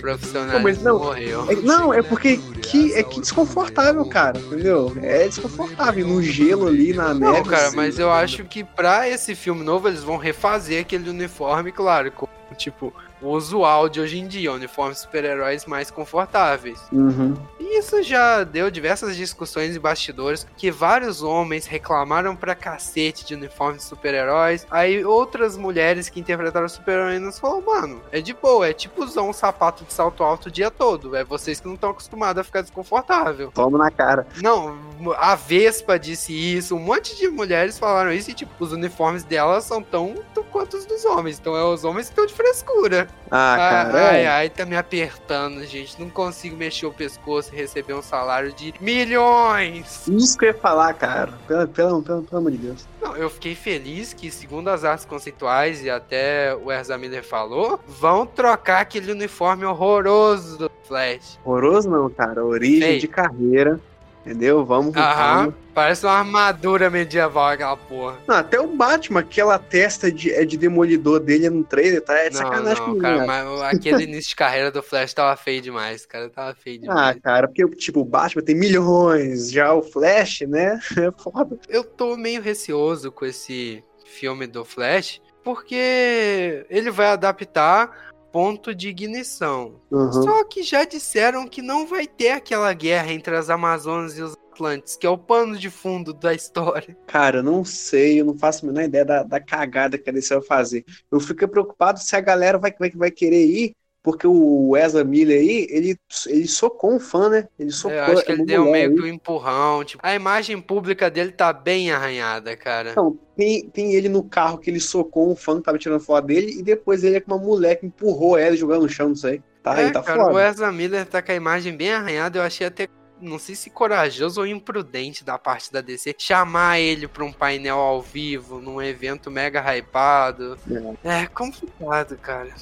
Profissional 0.00 0.60
mas 0.60 0.82
não, 0.82 0.98
morreu. 0.98 1.50
É- 1.50 1.54
não, 1.56 1.94
é 1.94 2.02
porque 2.02 2.36
que, 2.36 2.94
é 2.94 3.02
que 3.02 3.20
desconfortável, 3.20 4.04
cara, 4.06 4.38
entendeu? 4.38 4.92
É 5.02 5.26
desconfortável 5.26 6.06
no 6.06 6.22
gelo 6.22 6.66
ali, 6.66 6.92
na 6.92 7.14
neve. 7.14 7.38
Não, 7.38 7.44
cara, 7.44 7.68
assim. 7.68 7.76
mas 7.76 7.98
eu 7.98 8.10
acho 8.10 8.44
que 8.44 8.64
pra 8.64 9.08
esse 9.08 9.34
filme 9.34 9.62
novo 9.62 9.88
eles 9.88 10.02
vão 10.02 10.16
refazer 10.16 10.80
aquele 10.80 11.08
uniforme, 11.08 11.72
claro, 11.72 12.10
com 12.10 12.26
tipo 12.56 12.92
o 13.20 13.30
usual 13.30 13.88
de 13.88 14.00
hoje 14.00 14.18
em 14.18 14.26
dia, 14.26 14.52
uniformes 14.52 14.98
super-heróis 14.98 15.66
mais 15.66 15.90
confortáveis. 15.90 16.80
Uhum. 16.92 17.34
E 17.58 17.78
isso 17.78 18.02
já 18.02 18.44
deu 18.44 18.70
diversas 18.70 19.16
discussões 19.16 19.76
em 19.76 19.80
bastidores 19.80 20.46
que 20.56 20.70
vários 20.70 21.22
homens 21.22 21.66
reclamaram 21.66 22.36
pra 22.36 22.54
cacete 22.54 23.24
de 23.24 23.34
uniformes 23.34 23.82
super-heróis. 23.82 24.66
Aí 24.70 25.04
outras 25.04 25.56
mulheres 25.56 26.08
que 26.08 26.20
interpretaram 26.20 26.68
super-heroínas 26.68 27.38
falaram, 27.38 27.62
mano, 27.62 28.02
é 28.12 28.20
de 28.20 28.34
boa, 28.34 28.68
é 28.68 28.72
tipo 28.72 29.04
usar 29.04 29.22
um 29.22 29.32
sapato 29.32 29.84
de 29.84 29.92
salto 29.92 30.22
alto 30.22 30.48
o 30.48 30.50
dia 30.50 30.70
todo. 30.70 31.16
É 31.16 31.24
vocês 31.24 31.60
que 31.60 31.66
não 31.66 31.74
estão 31.74 31.90
acostumados 31.90 32.40
a 32.40 32.44
ficar 32.44 32.60
desconfortável. 32.62 33.50
Toma 33.52 33.78
na 33.78 33.90
cara. 33.90 34.26
Não, 34.42 34.78
a 35.18 35.34
Vespa 35.34 35.98
disse 35.98 36.32
isso, 36.32 36.76
um 36.76 36.80
monte 36.80 37.16
de 37.16 37.28
mulheres 37.28 37.78
falaram 37.78 38.12
isso 38.12 38.30
e, 38.30 38.34
tipo, 38.34 38.52
os 38.58 38.72
uniformes 38.72 39.24
delas 39.24 39.64
são 39.64 39.82
tão, 39.82 40.14
tão 40.34 40.44
quanto 40.44 40.76
os 40.76 40.86
dos 40.86 41.04
homens. 41.04 41.38
Então 41.38 41.56
é 41.56 41.64
os 41.64 41.84
homens 41.84 42.06
que 42.06 42.12
estão 42.12 42.26
de 42.26 42.34
frescura. 42.34 43.05
Ah, 43.30 43.52
Ai, 43.54 43.58
cara. 43.58 44.08
ai, 44.08 44.20
é. 44.22 44.28
ai, 44.28 44.50
tá 44.50 44.64
me 44.64 44.76
apertando, 44.76 45.64
gente. 45.64 46.00
Não 46.00 46.08
consigo 46.08 46.56
mexer 46.56 46.86
o 46.86 46.92
pescoço 46.92 47.52
e 47.52 47.56
receber 47.56 47.94
um 47.94 48.02
salário 48.02 48.52
de 48.52 48.72
milhões. 48.80 50.06
Isso 50.06 50.38
que 50.38 50.44
eu 50.44 50.48
ia 50.50 50.54
falar, 50.54 50.94
cara. 50.94 51.32
Pelo, 51.46 51.68
pelo, 51.68 52.02
pelo, 52.02 52.22
pelo 52.22 52.38
amor 52.38 52.52
de 52.52 52.58
Deus. 52.58 52.86
Não, 53.02 53.16
eu 53.16 53.28
fiquei 53.28 53.54
feliz 53.54 54.12
que, 54.12 54.30
segundo 54.30 54.68
as 54.68 54.84
artes 54.84 55.04
conceituais 55.04 55.82
e 55.82 55.90
até 55.90 56.54
o 56.54 56.70
Ezra 56.70 56.96
Miller 56.96 57.24
falou, 57.24 57.80
vão 57.86 58.24
trocar 58.26 58.80
aquele 58.80 59.10
uniforme 59.10 59.64
horroroso 59.64 60.58
do 60.58 60.70
Flash. 60.84 61.38
Horroroso 61.44 61.90
não, 61.90 62.08
cara. 62.08 62.44
Origem 62.44 62.90
Ei. 62.90 62.98
de 62.98 63.08
carreira. 63.08 63.80
Entendeu? 64.26 64.64
Vamos 64.64 64.92
com 64.92 64.98
Aham, 65.00 65.54
parece 65.72 66.04
uma 66.04 66.14
armadura 66.14 66.90
medieval 66.90 67.46
aquela 67.50 67.76
porra. 67.76 68.18
Não, 68.26 68.34
até 68.34 68.58
o 68.60 68.66
Batman, 68.66 69.20
aquela 69.20 69.56
testa 69.56 70.10
de, 70.10 70.32
é 70.32 70.44
de 70.44 70.56
demolidor 70.56 71.20
dele 71.20 71.48
no 71.48 71.62
trailer, 71.62 72.02
tá? 72.02 72.18
É 72.18 72.28
de 72.28 72.34
Não, 72.34 72.42
sacanagem 72.42 72.78
não, 72.78 72.84
comigo, 72.86 73.02
cara, 73.02 73.18
né? 73.20 73.26
mas 73.26 73.62
aquele 73.62 74.02
início 74.04 74.30
de 74.30 74.36
carreira 74.36 74.70
do 74.72 74.82
Flash 74.82 75.14
tava 75.14 75.36
feio 75.36 75.62
demais, 75.62 76.04
cara, 76.04 76.28
tava 76.28 76.54
feio 76.56 76.80
Ah, 76.88 77.12
demais. 77.12 77.20
cara, 77.22 77.46
porque, 77.46 77.68
tipo, 77.76 78.00
o 78.00 78.04
Batman 78.04 78.42
tem 78.42 78.56
milhões, 78.56 79.52
já 79.52 79.72
o 79.72 79.80
Flash, 79.82 80.40
né? 80.48 80.80
É 80.98 81.12
foda. 81.22 81.56
Eu 81.68 81.84
tô 81.84 82.16
meio 82.16 82.42
receoso 82.42 83.12
com 83.12 83.24
esse 83.24 83.84
filme 84.04 84.48
do 84.48 84.64
Flash, 84.64 85.20
porque 85.44 86.66
ele 86.68 86.90
vai 86.90 87.06
adaptar 87.08 88.10
ponto 88.32 88.74
de 88.74 88.88
ignição. 88.88 89.80
Uhum. 89.90 90.12
Só 90.12 90.44
que 90.44 90.62
já 90.62 90.84
disseram 90.84 91.46
que 91.46 91.62
não 91.62 91.86
vai 91.86 92.06
ter 92.06 92.30
aquela 92.30 92.72
guerra 92.72 93.12
entre 93.12 93.34
as 93.34 93.50
Amazonas 93.50 94.18
e 94.18 94.22
os 94.22 94.36
Atlantes, 94.52 94.96
que 94.96 95.06
é 95.06 95.10
o 95.10 95.18
pano 95.18 95.56
de 95.56 95.68
fundo 95.68 96.14
da 96.14 96.32
história. 96.32 96.96
Cara, 97.06 97.38
eu 97.38 97.42
não 97.42 97.64
sei, 97.64 98.20
eu 98.20 98.24
não 98.24 98.36
faço 98.38 98.64
a 98.64 98.68
menor 98.68 98.84
ideia 98.84 99.04
da, 99.04 99.22
da 99.22 99.38
cagada 99.38 99.98
que 99.98 100.08
a 100.08 100.12
DC 100.12 100.34
vai 100.34 100.44
fazer. 100.44 100.84
Eu 101.10 101.20
fico 101.20 101.46
preocupado 101.46 102.00
se 102.00 102.16
a 102.16 102.20
galera 102.20 102.58
vai, 102.58 102.74
vai, 102.78 102.90
vai 102.90 103.10
querer 103.10 103.44
ir, 103.44 103.74
porque 104.06 104.24
o 104.24 104.76
Ezra 104.76 105.02
Miller 105.02 105.40
aí, 105.40 105.66
ele, 105.68 105.98
ele 106.28 106.46
socou 106.46 106.94
um 106.94 107.00
fã, 107.00 107.28
né? 107.28 107.48
Ele 107.58 107.72
socou. 107.72 107.98
Eu 107.98 108.04
acho 108.04 108.24
que 108.24 108.30
ele 108.30 108.44
deu 108.44 108.70
meio 108.70 108.90
aí. 108.90 108.94
que 108.94 109.02
um 109.02 109.06
empurrão. 109.08 109.82
Tipo, 109.82 110.00
a 110.06 110.14
imagem 110.14 110.60
pública 110.60 111.10
dele 111.10 111.32
tá 111.32 111.52
bem 111.52 111.90
arranhada, 111.90 112.56
cara. 112.56 112.92
Então, 112.92 113.18
tem, 113.36 113.68
tem 113.68 113.96
ele 113.96 114.08
no 114.08 114.22
carro 114.22 114.58
que 114.58 114.70
ele 114.70 114.78
socou 114.78 115.28
um 115.28 115.34
fã 115.34 115.56
que 115.56 115.64
tava 115.64 115.76
tirando 115.76 115.98
foto 115.98 116.28
dele, 116.28 116.56
e 116.56 116.62
depois 116.62 117.02
ele 117.02 117.16
é 117.16 117.20
com 117.20 117.34
uma 117.34 117.44
mulher 117.44 117.74
que 117.74 117.86
empurrou 117.86 118.38
ela 118.38 118.54
e 118.54 118.58
jogou 118.58 118.80
no 118.80 118.88
chão, 118.88 119.08
não 119.08 119.16
sei. 119.16 119.42
Tá 119.60 119.76
é, 119.76 119.86
aí, 119.86 119.92
tá 119.92 120.00
cara, 120.04 120.22
o 120.22 120.26
foda. 120.26 120.48
Ezra 120.48 120.70
Miller 120.70 121.04
tá 121.04 121.20
com 121.20 121.32
a 121.32 121.34
imagem 121.34 121.76
bem 121.76 121.92
arranhada. 121.92 122.38
Eu 122.38 122.44
achei 122.44 122.64
até, 122.64 122.86
não 123.20 123.40
sei 123.40 123.56
se 123.56 123.70
corajoso 123.70 124.40
ou 124.40 124.46
imprudente 124.46 125.24
da 125.24 125.36
parte 125.36 125.72
da 125.72 125.80
DC 125.80 126.14
chamar 126.16 126.78
ele 126.78 127.08
pra 127.08 127.24
um 127.24 127.32
painel 127.32 127.78
ao 127.78 128.00
vivo, 128.00 128.60
num 128.60 128.80
evento 128.80 129.32
mega 129.32 129.60
hypado. 129.76 130.56
É 131.02 131.26
complicado, 131.26 132.16
cara. 132.18 132.54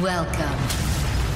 Welcome 0.00 0.56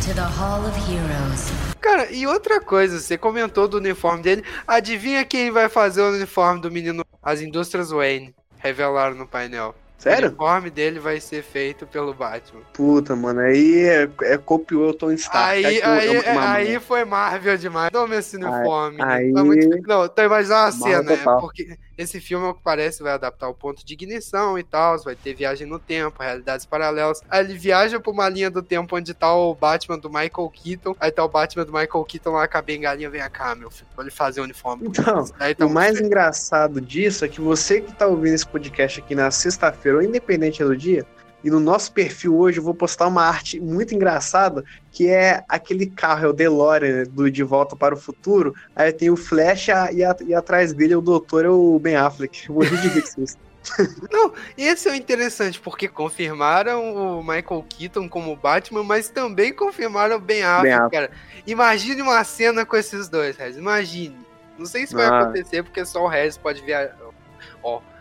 to 0.06 0.14
the 0.14 0.22
Hall 0.22 0.64
of 0.64 0.78
Heroes. 0.90 1.50
Cara, 1.80 2.10
e 2.10 2.26
outra 2.26 2.60
coisa, 2.60 2.98
você 2.98 3.18
comentou 3.18 3.68
do 3.68 3.76
uniforme 3.76 4.22
dele. 4.22 4.44
Adivinha 4.66 5.24
quem 5.24 5.50
vai 5.50 5.68
fazer 5.68 6.00
o 6.00 6.10
uniforme 6.10 6.60
do 6.60 6.70
menino? 6.70 7.04
As 7.22 7.40
indústrias 7.40 7.90
Wayne. 7.90 8.34
Revelaram 8.58 9.14
no 9.14 9.26
painel. 9.26 9.74
O 9.98 10.02
Sério? 10.02 10.28
uniforme 10.28 10.70
dele 10.70 10.98
vai 10.98 11.20
ser 11.20 11.42
feito 11.42 11.86
pelo 11.86 12.14
Batman. 12.14 12.60
Puta, 12.72 13.14
mano, 13.14 13.40
aí 13.40 13.78
é, 13.80 14.08
é 14.22 14.38
copiou 14.38 14.90
o 14.90 14.94
Tony 14.94 15.16
Stark. 15.16 15.38
Aí, 15.66 15.78
que 15.80 15.82
aí, 15.82 16.16
é 16.16 16.30
aí 16.38 16.80
foi 16.80 17.04
Marvel 17.04 17.56
demais. 17.58 17.90
Toma 17.90 18.14
esse 18.16 18.36
uniforme. 18.36 19.02
aí- 19.02 19.32
Tá 19.32 19.44
muito- 19.44 19.68
Não, 19.86 20.08
tô 20.08 20.22
imaginando 20.22 20.76
uma 20.76 20.78
Marvel 20.78 21.02
cena, 21.02 21.12
é 21.12 21.16
total. 21.18 21.40
porque 21.40 21.78
esse 21.96 22.20
filme, 22.20 22.46
ao 22.46 22.54
que 22.54 22.62
parece, 22.62 23.02
vai 23.02 23.12
adaptar 23.12 23.48
o 23.48 23.54
ponto 23.54 23.84
de 23.84 23.94
ignição 23.94 24.58
e 24.58 24.62
tal. 24.62 24.98
Vai 25.02 25.14
ter 25.14 25.34
viagem 25.34 25.66
no 25.66 25.78
tempo, 25.78 26.22
realidades 26.22 26.66
paralelas. 26.66 27.20
Aí 27.28 27.44
ele 27.44 27.54
viaja 27.54 27.98
pra 27.98 28.12
uma 28.12 28.28
linha 28.28 28.50
do 28.50 28.62
tempo 28.62 28.96
onde 28.96 29.14
tá 29.14 29.34
o 29.34 29.54
Batman 29.54 29.98
do 29.98 30.08
Michael 30.08 30.52
Keaton. 30.52 30.96
Aí 31.00 31.10
tá 31.10 31.24
o 31.24 31.28
Batman 31.28 31.64
do 31.64 31.72
Michael 31.72 32.04
Keaton 32.04 32.30
lá 32.30 32.46
com 32.46 32.58
a 32.58 32.62
bengalinha. 32.62 33.10
Vem 33.10 33.22
cá, 33.30 33.54
meu 33.54 33.70
filho, 33.70 33.88
pra 33.94 34.04
ele 34.04 34.10
fazer 34.10 34.40
o 34.40 34.44
uniforme. 34.44 34.88
Então, 34.88 35.24
Aí 35.38 35.54
tá 35.54 35.66
o 35.66 35.70
mais 35.70 36.00
engraçado 36.00 36.80
disso 36.80 37.24
é 37.24 37.28
que 37.28 37.40
você 37.40 37.80
que 37.80 37.92
tá 37.92 38.06
ouvindo 38.06 38.34
esse 38.34 38.46
podcast 38.46 39.00
aqui 39.00 39.14
na 39.14 39.30
sexta-feira, 39.30 39.98
ou 39.98 40.04
independente 40.04 40.62
do 40.62 40.76
dia, 40.76 41.06
e 41.44 41.50
no 41.50 41.60
nosso 41.60 41.92
perfil 41.92 42.36
hoje 42.38 42.58
eu 42.58 42.64
vou 42.64 42.74
postar 42.74 43.06
uma 43.06 43.22
arte 43.22 43.60
muito 43.60 43.94
engraçada, 43.94 44.64
que 44.90 45.08
é 45.08 45.44
aquele 45.48 45.86
carro, 45.86 46.24
é 46.26 46.28
o 46.28 46.32
DeLorean 46.32 47.04
do 47.04 47.30
De 47.30 47.42
Volta 47.42 47.76
para 47.76 47.94
o 47.94 47.98
Futuro, 47.98 48.54
aí 48.74 48.92
tem 48.92 49.10
o 49.10 49.16
Flash 49.16 49.68
e, 49.68 50.02
a- 50.04 50.16
e 50.26 50.34
atrás 50.34 50.72
dele 50.72 50.96
o 50.96 51.00
doutor 51.00 51.44
é 51.44 51.48
o 51.48 51.78
Ben 51.78 51.96
Affleck. 51.96 52.50
Morri 52.50 52.76
de 52.76 52.98
isso. 52.98 53.36
Esse 54.56 54.88
é 54.88 54.92
o 54.92 54.94
interessante, 54.94 55.58
porque 55.60 55.88
confirmaram 55.88 57.18
o 57.18 57.20
Michael 57.22 57.64
Keaton 57.68 58.08
como 58.08 58.36
Batman, 58.36 58.82
mas 58.84 59.08
também 59.08 59.52
confirmaram 59.52 60.16
o 60.16 60.20
Ben 60.20 60.42
Affleck, 60.42 60.72
Affleck. 60.74 60.90
cara. 60.92 61.10
Imagine 61.46 62.02
uma 62.02 62.22
cena 62.24 62.64
com 62.64 62.76
esses 62.76 63.08
dois, 63.08 63.36
Rez. 63.36 63.56
Imagine. 63.56 64.16
Não 64.58 64.66
sei 64.66 64.86
se 64.86 64.94
vai 64.94 65.06
Ah. 65.06 65.20
acontecer, 65.20 65.62
porque 65.62 65.84
só 65.84 66.02
o 66.04 66.08
Rez 66.08 66.36
pode 66.38 66.62
viajar. 66.62 66.96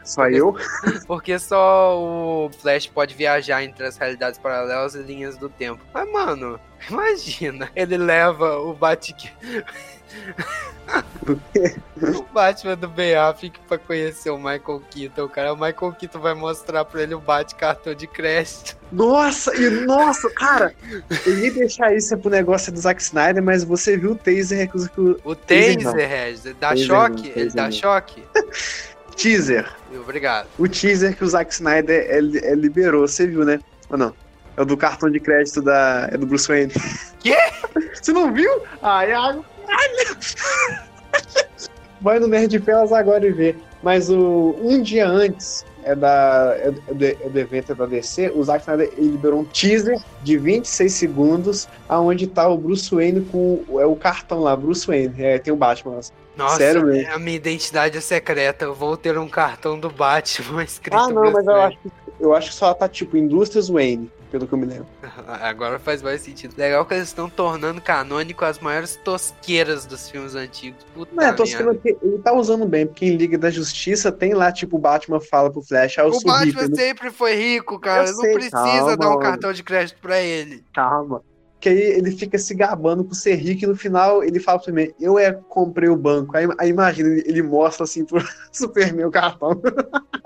Só 0.06 0.30
eu? 0.30 0.56
Porque 1.08 1.38
só 1.40 1.98
o 2.00 2.50
Flash 2.62 2.88
pode 2.88 3.16
viajar 3.16 3.64
entre 3.64 3.86
as 3.86 3.98
realidades 3.98 4.40
paralelas 4.40 4.96
e 4.96 5.00
linhas 5.00 5.36
do 5.38 5.50
tempo. 5.50 5.84
Mas, 5.94 6.10
mano, 6.12 6.60
imagina. 6.90 7.70
Ele 7.76 7.98
leva 7.98 8.60
o 8.60 8.74
Bat... 8.74 9.16
o 11.98 12.24
Batman 12.32 12.78
do 12.78 12.88
Ben 12.88 13.16
Affleck 13.16 13.60
pra 13.68 13.78
conhecer 13.78 14.30
o 14.30 14.38
Michael 14.38 14.82
Keaton, 14.90 15.28
cara. 15.28 15.54
O 15.54 15.56
Michael 15.56 15.94
Keaton 15.94 16.20
vai 16.20 16.34
mostrar 16.34 16.86
pra 16.86 17.02
ele 17.02 17.16
o 17.16 17.20
Bat 17.20 17.56
cartão 17.56 17.94
de 17.94 18.08
crédito. 18.08 18.78
Nossa, 18.92 19.54
e 19.56 19.70
nossa, 19.86 20.30
cara, 20.30 20.74
eu 21.26 21.40
ia 21.40 21.52
deixar 21.52 21.94
isso 21.94 22.16
pro 22.18 22.30
negócio 22.30 22.72
do 22.72 22.80
Zack 22.80 23.02
Snyder, 23.02 23.44
mas 23.44 23.64
você 23.64 23.98
viu 23.98 24.12
o 24.12 24.16
taser 24.16 24.70
que 24.70 24.78
o 24.78 25.20
O 25.24 25.36
Taser 25.36 26.08
Regis, 26.08 26.44
dá 26.60 26.70
Taser 26.70 26.86
choque? 26.86 27.30
não, 27.30 27.42
ele 27.42 27.50
dá 27.50 27.64
não. 27.64 27.72
choque? 27.72 28.24
Teaser. 29.16 29.70
Obrigado. 29.94 30.48
O 30.58 30.68
teaser 30.68 31.16
que 31.16 31.24
o 31.24 31.28
Zack 31.28 31.54
Snyder 31.54 32.06
é, 32.10 32.18
é, 32.18 32.56
liberou, 32.56 33.08
você 33.08 33.26
viu, 33.26 33.46
né? 33.46 33.60
Ou 33.90 33.98
não? 33.98 34.14
É 34.58 34.62
o 34.62 34.66
do 34.66 34.78
cartão 34.78 35.10
de 35.10 35.20
crédito 35.20 35.62
da. 35.62 36.10
É 36.12 36.18
do 36.18 36.26
Bruce 36.26 36.48
Wayne. 36.48 36.72
Quê? 37.20 37.36
Você 37.94 38.14
não 38.14 38.32
viu? 38.32 38.50
Ai, 38.82 39.12
ai. 39.12 39.42
Vai 42.00 42.20
no 42.20 42.28
Nerd 42.28 42.60
Pelas 42.60 42.94
agora 42.94 43.28
e 43.28 43.32
vê. 43.32 43.56
Mas 43.82 44.10
o, 44.10 44.56
um 44.62 44.82
dia 44.82 45.08
antes 45.08 45.66
é, 45.84 45.96
da, 45.96 46.56
é, 46.58 46.72
do, 46.72 47.06
é 47.06 47.30
do 47.30 47.40
evento 47.40 47.76
da 47.76 47.86
DC, 47.86 48.32
o 48.36 48.44
Zack 48.44 48.62
Snyder 48.62 48.92
ele 48.98 49.12
liberou 49.12 49.42
um 49.42 49.46
teaser 49.46 50.00
de 50.24 50.38
26 50.38 50.92
segundos, 50.92 51.68
aonde 51.90 52.28
tá 52.28 52.48
o 52.48 52.58
Bruce 52.58 52.94
Wayne 52.94 53.22
com 53.26 53.64
é 53.80 53.86
o 53.86 53.96
cartão 53.96 54.42
lá, 54.42 54.56
Bruce 54.56 54.88
Wayne. 54.88 55.14
É, 55.18 55.38
tem 55.38 55.54
o 55.54 55.58
Batman. 55.58 55.96
lá. 55.96 56.02
Nossa, 56.38 56.58
Sério 56.58 56.86
mesmo? 56.86 57.14
a 57.14 57.20
minha 57.20 57.38
identidade 57.38 57.98
é 57.98 58.02
secreta. 58.02 58.66
Eu 58.66 58.74
vou 58.76 58.98
ter 58.98 59.18
um 59.18 59.28
cartão 59.28 59.80
do 59.80 59.90
Batman 59.90 60.64
escrito 60.66 60.96
Ah, 60.98 61.08
não, 61.10 61.32
mas 61.32 61.46
eu 61.46 61.56
acho, 61.62 61.78
que, 61.80 61.92
eu 62.20 62.36
acho 62.36 62.50
que 62.50 62.56
só 62.56 62.74
tá 62.74 62.88
tipo 62.90 63.16
Indústrias 63.16 63.70
Wayne, 63.70 64.12
pelo 64.32 64.46
que 64.48 64.54
eu 64.54 64.58
me 64.58 64.66
lembro. 64.66 64.86
Agora 65.42 65.80
faz 65.80 66.02
mais 66.02 66.22
sentido. 66.22 66.54
Legal 66.58 66.86
que 66.86 66.94
eles 66.94 67.08
estão 67.08 67.30
tornando 67.30 67.80
canônico 67.82 68.44
as 68.44 68.60
maiores 68.60 68.96
tosqueiras 68.98 69.86
dos 69.86 70.10
filmes 70.10 70.36
antigos. 70.36 70.84
Puta 70.94 71.12
Não, 71.16 71.24
é, 71.24 71.36
falando 71.48 71.80
que 71.80 71.98
ele 72.02 72.20
tá 72.20 72.34
usando 72.34 72.66
bem, 72.66 72.86
porque 72.86 73.06
em 73.06 73.16
Liga 73.16 73.38
da 73.38 73.50
Justiça 73.50 74.12
tem 74.12 74.34
lá, 74.34 74.52
tipo, 74.52 74.76
o 74.76 74.80
Batman 74.80 75.22
fala 75.22 75.50
pro 75.52 75.62
Flash, 75.62 75.98
ah, 76.00 76.04
eu 76.04 76.10
O 76.10 76.14
sou 76.20 76.32
rico. 76.34 76.58
Batman 76.58 76.68
né? 76.70 76.76
sempre 76.76 77.12
foi 77.12 77.36
rico, 77.36 77.80
cara. 77.80 78.04
Eu 78.08 78.14
Não 78.14 78.22
sei, 78.22 78.34
precisa 78.34 78.52
calma, 78.58 78.98
dar 78.98 79.08
um 79.08 79.10
mano. 79.12 79.22
cartão 79.22 79.54
de 79.54 79.64
crédito 79.64 79.98
pra 80.02 80.20
ele. 80.22 80.64
Calma. 80.74 81.22
Que 81.66 81.70
aí 81.70 81.82
ele 81.82 82.12
fica 82.12 82.38
se 82.38 82.54
gabando 82.54 83.04
por 83.04 83.16
ser 83.16 83.34
rico 83.38 83.64
e 83.64 83.68
no 83.68 83.76
final 83.76 84.24
ele 84.24 84.40
fala 84.40 84.60
pra 84.60 84.72
mim, 84.72 84.88
eu 85.00 85.18
é 85.18 85.34
comprei 85.34 85.90
o 85.90 85.98
banco. 85.98 86.38
Aí, 86.38 86.48
aí 86.60 86.70
imagina, 86.70 87.10
ele, 87.10 87.24
ele 87.26 87.42
mostra 87.42 87.86
assim 87.86 88.06
pro 88.06 88.24
Superman 88.54 89.08
o 89.08 89.10
cartão. 89.10 89.60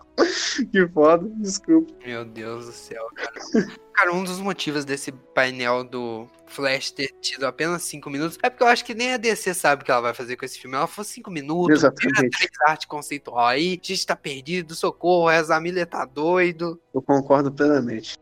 que 0.70 0.86
foda, 0.90 1.26
desculpa. 1.38 1.94
Meu 2.06 2.26
Deus 2.26 2.66
do 2.66 2.74
céu, 2.74 3.08
cara. 3.16 3.70
Cara, 4.00 4.14
um 4.14 4.24
dos 4.24 4.40
motivos 4.40 4.86
desse 4.86 5.12
painel 5.12 5.84
do 5.84 6.26
Flash 6.48 6.90
ter 6.90 7.14
tido 7.20 7.46
apenas 7.46 7.82
5 7.84 8.10
minutos 8.10 8.38
é 8.42 8.50
porque 8.50 8.64
eu 8.64 8.68
acho 8.68 8.86
que 8.86 8.94
nem 8.94 9.14
a 9.14 9.18
DC 9.18 9.54
sabe 9.54 9.82
o 9.82 9.86
que 9.86 9.92
ela 9.92 10.00
vai 10.00 10.14
fazer 10.14 10.38
com 10.38 10.46
esse 10.46 10.58
filme. 10.58 10.78
Ela 10.78 10.88
falou 10.88 11.04
5 11.06 11.30
minutos, 11.30 11.76
Exatamente. 11.80 12.50
arte 12.66 12.88
conceitual 12.88 13.46
aí, 13.46 13.78
a 13.84 13.86
gente 13.86 14.08
tá 14.08 14.16
perdido, 14.16 14.74
socorro, 14.74 15.30
essa 15.30 15.60
Miller 15.60 15.86
tá 15.86 16.06
doido. 16.06 16.80
Eu 16.94 17.02
concordo 17.02 17.52
plenamente. 17.52 18.18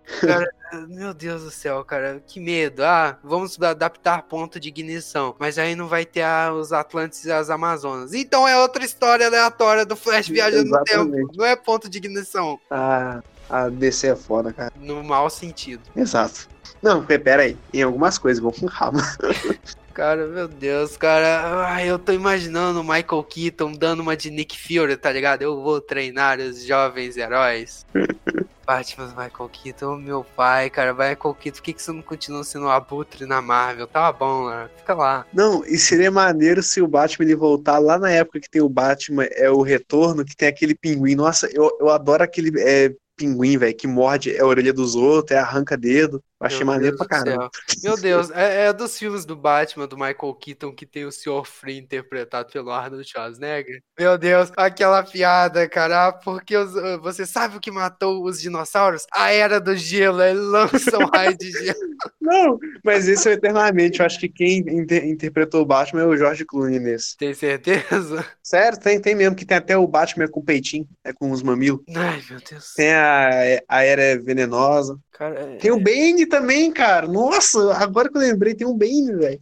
Meu 0.89 1.13
Deus 1.13 1.43
do 1.43 1.51
céu, 1.51 1.85
cara, 1.85 2.23
que 2.25 2.39
medo. 2.39 2.83
Ah, 2.83 3.19
vamos 3.23 3.61
adaptar 3.61 4.23
ponto 4.23 4.59
de 4.59 4.69
ignição. 4.69 5.35
Mas 5.37 5.59
aí 5.59 5.75
não 5.75 5.87
vai 5.87 6.05
ter 6.05 6.23
a- 6.23 6.51
os 6.53 6.73
Atlantes 6.73 7.23
e 7.23 7.31
as 7.31 7.51
Amazonas. 7.51 8.13
Então 8.15 8.47
é 8.47 8.57
outra 8.57 8.83
história 8.83 9.27
aleatória 9.27 9.85
do 9.85 9.95
Flash 9.95 10.27
viajando 10.27 10.71
no 10.71 10.83
tempo. 10.83 11.31
Não 11.35 11.45
é 11.45 11.55
ponto 11.55 11.87
de 11.87 11.99
ignição. 11.99 12.59
A, 12.69 13.21
a 13.49 13.69
DC 13.69 14.07
é 14.07 14.15
foda, 14.15 14.51
cara. 14.53 14.71
No 14.79 15.03
mau 15.03 15.29
sentido. 15.29 15.81
Exato. 15.95 16.47
Não, 16.81 17.03
pe- 17.03 17.19
pera 17.19 17.43
aí. 17.43 17.57
Em 17.73 17.81
algumas 17.81 18.17
coisas, 18.17 18.41
vou 18.41 18.51
com 18.51 18.67
calma. 18.67 19.01
Cara, 19.97 20.27
meu 20.27 20.47
Deus, 20.47 20.95
cara. 20.95 21.65
Ai, 21.69 21.89
eu 21.89 21.97
tô 21.97 22.11
imaginando 22.11 22.81
o 22.81 22.83
Michael 22.83 23.23
Keaton 23.23 23.71
dando 23.71 24.01
uma 24.01 24.15
de 24.15 24.29
Nick 24.29 24.55
Fury, 24.55 24.95
tá 24.95 25.11
ligado? 25.11 25.41
Eu 25.41 25.59
vou 25.59 25.81
treinar 25.81 26.37
os 26.37 26.63
jovens 26.63 27.17
heróis. 27.17 27.83
Batman 28.63 29.07
Michael 29.07 29.49
Keaton, 29.51 29.95
meu 29.95 30.23
pai, 30.35 30.69
cara. 30.69 30.93
Michael 30.93 31.33
Keaton, 31.33 31.57
por 31.57 31.63
que, 31.63 31.73
que 31.73 31.81
você 31.81 31.91
não 31.91 32.03
continua 32.03 32.43
sendo 32.43 32.65
um 32.65 32.69
abutre 32.69 33.25
na 33.25 33.41
Marvel? 33.41 33.87
Tava 33.87 34.15
bom, 34.15 34.43
lá. 34.43 34.69
Fica 34.77 34.93
lá. 34.93 35.25
Não, 35.33 35.65
e 35.65 35.79
seria 35.79 36.11
maneiro 36.11 36.61
se 36.61 36.79
o 36.79 36.87
Batman 36.87 37.25
ele 37.25 37.35
voltar 37.35 37.79
lá 37.79 37.97
na 37.97 38.11
época 38.11 38.41
que 38.41 38.49
tem 38.51 38.61
o 38.61 38.69
Batman, 38.69 39.23
é 39.31 39.49
o 39.49 39.63
retorno, 39.63 40.23
que 40.23 40.35
tem 40.35 40.49
aquele 40.49 40.75
pinguim. 40.75 41.15
Nossa, 41.15 41.49
eu, 41.51 41.75
eu 41.79 41.89
adoro 41.89 42.21
aquele 42.23 42.51
é, 42.61 42.93
pinguim, 43.17 43.57
velho, 43.57 43.75
que 43.75 43.87
morde 43.87 44.37
a 44.39 44.45
orelha 44.45 44.73
dos 44.73 44.95
outros, 44.95 45.35
é, 45.37 45.39
arranca 45.39 45.77
dedo. 45.77 46.23
Achei 46.39 46.59
Meu 46.59 46.67
maneiro 46.67 46.95
Deus 46.97 47.07
pra 47.07 47.17
caramba. 47.23 47.49
Meu 47.83 47.95
Deus, 47.97 48.29
é, 48.31 48.67
é 48.67 48.73
dos 48.73 48.97
filmes 48.97 49.25
do 49.25 49.35
Batman, 49.35 49.87
do 49.87 49.95
Michael 49.97 50.35
Keaton, 50.39 50.71
que 50.73 50.85
tem 50.85 51.05
o 51.05 51.11
Sr. 51.11 51.43
Free 51.45 51.77
interpretado 51.79 52.51
pelo 52.51 52.69
Arnold 52.71 53.03
Schwarzenegger. 53.09 53.81
Meu 53.99 54.17
Deus, 54.17 54.51
aquela 54.55 55.01
piada, 55.03 55.67
cara, 55.67 56.11
porque 56.13 56.55
os- 56.55 56.75
ah, 56.77 56.97
você 56.97 57.25
sabe 57.25 57.57
o 57.57 57.59
que 57.59 57.71
matou 57.71 58.23
os 58.23 58.39
dinossauros? 58.39 59.05
A 59.11 59.31
Era 59.31 59.59
do 59.59 59.75
Gelo, 59.75 60.21
ele 60.21 60.39
lança 60.39 60.97
um 60.99 61.05
raio 61.13 61.35
de 61.37 61.51
gelo. 61.51 61.77
Não, 62.21 62.59
mas 62.83 63.07
esse 63.07 63.27
é 63.27 63.31
o 63.31 63.33
eternamente. 63.33 63.99
Eu 63.99 64.05
acho 64.05 64.19
que 64.19 64.29
quem 64.29 64.59
inter- 64.59 65.05
interpretou 65.05 65.61
o 65.61 65.65
Batman 65.65 66.01
é 66.01 66.05
o 66.05 66.15
George 66.17 66.45
Clooney 66.45 66.79
nesse. 66.79 67.17
Tem 67.17 67.33
certeza? 67.33 68.23
Sério, 68.43 68.79
tem, 68.79 69.01
tem 69.01 69.15
mesmo, 69.15 69.35
que 69.35 69.45
tem 69.45 69.57
até 69.57 69.75
o 69.75 69.87
Batman 69.87 70.27
com 70.27 70.43
peitinho, 70.43 70.87
é 71.03 71.11
com 71.11 71.31
os 71.31 71.41
mamilos. 71.41 71.81
Ai, 71.95 72.21
meu 72.29 72.39
Deus. 72.47 72.73
Tem 72.75 72.93
a, 72.93 73.29
a 73.67 73.83
Era 73.83 74.21
Venenosa. 74.21 74.99
Cara, 75.11 75.39
é- 75.39 75.57
Tem 75.57 75.71
o 75.71 75.79
Bane 75.79 76.26
também, 76.27 76.71
cara. 76.71 77.07
Nossa, 77.07 77.73
agora 77.75 78.09
que 78.09 78.17
eu 78.17 78.21
lembrei, 78.21 78.53
tem 78.55 78.67
um 78.67 78.77
Bane, 78.77 79.15
velho. 79.15 79.41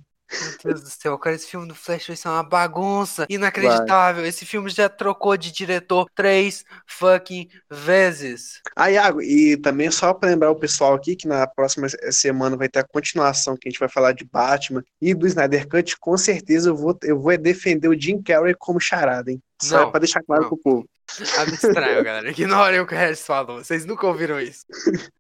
Meu 0.64 0.74
Deus 0.74 0.82
do 0.82 0.90
céu, 0.90 1.18
cara, 1.20 1.36
esse 1.36 1.48
filme 1.48 1.68
do 1.68 1.76
Flash 1.76 2.08
vai 2.08 2.16
ser 2.16 2.28
uma 2.28 2.44
bagunça 2.44 3.28
inacreditável. 3.30 4.26
Esse 4.26 4.46
filme 4.46 4.70
já 4.70 4.90
trocou 4.90 5.38
de 5.38 5.52
diretor 5.52 6.08
três 6.16 6.66
fucking 6.88 7.48
vezes. 7.70 8.60
Ah, 8.76 8.90
Iago, 8.90 9.22
e 9.22 9.56
também 9.56 9.92
só 9.92 10.14
pra 10.14 10.30
lembrar 10.30 10.50
o 10.50 10.56
pessoal 10.56 10.96
aqui 10.96 11.16
que 11.16 11.28
na 11.28 11.46
próxima 11.46 11.88
semana 12.10 12.58
vai 12.58 12.68
ter 12.68 12.80
a 12.80 12.88
continuação 12.88 13.56
que 13.56 13.68
a 13.68 13.72
gente 13.72 13.80
vai 13.80 13.88
falar 13.88 14.14
de 14.14 14.26
Batman 14.26 14.84
e 15.00 15.14
do 15.14 15.28
Snyder 15.28 15.68
Cut. 15.68 15.98
Com 16.00 16.18
certeza 16.18 16.70
eu 16.70 16.76
vou, 16.76 16.98
eu 17.04 17.20
vou 17.20 17.38
defender 17.38 17.88
o 17.88 18.00
Jim 18.00 18.22
Carrey 18.22 18.56
como 18.58 18.80
charada, 18.80 19.32
hein? 19.32 19.42
Só 19.62 19.82
Não, 19.82 19.92
pra 19.92 20.00
deixar 20.00 20.24
claro 20.24 20.44
não. 20.44 20.50
pro 20.50 20.58
povo. 20.58 20.90
Abstraio, 21.38 22.04
galera. 22.04 22.32
Ignorem 22.32 22.80
o 22.80 22.88
que 22.88 22.96
o 22.96 22.98
Regis 22.98 23.26
falou. 23.26 23.64
Vocês 23.64 23.86
nunca 23.86 24.08
ouviram 24.08 24.40
isso. 24.40 24.66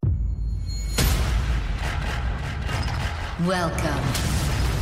Welcome 3.42 4.02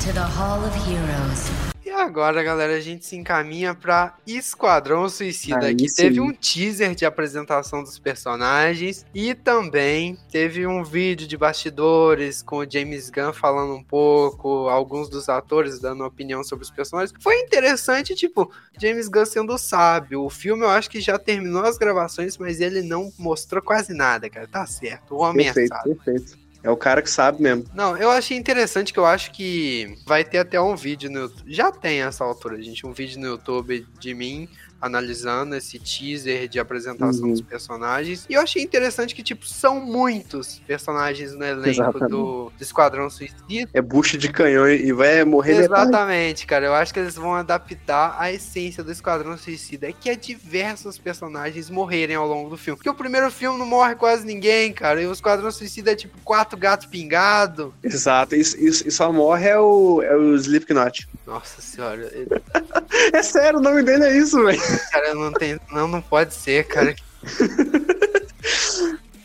to 0.06 0.14
the 0.14 0.20
Hall 0.20 0.64
of 0.64 0.78
Heroes. 0.88 1.48
E 1.84 1.90
agora, 1.90 2.44
galera, 2.44 2.76
a 2.76 2.80
gente 2.80 3.04
se 3.04 3.16
encaminha 3.16 3.74
pra 3.74 4.16
Esquadrão 4.28 5.10
Suicida, 5.10 5.66
Aí 5.66 5.76
que 5.76 5.90
sim. 5.90 6.04
teve 6.04 6.22
um 6.22 6.32
teaser 6.32 6.94
de 6.94 7.04
apresentação 7.04 7.82
dos 7.82 7.98
personagens 7.98 9.06
e 9.14 9.34
também 9.34 10.18
teve 10.32 10.68
um 10.68 10.84
vídeo 10.84 11.28
de 11.28 11.36
bastidores 11.36 12.44
com 12.44 12.58
o 12.58 12.70
James 12.70 13.10
Gunn 13.10 13.34
falando 13.34 13.74
um 13.74 13.84
pouco, 13.84 14.70
alguns 14.70 15.10
dos 15.10 15.28
atores 15.30 15.80
dando 15.80 16.04
opinião 16.06 16.44
sobre 16.44 16.64
os 16.64 16.70
personagens. 16.72 17.12
Foi 17.20 17.36
interessante, 17.40 18.14
tipo, 18.14 18.52
James 18.80 19.08
Gunn 19.08 19.26
sendo 19.26 19.58
sábio. 19.58 20.24
O 20.24 20.30
filme 20.30 20.64
eu 20.64 20.70
acho 20.70 20.92
que 20.92 21.02
já 21.02 21.18
terminou 21.18 21.64
as 21.64 21.78
gravações, 21.78 22.38
mas 22.38 22.62
ele 22.62 22.84
não 22.84 23.12
mostrou 23.18 23.64
quase 23.64 23.94
nada, 23.96 24.30
cara. 24.30 24.48
Tá 24.48 24.64
certo, 24.68 25.16
o 25.16 25.22
homem 25.22 25.48
é 25.48 25.54
Perfeito, 25.54 25.76
sábio. 25.76 25.96
perfeito. 25.96 26.43
É 26.64 26.72
o 26.72 26.78
cara 26.78 27.02
que 27.02 27.10
sabe 27.10 27.42
mesmo. 27.42 27.66
Não, 27.74 27.98
eu 27.98 28.10
achei 28.10 28.38
interessante 28.38 28.94
que 28.94 29.00
eu 29.00 29.06
acho 29.06 29.32
que 29.32 29.98
vai 30.06 30.24
ter 30.24 30.38
até 30.38 30.60
um 30.62 30.78
vídeo 30.78 31.12
no 31.12 31.20
YouTube. 31.20 31.54
Já 31.54 31.72
tem 31.72 32.02
essa 32.02 32.24
altura, 32.24 32.62
gente. 32.64 32.88
Um 32.88 32.94
vídeo 32.94 33.20
no 33.20 33.28
YouTube 33.28 33.86
de 34.00 34.14
mim 34.14 34.48
analisando 34.84 35.56
esse 35.56 35.80
teaser 35.80 36.48
de 36.50 36.60
apresentação 36.60 37.24
Uhum. 37.26 37.32
dos 37.32 37.42
personagens. 37.42 38.26
E 38.30 38.34
eu 38.34 38.42
achei 38.42 38.62
interessante 38.62 39.16
que, 39.16 39.24
tipo, 39.24 39.46
são 39.48 39.80
muitos 39.80 40.60
personagens 40.68 41.34
no 41.34 41.46
elenco 41.46 41.70
Exatamente. 41.70 42.10
do, 42.10 42.52
do 42.58 42.62
Esquadrão 42.62 43.10
Suicida. 43.10 43.70
É 43.74 43.82
bucha 43.82 44.18
de 44.18 44.28
canhão 44.30 44.68
e 44.70 44.92
vai 44.92 45.24
morrer. 45.24 45.64
Exatamente, 45.64 46.46
cara. 46.46 46.66
Eu 46.66 46.74
acho 46.74 46.94
que 46.94 47.00
eles 47.00 47.16
vão 47.16 47.34
adaptar 47.34 48.16
a 48.20 48.32
essência 48.32 48.84
do 48.84 48.92
Esquadrão 48.92 49.38
Suicida, 49.38 49.88
é 49.88 49.94
que 49.94 50.10
é 50.10 50.16
diversos 50.16 50.98
personagens 50.98 51.70
morrerem 51.70 52.18
ao 52.18 52.28
longo 52.28 52.50
do 52.50 52.58
filme. 52.58 52.76
Porque 52.78 52.90
o 52.90 52.94
primeiro 52.94 53.32
filme 53.32 53.58
não 53.58 53.66
morre 53.66 53.96
quase 53.96 54.26
ninguém, 54.26 54.74
cara. 54.74 55.02
E 55.02 55.08
o 55.08 55.14
Esquadrão 55.14 55.50
Suicida 55.50 55.92
é 55.94 55.96
tipo 55.96 56.18
quatro 56.26 56.58
gatos 56.58 56.88
pingados. 56.88 57.72
Exato, 57.82 58.36
isso, 58.36 58.60
isso, 58.60 58.86
e 58.86 58.92
só 58.92 59.14
morre 59.14 59.48
é 59.48 59.58
o, 59.58 60.02
é 60.02 60.16
o 60.16 60.36
Slipknot. 60.36 61.08
Nossa 61.26 61.62
senhora, 61.62 62.12
É 63.14 63.24
sério, 63.24 63.60
o 63.60 63.62
nome 63.62 63.84
dele 63.84 64.04
é 64.06 64.18
isso, 64.18 64.44
velho. 64.44 64.62
Cara, 64.92 65.14
não 65.14 65.32
tem. 65.32 65.60
Não, 65.72 65.88
não 65.88 66.02
pode 66.02 66.34
ser, 66.34 66.66
cara. 66.66 66.96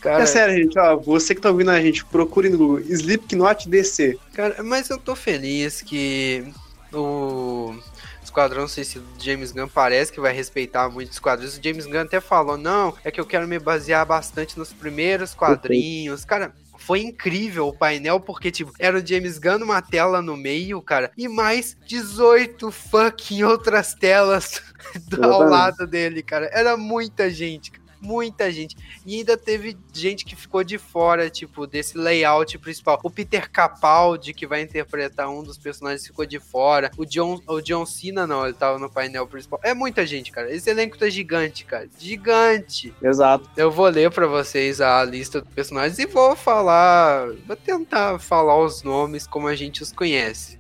Cara, 0.01 0.23
É 0.23 0.27
sério, 0.27 0.63
gente, 0.63 0.79
ó, 0.79 0.97
você 0.97 1.35
que 1.35 1.41
tá 1.41 1.51
ouvindo 1.51 1.73
a 1.73 1.81
gente, 1.81 2.05
procure 2.05 2.49
no 2.49 2.57
Google 2.57 2.81
Slipknot 2.81 3.69
DC. 3.69 4.17
cara, 4.33 4.63
mas 4.63 4.89
eu 4.89 4.97
tô 4.97 5.17
feliz 5.17 5.83
que 5.83 6.47
o 6.93 7.75
Esquadrão 8.23 8.69
Suicida 8.69 9.05
do 9.05 9.25
James 9.25 9.51
Gunn 9.51 9.69
parece 9.69 10.13
que 10.13 10.21
vai 10.21 10.33
respeitar 10.33 10.89
muito 10.89 11.11
os 11.11 11.19
quadrinhos. 11.19 11.59
O 11.59 11.63
James 11.63 11.87
Gunn 11.87 12.03
até 12.03 12.21
falou: 12.21 12.57
não, 12.57 12.95
é 13.03 13.11
que 13.11 13.21
eu 13.21 13.27
quero 13.27 13.49
me 13.49 13.59
basear 13.59 14.07
bastante 14.07 14.57
nos 14.59 14.73
primeiros 14.73 15.35
quadrinhos. 15.35 16.25
Cara. 16.25 16.53
Foi 16.89 17.03
incrível 17.03 17.69
o 17.69 17.73
painel, 17.77 18.19
porque, 18.19 18.51
tipo, 18.51 18.73
era 18.79 18.97
o 18.99 19.07
James 19.07 19.39
Gunn 19.39 19.59
numa 19.59 19.83
tela 19.83 20.23
no 20.23 20.39
meio, 20.39 20.81
cara, 20.81 21.13
e 21.19 21.29
mais 21.29 21.77
18 21.87 22.71
fucking 22.73 23.43
outras 23.43 23.93
telas 23.93 24.63
do- 25.07 25.23
ao 25.23 25.43
lado 25.51 25.87
dele, 25.87 26.23
cara. 26.23 26.49
Era 26.51 26.79
muita 26.79 27.29
gente, 27.29 27.71
cara. 27.73 27.88
Muita 28.01 28.51
gente. 28.51 28.77
E 29.05 29.17
ainda 29.17 29.37
teve 29.37 29.77
gente 29.93 30.25
que 30.25 30.37
ficou 30.37 30.63
de 30.63 30.79
fora, 30.79 31.29
tipo, 31.29 31.67
desse 31.67 31.97
layout 31.97 32.57
principal. 32.59 33.01
O 33.03 33.11
Peter 33.11 33.51
Capaldi, 33.51 34.33
que 34.33 34.47
vai 34.47 34.63
interpretar 34.63 35.29
um 35.29 35.43
dos 35.43 35.59
personagens, 35.59 36.07
ficou 36.07 36.25
de 36.25 36.39
fora. 36.39 36.91
O 36.97 37.05
John, 37.05 37.41
o 37.47 37.61
John 37.61 37.85
Cena, 37.85 38.27
não, 38.27 38.45
ele 38.45 38.55
tava 38.55 38.79
no 38.79 38.91
painel 38.91 39.27
principal. 39.27 39.61
É 39.63 39.75
muita 39.75 40.07
gente, 40.07 40.31
cara. 40.31 40.53
Esse 40.53 40.71
elenco 40.71 40.99
tá 40.99 41.09
gigante, 41.09 41.65
cara. 41.65 41.89
Gigante. 41.99 42.95
Exato. 43.03 43.49
Eu 43.57 43.71
vou 43.71 43.89
ler 43.89 44.11
pra 44.11 44.27
vocês 44.27 44.81
a 44.81 45.05
lista 45.05 45.41
dos 45.41 45.53
personagens 45.53 45.99
e 45.99 46.07
vou 46.07 46.37
falar. 46.37 47.29
Vou 47.47 47.57
tentar 47.57 48.19
falar 48.19 48.59
os 48.59 48.83
nomes 48.83 49.27
como 49.27 49.47
a 49.49 49.55
gente 49.55 49.83
os 49.83 49.93
conhece. 49.93 50.58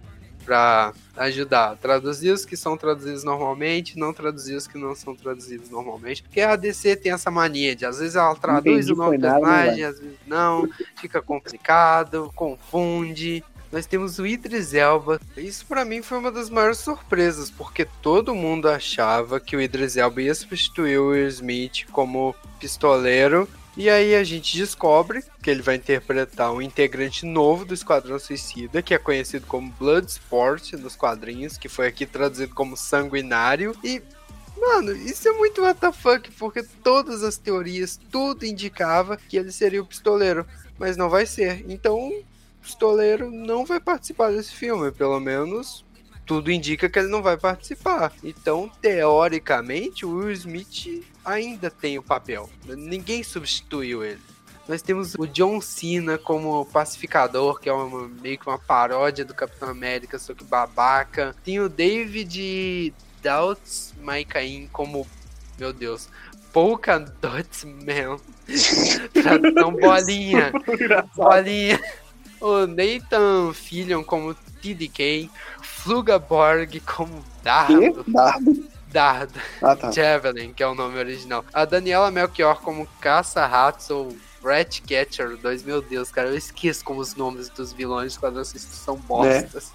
Pra 0.49 0.95
ajudar. 1.15 1.77
Traduzir 1.77 2.31
os 2.31 2.47
que 2.47 2.57
são 2.57 2.75
traduzidos 2.75 3.23
normalmente, 3.23 3.99
não 3.99 4.15
traduzir 4.15 4.55
os 4.55 4.67
que 4.67 4.79
não 4.79 4.95
são 4.95 5.15
traduzidos 5.15 5.69
normalmente. 5.69 6.23
Porque 6.23 6.41
a 6.41 6.57
DC 6.57 6.97
tem 6.97 7.13
essa 7.13 7.31
mania 7.31 7.77
de, 7.77 7.85
às 7.85 7.99
vezes, 7.99 8.17
ela 8.17 8.35
traduz 8.35 8.87
entendi 8.87 8.93
o 8.95 8.97
nome 8.97 9.19
do 9.19 9.27
nada, 9.27 9.41
personagem, 9.41 9.85
às 9.85 10.01
vezes 10.01 10.17
não. 10.27 10.67
Fica 10.99 11.21
complicado, 11.21 12.33
confunde. 12.35 13.45
Nós 13.71 13.85
temos 13.85 14.19
o 14.19 14.27
Idris 14.27 14.73
Elba. 14.73 15.21
Isso 15.37 15.67
pra 15.67 15.85
mim 15.85 16.01
foi 16.01 16.17
uma 16.17 16.33
das 16.33 16.49
maiores 16.49 16.79
surpresas, 16.79 17.51
porque 17.51 17.87
todo 18.01 18.35
mundo 18.35 18.71
achava 18.71 19.39
que 19.39 19.55
o 19.55 19.61
Idris 19.61 19.99
Elba 19.99 20.23
ia 20.23 20.35
substituir 20.35 20.99
o 20.99 21.09
Will 21.09 21.29
Smith 21.29 21.85
como 21.93 22.35
pistoleiro. 22.59 23.47
E 23.79 23.89
aí 23.89 24.17
a 24.17 24.25
gente 24.25 24.59
descobre 24.59 25.23
que 25.41 25.49
ele 25.49 25.63
vai 25.63 25.77
interpretar 25.77 26.53
um 26.53 26.61
integrante 26.61 27.25
novo 27.25 27.65
do 27.65 27.73
Esquadrão 27.73 28.19
Suicida, 28.19 28.83
que 28.83 28.93
é 28.93 28.99
conhecido 28.99 29.47
como 29.47 29.73
Bloodsport 29.79 30.73
nos 30.73 30.97
quadrinhos, 30.97 31.57
que 31.57 31.69
foi 31.69 31.87
aqui 31.87 32.05
traduzido 32.05 32.53
como 32.57 32.77
Sanguinário. 32.77 33.73
E, 33.85 34.03
mano, 34.57 34.91
isso 34.91 35.29
é 35.29 35.33
muito 35.33 35.63
WTF, 35.65 36.33
porque 36.37 36.65
todas 36.83 37.23
as 37.23 37.37
teorias, 37.37 38.01
tudo 38.11 38.45
indicava 38.45 39.17
que 39.17 39.37
ele 39.37 39.53
seria 39.53 39.81
o 39.81 39.87
pistoleiro, 39.87 40.45
mas 40.77 40.97
não 40.97 41.09
vai 41.09 41.25
ser. 41.25 41.65
Então, 41.69 42.09
o 42.09 42.25
pistoleiro 42.61 43.31
não 43.31 43.65
vai 43.65 43.79
participar 43.79 44.33
desse 44.33 44.55
filme, 44.57 44.91
pelo 44.91 45.21
menos 45.21 45.85
tudo 46.29 46.53
indica 46.53 46.91
que 46.91 46.99
ele 46.99 47.09
não 47.09 47.23
vai 47.23 47.39
participar. 47.39 48.13
Então, 48.23 48.71
teoricamente, 48.83 50.05
o 50.05 50.19
Will 50.19 50.31
Smith 50.33 51.03
ainda 51.25 51.71
tem 51.71 51.99
o 51.99 52.03
papel. 52.03 52.51
Ninguém 52.67 53.25
substituiu 53.25 54.05
ele. 54.05 54.21
Nós 54.69 54.83
temos 54.83 55.15
o 55.15 55.27
John 55.27 55.59
Cena 55.63 56.19
como 56.19 56.67
pacificador, 56.67 57.59
que 57.59 57.71
é 57.71 57.73
uma, 57.73 58.07
meio 58.07 58.39
que 58.39 58.47
uma 58.47 58.59
paródia 58.59 59.25
do 59.25 59.33
Capitão 59.33 59.71
América, 59.71 60.19
só 60.19 60.35
que 60.35 60.45
babaca. 60.45 61.35
Tem 61.43 61.59
o 61.59 61.69
David 61.71 62.93
Doubts 63.23 63.95
Maikain 64.03 64.69
como, 64.71 65.07
meu 65.59 65.73
Deus, 65.73 66.11
Polka 66.53 66.99
Dot 66.99 67.67
Man. 67.67 68.19
Tradução 69.15 69.73
bolinha. 69.73 70.53
Bolinha. 71.17 71.81
O 72.41 72.67
Nathan 72.67 73.53
Fillion 73.53 74.03
como 74.03 74.35
TDK. 74.35 75.31
Flugaborg 75.63 76.81
como 76.81 77.25
Dardo. 77.43 78.05
Que? 78.05 78.11
Dardo? 78.13 78.65
Dardo. 78.93 79.41
Ah, 79.63 79.77
tá. 79.77 79.91
Javelin, 79.93 80.53
que 80.53 80.63
é 80.63 80.67
o 80.67 80.75
nome 80.75 80.99
original. 80.99 81.45
A 81.53 81.65
Daniela 81.65 82.11
Melchior 82.11 82.61
como 82.61 82.87
Caça-Ratos 83.01 83.91
ou 83.91 84.17
Ratcatcher 84.43 85.37
2. 85.37 85.63
Meu 85.63 85.83
Deus, 85.83 86.11
cara, 86.11 86.29
eu 86.29 86.37
esqueço 86.37 86.85
como 86.85 87.01
os 87.01 87.15
nomes 87.15 87.49
dos 87.51 87.73
vilões 87.73 88.17
quando 88.17 88.39
assisto 88.39 88.73
são 88.73 88.97
bostas. 88.97 89.73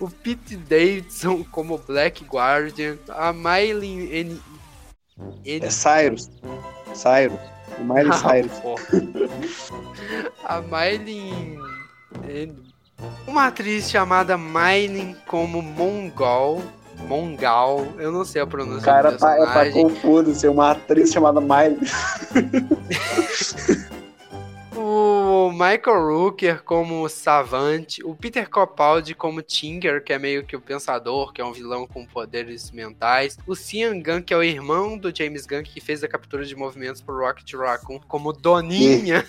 O 0.00 0.08
Pete 0.08 0.56
Davidson 0.56 1.44
como 1.50 1.78
Black 1.78 2.24
Guardian. 2.24 2.96
A 3.08 3.32
Mylin 3.32 4.08
N... 4.10 4.40
N... 5.44 5.66
É 5.66 5.70
Cyrus. 5.70 6.30
Cyrus. 6.94 7.38
O 7.78 7.84
Miley 7.84 8.08
Ah, 8.12 8.18
Cyrus. 8.18 8.52
porra. 8.60 8.82
A 10.44 10.60
Mylin. 10.60 11.58
Uma 13.26 13.46
atriz 13.46 13.90
chamada 13.90 14.36
Mylin 14.36 15.16
como 15.26 15.62
Mongol. 15.62 16.62
Mongal, 17.06 17.86
eu 17.96 18.10
não 18.10 18.24
sei 18.24 18.42
a 18.42 18.46
pronúncia 18.46 18.82
cara 18.82 19.12
do 19.12 19.18
tá, 19.18 19.34
é 19.34 19.36
pra 19.36 19.46
personagem. 19.46 19.82
confuso, 19.84 20.34
ser 20.34 20.48
uma 20.48 20.72
atriz 20.72 21.12
chamada 21.12 21.40
Miley. 21.40 21.78
O 24.80 25.50
Michael 25.50 26.06
Rooker 26.06 26.62
como 26.62 27.08
Savant, 27.08 27.98
o 28.04 28.14
Peter 28.14 28.48
Capaldi 28.48 29.14
como 29.14 29.42
Tinker, 29.42 30.04
que 30.04 30.12
é 30.12 30.18
meio 30.18 30.44
que 30.44 30.54
o 30.54 30.60
pensador, 30.60 31.32
que 31.32 31.40
é 31.40 31.44
um 31.44 31.52
vilão 31.52 31.86
com 31.86 32.06
poderes 32.06 32.70
mentais, 32.70 33.36
o 33.46 33.56
Cian 33.56 34.00
Gunn, 34.00 34.22
que 34.22 34.32
é 34.32 34.36
o 34.36 34.42
irmão 34.42 34.96
do 34.96 35.14
James 35.14 35.46
Gunn, 35.46 35.62
que 35.62 35.80
fez 35.80 36.04
a 36.04 36.08
captura 36.08 36.44
de 36.44 36.54
movimentos 36.54 37.00
pro 37.00 37.18
Rocket 37.18 37.52
Raccoon, 37.54 37.98
como 38.06 38.32
Doninha. 38.32 39.26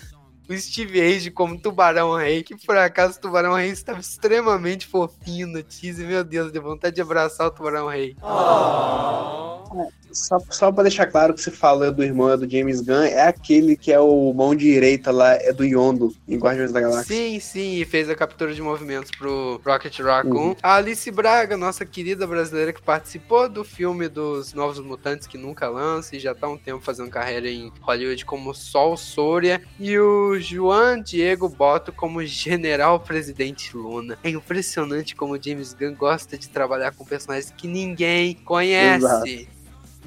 O 0.50 0.58
Steve 0.58 1.00
Age 1.00 1.30
como 1.30 1.60
Tubarão 1.60 2.16
Rei, 2.16 2.42
que 2.42 2.56
por 2.56 2.76
acaso 2.76 3.18
o 3.18 3.20
Tubarão 3.20 3.54
Rei 3.54 3.70
estava 3.70 4.00
extremamente 4.00 4.86
fofinho 4.86 5.46
no 5.46 5.62
teaser. 5.62 6.06
Meu 6.06 6.24
Deus, 6.24 6.50
deu 6.50 6.60
vontade 6.62 6.96
de 6.96 7.02
abraçar 7.02 7.46
o 7.46 7.50
Tubarão 7.52 7.88
Rei. 7.88 8.16
Oh. 8.20 9.90
Só, 10.12 10.38
só 10.50 10.72
pra 10.72 10.82
deixar 10.82 11.06
claro 11.06 11.34
que 11.34 11.40
você 11.40 11.50
fala 11.50 11.90
do 11.90 12.02
irmão 12.02 12.36
do 12.36 12.48
James 12.48 12.80
Gunn, 12.80 13.02
é 13.02 13.26
aquele 13.26 13.76
que 13.76 13.92
é 13.92 14.00
o 14.00 14.32
mão 14.32 14.54
direita 14.54 15.10
lá, 15.10 15.34
é 15.34 15.52
do 15.52 15.64
Yondo, 15.64 16.14
em 16.28 16.36
Guardiões 16.36 16.72
da 16.72 16.80
Galáxia. 16.80 17.16
Sim, 17.16 17.40
sim, 17.40 17.80
e 17.80 17.84
fez 17.84 18.08
a 18.08 18.14
captura 18.14 18.54
de 18.54 18.62
movimentos 18.62 19.10
pro 19.10 19.60
Rocket 19.64 19.98
Raccoon. 20.00 20.48
Uhum. 20.48 20.56
A 20.62 20.76
Alice 20.76 21.10
Braga, 21.10 21.56
nossa 21.56 21.84
querida 21.84 22.26
brasileira 22.26 22.72
que 22.72 22.82
participou 22.82 23.48
do 23.48 23.64
filme 23.64 24.08
dos 24.08 24.52
Novos 24.52 24.78
Mutantes, 24.80 25.26
que 25.26 25.38
nunca 25.38 25.68
lança 25.68 26.16
e 26.16 26.20
já 26.20 26.34
tá 26.34 26.48
um 26.48 26.58
tempo 26.58 26.82
fazendo 26.82 27.10
carreira 27.10 27.48
em 27.48 27.72
Hollywood 27.80 28.24
como 28.24 28.54
Sol 28.54 28.96
Soria. 28.96 29.62
E 29.78 29.98
o 29.98 30.38
João 30.38 31.00
Diego 31.00 31.48
Boto 31.48 31.92
como 31.92 32.24
General 32.24 32.98
Presidente 33.00 33.76
Luna. 33.76 34.18
É 34.22 34.30
impressionante 34.30 35.14
como 35.14 35.34
o 35.34 35.42
James 35.42 35.72
Gunn 35.72 35.94
gosta 35.94 36.36
de 36.36 36.48
trabalhar 36.48 36.92
com 36.92 37.04
personagens 37.04 37.52
que 37.56 37.66
ninguém 37.66 38.34
conhece. 38.34 39.04
Exato. 39.04 39.59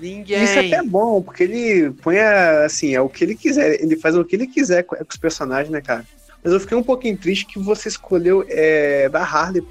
Ninguém. 0.03 0.43
Isso 0.43 0.59
é 0.59 0.67
até 0.67 0.83
bom, 0.83 1.21
porque 1.21 1.43
ele 1.43 1.91
põe 2.01 2.19
a, 2.19 2.65
assim, 2.65 2.93
é 2.93 2.99
o 2.99 3.07
que 3.07 3.23
ele 3.23 3.35
quiser. 3.35 3.81
Ele 3.81 3.95
faz 3.95 4.17
o 4.17 4.25
que 4.25 4.35
ele 4.35 4.47
quiser 4.47 4.83
com, 4.83 4.97
os 4.97 5.17
personagens, 5.17 5.69
né, 5.69 5.79
cara? 5.79 6.05
Mas 6.43 6.51
eu 6.51 6.59
fiquei 6.59 6.75
um 6.75 6.83
pouquinho 6.83 7.17
triste 7.17 7.45
que 7.45 7.57
você 7.57 7.87
escolheu 7.87 8.43
é, 8.49 9.07
da 9.07 9.21
Harley, 9.21 9.65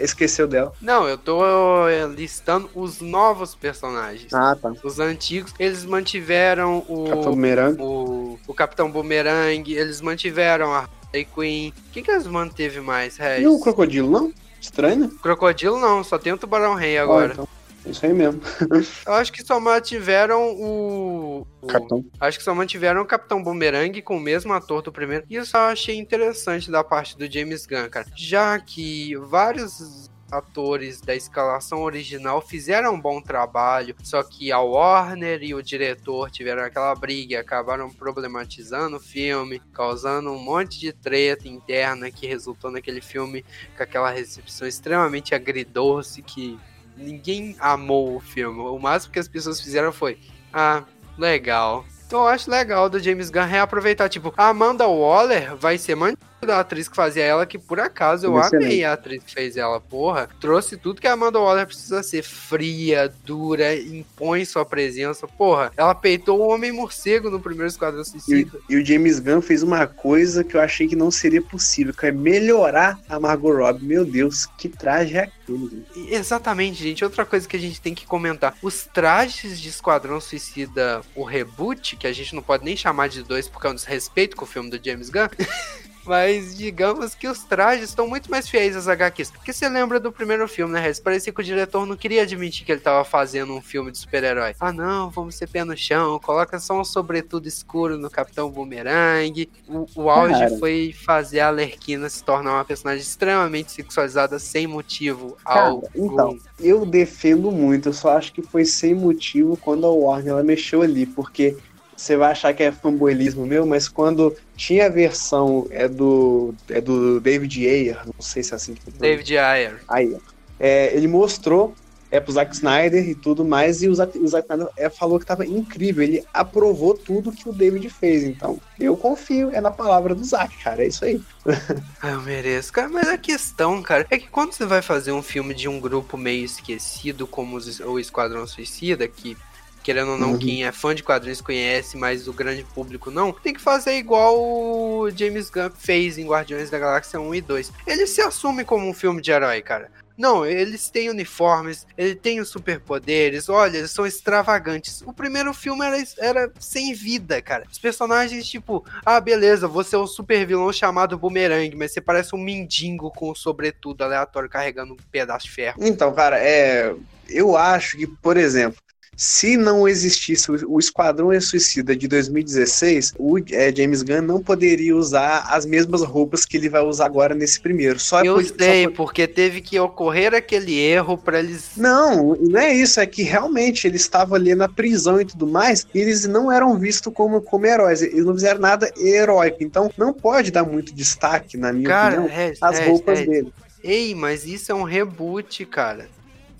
esqueceu 0.00 0.48
dela. 0.48 0.72
Não, 0.80 1.08
eu 1.08 1.16
tô 1.16 1.86
é, 1.86 2.04
listando 2.06 2.68
os 2.74 3.00
novos 3.00 3.54
personagens. 3.54 4.34
Ah, 4.34 4.56
tá. 4.60 4.72
Os 4.82 4.98
antigos, 4.98 5.54
eles 5.60 5.84
mantiveram 5.84 6.84
o. 6.88 7.04
Capitão 7.04 7.30
Boomerang. 7.30 7.80
O, 7.80 8.38
o 8.48 8.54
Capitão 8.54 8.90
Boomerang, 8.90 9.72
eles 9.72 10.00
mantiveram 10.00 10.72
a 10.72 10.88
Harley 11.06 11.24
Quinn. 11.24 11.72
Quem 11.92 12.02
que 12.02 12.10
eles 12.10 12.26
manteve 12.26 12.80
mais, 12.80 13.16
Regis? 13.16 13.44
E 13.44 13.46
o 13.46 13.60
Crocodilo, 13.60 14.10
não? 14.10 14.32
Estranho, 14.60 14.96
né? 15.02 15.10
Crocodilo 15.22 15.78
não, 15.78 16.02
só 16.02 16.18
tem 16.18 16.32
o 16.32 16.38
Tubarão 16.38 16.74
Rei 16.74 16.98
agora. 16.98 17.28
Ah, 17.28 17.32
então. 17.34 17.61
Isso 17.84 18.06
aí 18.06 18.12
mesmo. 18.12 18.40
Eu 19.06 19.14
acho 19.14 19.32
que 19.32 19.42
só 19.44 19.58
mantiveram 19.58 20.54
o. 20.54 21.46
o 21.60 21.66
Capitão. 21.66 22.04
Acho 22.20 22.38
que 22.38 22.44
só 22.44 22.54
mantiveram 22.54 23.02
o 23.02 23.06
Capitão 23.06 23.42
Boomerang 23.42 24.00
com 24.02 24.16
o 24.16 24.20
mesmo 24.20 24.52
ator 24.52 24.82
do 24.82 24.92
primeiro. 24.92 25.24
E 25.28 25.36
isso 25.36 25.56
eu 25.56 25.62
achei 25.62 25.96
interessante 25.96 26.70
da 26.70 26.84
parte 26.84 27.16
do 27.16 27.30
James 27.30 27.66
Gunn, 27.66 27.88
cara. 27.88 28.06
Já 28.14 28.58
que 28.58 29.16
vários 29.16 30.10
atores 30.32 31.00
da 31.00 31.14
escalação 31.14 31.82
original 31.82 32.40
fizeram 32.40 32.94
um 32.94 33.00
bom 33.00 33.20
trabalho, 33.20 33.94
só 34.02 34.22
que 34.22 34.50
a 34.50 34.60
Warner 34.60 35.42
e 35.42 35.54
o 35.54 35.62
diretor 35.62 36.30
tiveram 36.30 36.62
aquela 36.62 36.94
briga 36.94 37.34
e 37.34 37.36
acabaram 37.36 37.90
problematizando 37.90 38.96
o 38.96 39.00
filme, 39.00 39.60
causando 39.74 40.30
um 40.30 40.38
monte 40.38 40.80
de 40.80 40.92
treta 40.92 41.46
interna 41.46 42.10
que 42.10 42.26
resultou 42.26 42.70
naquele 42.70 43.02
filme 43.02 43.44
com 43.76 43.82
aquela 43.82 44.10
recepção 44.10 44.66
extremamente 44.66 45.34
agridoce 45.34 46.22
que 46.22 46.58
ninguém 46.96 47.56
amou 47.58 48.16
o 48.16 48.20
filme. 48.20 48.60
O 48.60 48.78
máximo 48.78 49.12
que 49.12 49.18
as 49.18 49.28
pessoas 49.28 49.60
fizeram 49.60 49.92
foi: 49.92 50.18
ah, 50.52 50.84
legal. 51.18 51.84
Então 52.06 52.20
eu 52.20 52.28
acho 52.28 52.50
legal 52.50 52.90
do 52.90 52.98
James 52.98 53.30
Gunn 53.30 53.46
reaproveitar. 53.46 54.08
Tipo, 54.08 54.34
a 54.36 54.48
Amanda 54.48 54.86
Waller 54.86 55.56
vai 55.56 55.78
ser 55.78 55.94
mantida 55.94 56.21
da 56.46 56.60
atriz 56.60 56.88
que 56.88 56.96
fazia 56.96 57.24
ela, 57.24 57.46
que 57.46 57.58
por 57.58 57.80
acaso 57.80 58.26
eu 58.26 58.38
Excelente. 58.38 58.64
amei 58.64 58.84
a 58.84 58.92
atriz 58.92 59.22
que 59.22 59.32
fez 59.32 59.56
ela, 59.56 59.80
porra. 59.80 60.28
Trouxe 60.40 60.76
tudo 60.76 61.00
que 61.00 61.06
a 61.06 61.12
Amanda 61.12 61.38
Waller 61.38 61.66
precisa 61.66 62.02
ser. 62.02 62.22
Fria, 62.22 63.12
dura, 63.24 63.74
impõe 63.74 64.44
sua 64.44 64.64
presença. 64.64 65.26
Porra, 65.26 65.72
ela 65.76 65.94
peitou 65.94 66.40
o 66.40 66.48
Homem 66.48 66.72
Morcego 66.72 67.30
no 67.30 67.40
primeiro 67.40 67.68
Esquadrão 67.68 68.04
Suicida. 68.04 68.58
E, 68.68 68.74
e, 68.74 68.76
o 68.76 68.84
James 68.84 69.18
Gunn 69.18 69.40
fez 69.40 69.62
uma 69.62 69.86
coisa 69.86 70.44
que 70.44 70.56
eu 70.56 70.60
achei 70.60 70.86
que 70.88 70.96
não 70.96 71.10
seria 71.10 71.42
possível, 71.42 71.94
que 71.94 72.06
é 72.06 72.12
melhorar 72.12 72.98
a 73.08 73.18
Margot 73.18 73.52
Robbie. 73.52 73.84
Meu 73.84 74.04
Deus, 74.04 74.46
que 74.46 74.68
traje 74.68 75.16
é 75.16 75.20
aquele? 75.24 75.84
Exatamente, 76.10 76.82
gente. 76.82 77.04
Outra 77.04 77.24
coisa 77.24 77.48
que 77.48 77.56
a 77.56 77.60
gente 77.60 77.80
tem 77.80 77.94
que 77.94 78.06
comentar. 78.06 78.56
Os 78.62 78.84
trajes 78.84 79.60
de 79.60 79.68
Esquadrão 79.68 80.20
Suicida, 80.20 81.02
o 81.14 81.24
reboot, 81.24 81.96
que 81.96 82.06
a 82.06 82.12
gente 82.12 82.34
não 82.34 82.42
pode 82.42 82.64
nem 82.64 82.76
chamar 82.76 83.08
de 83.08 83.22
dois 83.22 83.48
porque 83.48 83.66
é 83.66 83.70
um 83.70 83.74
desrespeito 83.74 84.36
com 84.36 84.44
o 84.44 84.48
filme 84.48 84.70
do 84.70 84.80
James 84.82 85.08
Gunn... 85.08 85.28
Mas 86.04 86.56
digamos 86.56 87.14
que 87.14 87.28
os 87.28 87.44
trajes 87.44 87.90
estão 87.90 88.06
muito 88.08 88.30
mais 88.30 88.48
fiéis 88.48 88.76
às 88.76 88.88
HQs. 88.88 89.30
Porque 89.30 89.52
você 89.52 89.68
lembra 89.68 90.00
do 90.00 90.12
primeiro 90.12 90.46
filme, 90.48 90.72
né, 90.72 90.80
Rez? 90.80 90.98
Parecia 90.98 91.32
que 91.32 91.40
o 91.40 91.44
diretor 91.44 91.86
não 91.86 91.96
queria 91.96 92.22
admitir 92.22 92.64
que 92.66 92.72
ele 92.72 92.80
estava 92.80 93.04
fazendo 93.04 93.52
um 93.52 93.60
filme 93.60 93.90
de 93.90 93.98
super-herói. 93.98 94.54
Ah, 94.58 94.72
não, 94.72 95.10
vamos 95.10 95.34
ser 95.34 95.48
pé 95.48 95.64
no 95.64 95.76
chão, 95.76 96.18
coloca 96.18 96.58
só 96.58 96.80
um 96.80 96.84
sobretudo 96.84 97.46
escuro 97.46 97.96
no 97.96 98.10
Capitão 98.10 98.50
Boomerang. 98.50 99.48
O, 99.68 99.86
o 99.96 100.10
auge 100.10 100.34
Cara. 100.34 100.58
foi 100.58 100.94
fazer 101.04 101.40
a 101.40 101.50
Lerquina 101.50 102.08
se 102.08 102.22
tornar 102.22 102.54
uma 102.54 102.64
personagem 102.64 103.02
extremamente 103.02 103.72
sexualizada 103.72 104.38
sem 104.38 104.66
motivo. 104.66 105.36
Cara, 105.44 105.80
então, 105.94 106.38
eu 106.58 106.84
defendo 106.84 107.50
muito, 107.50 107.88
eu 107.88 107.92
só 107.92 108.16
acho 108.16 108.32
que 108.32 108.42
foi 108.42 108.64
sem 108.64 108.94
motivo 108.94 109.56
quando 109.56 109.86
a 109.86 109.90
Warner 109.90 110.32
ela 110.32 110.42
mexeu 110.42 110.82
ali, 110.82 111.06
porque 111.06 111.56
você 112.02 112.16
vai 112.16 112.32
achar 112.32 112.52
que 112.52 112.62
é 112.62 112.72
fanboylismo 112.72 113.46
meu, 113.46 113.64
mas 113.64 113.88
quando 113.88 114.36
tinha 114.56 114.86
a 114.86 114.88
versão 114.88 115.66
é 115.70 115.86
do, 115.86 116.54
é 116.68 116.80
do 116.80 117.20
David 117.20 117.66
Ayer, 117.66 117.98
não 118.04 118.20
sei 118.20 118.42
se 118.42 118.52
é 118.52 118.56
assim 118.56 118.74
que 118.74 118.90
David 118.90 119.38
Ayer. 119.38 119.80
Ayer. 119.88 120.18
É, 120.58 120.94
ele 120.94 121.06
mostrou 121.06 121.74
é 122.10 122.20
pro 122.20 122.32
Zack 122.32 122.54
Snyder 122.54 123.08
e 123.08 123.14
tudo 123.14 123.42
mais, 123.42 123.82
e 123.82 123.88
o 123.88 123.94
Zack, 123.94 124.18
o 124.18 124.28
Zack 124.28 124.46
Snyder 124.46 124.68
é, 124.76 124.90
falou 124.90 125.18
que 125.18 125.24
tava 125.24 125.46
incrível, 125.46 126.02
ele 126.02 126.22
aprovou 126.34 126.92
tudo 126.92 127.32
que 127.32 127.48
o 127.48 127.52
David 127.54 127.88
fez, 127.88 128.22
então 128.24 128.60
eu 128.78 128.94
confio, 128.98 129.50
é 129.50 129.62
na 129.62 129.70
palavra 129.70 130.14
do 130.14 130.22
Zack, 130.22 130.62
cara, 130.62 130.84
é 130.84 130.88
isso 130.88 131.04
aí. 131.06 131.22
Eu 132.04 132.20
mereço, 132.20 132.70
cara, 132.72 132.88
mas 132.88 133.08
a 133.08 133.16
questão, 133.16 133.82
cara, 133.82 134.06
é 134.10 134.18
que 134.18 134.28
quando 134.28 134.52
você 134.52 134.66
vai 134.66 134.82
fazer 134.82 135.12
um 135.12 135.22
filme 135.22 135.54
de 135.54 135.68
um 135.68 135.80
grupo 135.80 136.18
meio 136.18 136.44
esquecido, 136.44 137.26
como 137.26 137.58
o 137.86 137.98
Esquadrão 137.98 138.46
Suicida, 138.46 139.08
que 139.08 139.36
querendo 139.82 140.12
ou 140.12 140.18
não, 140.18 140.32
uhum. 140.32 140.38
quem 140.38 140.64
é 140.64 140.72
fã 140.72 140.94
de 140.94 141.02
quadrinhos 141.02 141.40
conhece, 141.40 141.96
mas 141.96 142.28
o 142.28 142.32
grande 142.32 142.64
público 142.64 143.10
não, 143.10 143.32
tem 143.32 143.52
que 143.52 143.60
fazer 143.60 143.96
igual 143.96 144.38
o 144.38 145.10
James 145.10 145.50
Gunn 145.50 145.70
fez 145.76 146.18
em 146.18 146.26
Guardiões 146.26 146.70
da 146.70 146.78
Galáxia 146.78 147.20
1 147.20 147.34
e 147.34 147.40
2. 147.40 147.72
Ele 147.86 148.06
se 148.06 148.20
assume 148.20 148.64
como 148.64 148.88
um 148.88 148.94
filme 148.94 149.20
de 149.20 149.30
herói, 149.30 149.60
cara. 149.62 149.90
Não, 150.16 150.44
eles 150.44 150.90
têm 150.90 151.10
uniformes, 151.10 151.86
ele 151.96 152.14
tem 152.14 152.40
os 152.40 152.48
superpoderes, 152.48 153.48
olha, 153.48 153.78
eles 153.78 153.90
são 153.90 154.06
extravagantes. 154.06 155.02
O 155.02 155.12
primeiro 155.12 155.52
filme 155.54 155.84
era, 155.84 155.96
era 156.18 156.52
sem 156.60 156.92
vida, 156.92 157.40
cara. 157.40 157.64
Os 157.70 157.78
personagens, 157.78 158.46
tipo, 158.46 158.84
ah, 159.04 159.20
beleza, 159.20 159.66
você 159.66 159.96
é 159.96 159.98
um 159.98 160.06
super 160.06 160.46
vilão 160.46 160.72
chamado 160.72 161.18
Boomerang, 161.18 161.74
mas 161.76 161.92
você 161.92 162.00
parece 162.00 162.34
um 162.34 162.38
mendigo 162.38 163.10
com 163.10 163.30
um 163.30 163.34
sobretudo 163.34 164.02
aleatório 164.02 164.48
carregando 164.48 164.94
um 164.94 164.98
pedaço 165.10 165.46
de 165.46 165.52
ferro. 165.52 165.78
Então, 165.80 166.12
cara, 166.14 166.38
é. 166.38 166.94
Eu 167.28 167.56
acho 167.56 167.96
que, 167.96 168.06
por 168.06 168.36
exemplo, 168.36 168.81
se 169.16 169.56
não 169.56 169.86
existisse 169.86 170.50
o 170.50 170.78
Esquadrão 170.78 171.38
Suicida 171.40 171.94
de 171.94 172.08
2016, 172.08 173.14
o 173.18 173.38
é, 173.50 173.74
James 173.74 174.02
Gunn 174.02 174.22
não 174.22 174.42
poderia 174.42 174.96
usar 174.96 175.44
as 175.48 175.66
mesmas 175.66 176.02
roupas 176.02 176.46
que 176.46 176.56
ele 176.56 176.68
vai 176.68 176.82
usar 176.82 177.06
agora 177.06 177.34
nesse 177.34 177.60
primeiro. 177.60 177.98
Só 177.98 178.22
Eu 178.24 178.36
por, 178.36 178.44
sei, 178.44 178.88
porque 178.88 179.26
teve 179.26 179.60
que 179.60 179.78
ocorrer 179.78 180.34
aquele 180.34 180.78
erro 180.78 181.18
para 181.18 181.40
eles. 181.40 181.72
Não, 181.76 182.34
não 182.36 182.58
é 182.58 182.72
isso, 182.72 183.00
é 183.00 183.06
que 183.06 183.22
realmente 183.22 183.86
eles 183.86 184.00
estavam 184.00 184.34
ali 184.34 184.54
na 184.54 184.68
prisão 184.68 185.20
e 185.20 185.24
tudo 185.24 185.46
mais, 185.46 185.86
e 185.94 185.98
eles 185.98 186.26
não 186.26 186.50
eram 186.50 186.78
vistos 186.78 187.12
como, 187.12 187.40
como 187.42 187.66
heróis, 187.66 188.00
eles 188.00 188.24
não 188.24 188.34
fizeram 188.34 188.60
nada 188.60 188.90
heróico. 188.96 189.58
Então 189.60 189.90
não 189.96 190.12
pode 190.12 190.50
dar 190.50 190.64
muito 190.64 190.94
destaque, 190.94 191.56
na 191.56 191.72
minha 191.72 191.88
cara, 191.88 192.20
opinião, 192.20 192.38
é, 192.38 192.52
as 192.60 192.78
é, 192.78 192.88
roupas 192.88 193.20
é, 193.20 193.26
dele. 193.26 193.52
Ei, 193.84 194.14
mas 194.14 194.46
isso 194.46 194.72
é 194.72 194.74
um 194.74 194.84
reboot, 194.84 195.66
cara 195.66 196.08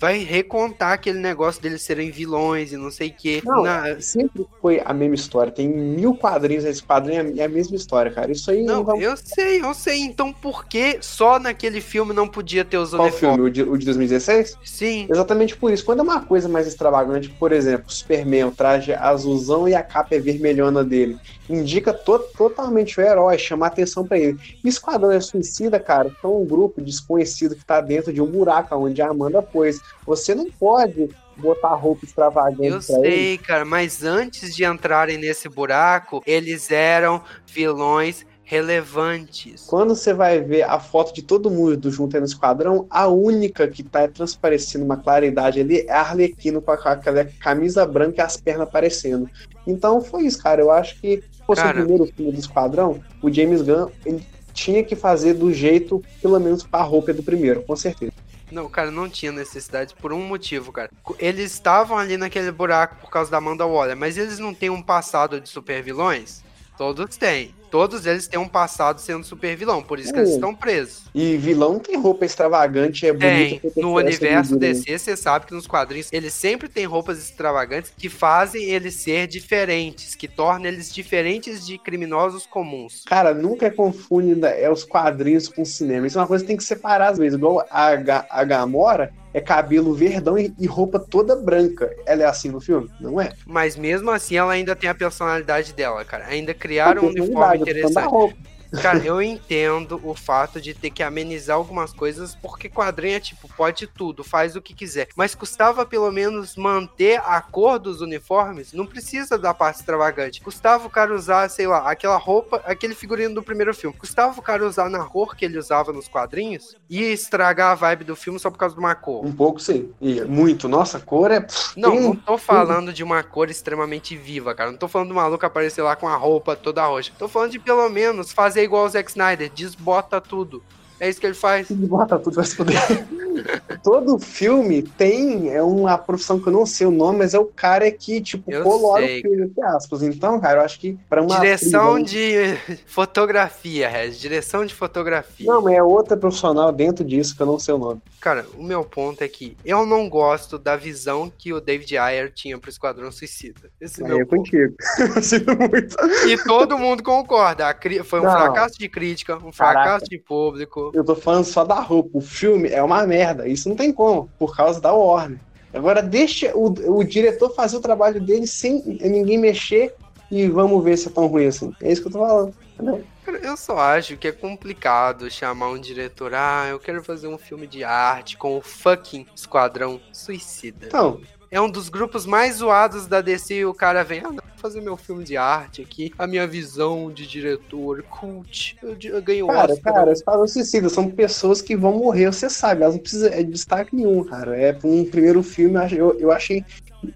vai 0.03 0.17
recontar 0.17 0.91
aquele 0.91 1.17
negócio 1.17 1.61
deles 1.61 1.81
serem 1.81 2.11
vilões 2.11 2.73
e 2.73 2.75
não 2.75 2.91
sei 2.91 3.07
o 3.07 3.13
quê. 3.13 3.41
Não, 3.45 3.63
Na... 3.63 4.01
sempre 4.01 4.45
foi 4.61 4.81
a 4.83 4.93
mesma 4.93 5.15
história. 5.15 5.49
Tem 5.49 5.65
mil 5.65 6.13
quadrinhos, 6.13 6.65
esse 6.65 6.83
quadrinho 6.83 7.33
é 7.39 7.45
a 7.45 7.47
mesma 7.47 7.77
história, 7.77 8.11
cara. 8.11 8.29
Isso 8.29 8.51
aí. 8.51 8.63
Não, 8.63 8.83
não 8.83 8.99
eu 8.99 9.15
sei, 9.15 9.61
eu 9.61 9.73
sei. 9.73 10.01
Então 10.01 10.33
por 10.33 10.65
que 10.65 10.97
só 10.99 11.39
naquele 11.39 11.79
filme 11.79 12.11
não 12.11 12.27
podia 12.27 12.65
ter 12.65 12.77
os 12.77 12.89
Qual 12.89 13.09
filme? 13.13 13.43
O 13.43 13.49
de, 13.49 13.63
o 13.63 13.77
de 13.77 13.85
2016? 13.85 14.57
Sim. 14.65 15.07
Exatamente 15.09 15.55
por 15.55 15.71
isso. 15.71 15.85
Quando 15.85 15.99
é 15.99 16.03
uma 16.03 16.19
coisa 16.19 16.49
mais 16.49 16.67
extravagante, 16.67 17.29
por 17.29 17.53
exemplo, 17.53 17.89
Superman, 17.89 18.43
o 18.43 18.51
traje 18.51 18.91
azulzão 18.91 19.69
e 19.69 19.73
a 19.73 19.81
capa 19.81 20.15
é 20.15 20.19
vermelhona 20.19 20.83
dele, 20.83 21.17
indica 21.49 21.93
to 21.93 22.19
totalmente 22.37 22.99
o 22.99 23.01
herói, 23.01 23.37
chamar 23.37 23.67
atenção 23.67 24.05
para 24.05 24.19
ele. 24.19 24.37
Esquadrão 24.65 25.11
é 25.11 25.19
Suicida, 25.21 25.79
cara, 25.79 26.11
são 26.21 26.41
um 26.41 26.45
grupo 26.45 26.81
desconhecido 26.81 27.55
que 27.55 27.63
tá 27.63 27.79
dentro 27.79 28.11
de 28.11 28.21
um 28.21 28.25
buraco 28.25 28.75
onde 28.75 29.01
a 29.01 29.07
Amanda 29.07 29.41
pôs. 29.41 29.79
Você 30.05 30.35
não 30.35 30.49
pode 30.51 31.09
botar 31.37 31.73
roupa 31.75 32.05
extravagante 32.05 32.67
Eu 32.67 32.81
sei, 32.81 33.37
cara, 33.37 33.65
mas 33.65 34.03
antes 34.03 34.55
de 34.55 34.63
entrarem 34.63 35.17
nesse 35.17 35.49
buraco, 35.49 36.21
eles 36.25 36.69
eram 36.71 37.21
vilões 37.47 38.25
relevantes. 38.43 39.65
Quando 39.67 39.95
você 39.95 40.13
vai 40.13 40.41
ver 40.41 40.63
a 40.63 40.79
foto 40.79 41.13
de 41.13 41.21
todo 41.21 41.49
mundo 41.49 41.89
junto 41.89 42.15
aí 42.15 42.19
no 42.19 42.27
esquadrão, 42.27 42.85
a 42.89 43.07
única 43.07 43.67
que 43.67 43.81
tá 43.81 44.07
transparecendo 44.07 44.83
uma 44.83 44.97
claridade 44.97 45.59
ali 45.61 45.81
é 45.87 45.91
a 45.91 46.01
Arlequino 46.01 46.61
com 46.61 46.71
aquela 46.71 47.25
camisa 47.39 47.85
branca 47.85 48.21
e 48.21 48.21
as 48.21 48.37
pernas 48.37 48.67
aparecendo. 48.67 49.29
Então 49.65 50.01
foi 50.01 50.23
isso, 50.23 50.43
cara. 50.43 50.61
Eu 50.61 50.69
acho 50.69 50.99
que 50.99 51.23
se 51.31 51.45
fosse 51.47 51.61
Cara. 51.61 51.79
o 51.79 51.81
primeiro 51.81 52.05
filme 52.13 52.31
do 52.31 52.39
esquadrão, 52.39 53.01
o 53.21 53.31
James 53.31 53.61
Gunn 53.61 53.87
ele 54.05 54.25
tinha 54.53 54.83
que 54.83 54.95
fazer 54.95 55.33
do 55.33 55.51
jeito, 55.51 56.03
pelo 56.21 56.39
menos 56.39 56.63
com 56.63 56.77
a 56.77 56.83
roupa 56.83 57.13
do 57.13 57.23
primeiro, 57.23 57.63
com 57.63 57.75
certeza. 57.75 58.13
Não, 58.53 58.69
cara, 58.69 58.91
não 58.91 59.09
tinha 59.09 59.31
necessidade 59.31 59.95
por 59.95 60.13
um 60.13 60.21
motivo, 60.21 60.71
cara. 60.71 60.91
Eles 61.17 61.53
estavam 61.53 61.97
ali 61.97 62.17
naquele 62.17 62.51
buraco 62.51 62.97
por 62.97 63.09
causa 63.09 63.31
da 63.31 63.37
Amanda 63.37 63.65
Waller, 63.65 63.97
mas 63.97 64.15
eles 64.15 64.37
não 64.37 64.53
têm 64.53 64.69
um 64.69 64.81
passado 64.81 65.41
de 65.41 65.49
super 65.49 65.81
vilões? 65.81 66.43
Todos 66.77 67.15
têm. 67.17 67.53
Todos 67.69 68.05
eles 68.05 68.27
têm 68.27 68.39
um 68.39 68.47
passado 68.47 69.01
sendo 69.01 69.23
super 69.23 69.55
vilão, 69.55 69.81
por 69.81 69.97
isso 69.99 70.13
que 70.13 70.19
eles 70.19 70.29
Hum. 70.31 70.35
estão 70.35 70.53
presos. 70.55 71.03
E 71.13 71.37
vilão 71.37 71.79
tem 71.79 71.97
roupa 71.97 72.23
extravagante, 72.23 73.07
é 73.07 73.13
Tem. 73.13 73.47
bonita. 73.47 73.61
porque 73.61 73.81
No 73.81 73.95
universo. 73.95 74.55
DC, 74.57 74.99
você 74.99 75.17
sabe 75.17 75.47
que 75.47 75.55
nos 75.55 75.65
quadrinhos 75.65 76.09
eles 76.13 76.33
sempre 76.35 76.67
têm 76.69 76.85
roupas 76.85 77.17
extravagantes 77.17 77.91
que 77.97 78.09
fazem 78.09 78.63
eles 78.65 78.93
ser 78.95 79.25
diferentes, 79.27 80.13
que 80.13 80.27
tornam 80.27 80.67
eles 80.67 80.93
diferentes 80.93 81.65
de 81.65 81.79
criminosos 81.79 82.45
comuns. 82.45 83.03
Cara, 83.07 83.33
nunca 83.33 83.71
confunde 83.71 84.35
né, 84.35 84.61
é 84.61 84.69
os 84.71 84.83
quadrinhos 84.83 85.47
com 85.47 85.63
o 85.63 85.65
cinema. 85.65 86.05
Isso 86.05 86.17
é 86.19 86.21
uma 86.21 86.27
coisa 86.27 86.43
que 86.43 86.47
tem 86.49 86.57
que 86.57 86.63
separar 86.63 87.09
às 87.13 87.17
vezes. 87.17 87.37
Igual 87.37 87.65
a, 87.71 87.95
Ga- 87.95 88.25
a 88.29 88.43
Gamora 88.43 89.11
é 89.33 89.41
cabelo 89.41 89.93
verdão 89.93 90.37
e, 90.37 90.53
e 90.59 90.67
roupa 90.67 90.99
toda 90.99 91.35
branca. 91.35 91.93
Ela 92.05 92.23
é 92.23 92.25
assim 92.25 92.49
no 92.49 92.61
filme? 92.61 92.89
Não 92.99 93.19
é? 93.19 93.31
Mas 93.45 93.75
mesmo 93.75 94.11
assim, 94.11 94.35
ela 94.35 94.53
ainda 94.53 94.75
tem 94.75 94.89
a 94.89 94.95
personalidade 94.95 95.73
dela, 95.73 96.05
cara. 96.05 96.27
Ainda 96.27 96.53
criaram 96.53 97.03
um 97.03 97.07
uniforme 97.07 97.61
interessante. 97.61 98.35
Cara, 98.81 98.99
eu 99.05 99.21
entendo 99.21 99.99
o 100.03 100.15
fato 100.15 100.59
de 100.59 100.73
ter 100.73 100.89
que 100.89 101.03
amenizar 101.03 101.55
algumas 101.55 101.93
coisas, 101.93 102.35
porque 102.35 102.69
quadrinho 102.69 103.15
é 103.15 103.19
tipo, 103.19 103.47
pode 103.55 103.87
tudo, 103.87 104.23
faz 104.23 104.55
o 104.55 104.61
que 104.61 104.73
quiser. 104.73 105.07
Mas 105.15 105.35
custava 105.35 105.85
pelo 105.85 106.11
menos 106.11 106.55
manter 106.55 107.21
a 107.25 107.39
cor 107.41 107.79
dos 107.79 108.01
uniformes, 108.01 108.73
não 108.73 108.85
precisa 108.85 109.37
da 109.37 109.53
parte 109.53 109.79
extravagante. 109.79 110.41
Custava 110.41 110.87
o 110.87 110.89
cara 110.89 111.13
usar, 111.13 111.49
sei 111.49 111.67
lá, 111.67 111.89
aquela 111.89 112.17
roupa, 112.17 112.61
aquele 112.65 112.95
figurino 112.95 113.35
do 113.35 113.43
primeiro 113.43 113.73
filme. 113.73 113.95
Custava 113.97 114.37
o 114.39 114.43
cara 114.43 114.65
usar 114.65 114.89
na 114.89 115.05
cor 115.05 115.35
que 115.35 115.45
ele 115.45 115.57
usava 115.57 115.93
nos 115.93 116.07
quadrinhos 116.07 116.75
e 116.89 117.03
estragar 117.03 117.71
a 117.71 117.75
vibe 117.75 118.03
do 118.03 118.15
filme 118.15 118.39
só 118.39 118.49
por 118.49 118.57
causa 118.57 118.75
de 118.75 118.79
uma 118.79 118.95
cor. 118.95 119.25
Um 119.25 119.31
pouco 119.31 119.59
sim. 119.59 119.91
E 120.01 120.21
muito. 120.21 120.67
Nossa, 120.67 120.97
a 120.97 121.01
cor 121.01 121.31
é. 121.31 121.45
Não, 121.75 121.99
não 121.99 122.15
tô 122.15 122.37
falando 122.37 122.91
de 122.91 123.03
uma 123.03 123.23
cor 123.23 123.49
extremamente 123.49 124.15
viva, 124.15 124.55
cara. 124.55 124.71
Não 124.71 124.77
tô 124.77 124.87
falando 124.87 125.09
do 125.09 125.15
maluco 125.15 125.45
aparecer 125.45 125.81
lá 125.81 125.95
com 125.95 126.07
a 126.07 126.15
roupa 126.15 126.55
toda 126.55 126.85
roxa. 126.85 127.11
Tô 127.17 127.27
falando 127.27 127.51
de 127.51 127.59
pelo 127.59 127.87
menos 127.89 128.31
fazer 128.31 128.62
igual 128.63 128.85
o 128.85 128.89
Zack 128.89 129.11
Snyder, 129.11 129.49
desbota 129.49 130.19
tudo. 130.19 130.63
É 131.03 131.09
isso 131.09 131.19
que 131.19 131.25
ele 131.27 131.33
faz. 131.33 131.69
Bota 131.69 132.17
tudo, 132.17 132.35
vai 132.35 132.45
se 132.45 132.55
fuder. 132.55 132.79
Todo 133.83 134.17
filme 134.19 134.81
tem 134.83 135.49
é 135.49 135.61
uma 135.61 135.97
profissão 135.97 136.39
que 136.39 136.47
eu 136.47 136.53
não 136.53 136.65
sei 136.65 136.87
o 136.87 136.91
nome, 136.91 137.17
mas 137.19 137.33
é 137.33 137.39
o 137.39 137.45
cara 137.45 137.91
que, 137.91 138.21
tipo, 138.21 138.49
Eu 138.49 138.63
colora 138.63 139.05
sei, 139.05 139.19
o 139.19 139.21
filme, 139.23 139.43
entre 139.43 139.61
aspas. 139.63 140.01
Então, 140.03 140.39
cara, 140.39 140.59
eu 140.61 140.65
acho 140.65 140.79
que 140.79 140.97
pra 141.09 141.21
uma. 141.21 141.35
Direção 141.39 141.95
atriz, 141.95 142.11
de 142.11 142.57
fotografia, 142.87 143.89
Rez. 143.89 144.17
Direção 144.17 144.65
de 144.65 144.73
fotografia. 144.73 145.45
Não, 145.51 145.61
mas 145.61 145.73
é 145.73 145.83
outra 145.83 146.15
profissional 146.15 146.71
dentro 146.71 147.03
disso 147.03 147.35
que 147.35 147.41
eu 147.41 147.45
não 147.47 147.59
sei 147.59 147.73
o 147.73 147.77
nome. 147.77 148.01
Cara, 148.21 148.45
o 148.57 148.63
meu 148.63 148.85
ponto 148.85 149.21
é 149.21 149.27
que 149.27 149.57
eu 149.65 149.85
não 149.85 150.07
gosto 150.07 150.57
da 150.57 150.77
visão 150.77 151.29
que 151.37 151.51
o 151.51 151.59
David 151.59 151.97
Ayer 151.97 152.31
tinha 152.31 152.57
pro 152.57 152.69
Esquadrão 152.69 153.11
Suicida. 153.11 153.59
Esse 153.81 154.01
Aí 154.01 154.07
meu 154.07 154.21
é 154.21 154.25
ponto. 154.25 154.37
contigo. 154.37 154.73
Eu 155.17 155.21
sinto 155.21 155.57
muito. 155.57 155.97
E 156.29 156.37
todo 156.45 156.77
mundo 156.77 157.03
concorda. 157.03 157.73
Cri- 157.73 158.03
Foi 158.03 158.21
um 158.21 158.23
Não. 158.23 158.31
fracasso 158.31 158.79
de 158.79 158.87
crítica, 158.87 159.35
um 159.37 159.51
fracasso 159.51 160.05
de 160.05 160.17
público. 160.17 160.91
Eu 160.93 161.03
tô 161.03 161.15
falando 161.15 161.45
só 161.45 161.63
da 161.63 161.79
roupa. 161.79 162.17
O 162.17 162.21
filme 162.21 162.69
é 162.69 162.81
uma 162.81 163.05
merda. 163.05 163.47
Isso 163.47 163.67
não 163.67 163.75
tem 163.75 163.91
como, 163.91 164.29
por 164.37 164.55
causa 164.55 164.79
da 164.79 164.93
Warner. 164.93 165.39
Agora 165.73 166.03
deixa 166.03 166.55
o, 166.55 166.67
o 166.97 167.03
diretor 167.03 167.49
fazer 167.55 167.77
o 167.77 167.81
trabalho 167.81 168.21
dele 168.21 168.45
sem 168.45 168.83
ninguém 169.01 169.39
mexer 169.39 169.95
e 170.29 170.47
vamos 170.47 170.83
ver 170.83 170.97
se 170.97 171.07
é 171.07 171.11
tão 171.11 171.25
ruim 171.25 171.47
assim. 171.47 171.73
É 171.81 171.91
isso 171.91 172.01
que 172.01 172.07
eu 172.07 172.11
tô 172.11 172.19
falando. 172.19 172.53
entendeu? 172.73 173.03
Eu 173.41 173.55
só 173.55 173.77
acho 173.77 174.17
que 174.17 174.27
é 174.27 174.31
complicado 174.31 175.31
chamar 175.31 175.69
um 175.69 175.79
diretor. 175.79 176.33
Ah, 176.33 176.67
eu 176.69 176.79
quero 176.79 177.03
fazer 177.03 177.27
um 177.27 177.37
filme 177.37 177.65
de 177.65 177.83
arte 177.83 178.37
com 178.37 178.57
o 178.57 178.61
fucking 178.61 179.25
Esquadrão 179.33 179.99
Suicida. 180.11 180.87
Então, 180.87 181.21
É 181.53 181.61
um 181.61 181.69
dos 181.69 181.87
grupos 181.87 182.25
mais 182.25 182.55
zoados 182.55 183.05
da 183.05 183.21
DC 183.21 183.53
e 183.53 183.65
o 183.65 183.75
cara 183.75 184.03
vem, 184.03 184.21
ah, 184.21 184.29
não, 184.29 184.31
vou 184.37 184.57
fazer 184.57 184.81
meu 184.81 184.97
filme 184.97 185.23
de 185.23 185.37
arte 185.37 185.83
aqui, 185.83 186.11
a 186.17 186.25
minha 186.25 186.47
visão 186.47 187.11
de 187.11 187.27
diretor, 187.27 188.01
cult, 188.09 188.75
eu, 188.81 188.97
eu 188.99 189.21
ganho 189.21 189.45
cara, 189.45 189.73
Oscar. 189.73 189.93
cara, 189.93 190.11
Esquadrão 190.11 190.47
Suicida 190.47 190.89
são 190.89 191.11
pessoas 191.11 191.61
que 191.61 191.77
vão 191.77 191.99
morrer, 191.99 192.33
você 192.33 192.49
sabe. 192.49 192.81
Elas 192.81 192.95
não 192.95 193.01
precisam 193.01 193.29
de 193.29 193.43
destaque 193.43 193.95
nenhum, 193.95 194.23
cara. 194.23 194.59
É 194.59 194.75
um 194.83 195.05
primeiro 195.05 195.43
filme, 195.43 195.77
eu, 195.95 196.19
eu 196.19 196.31
achei 196.31 196.65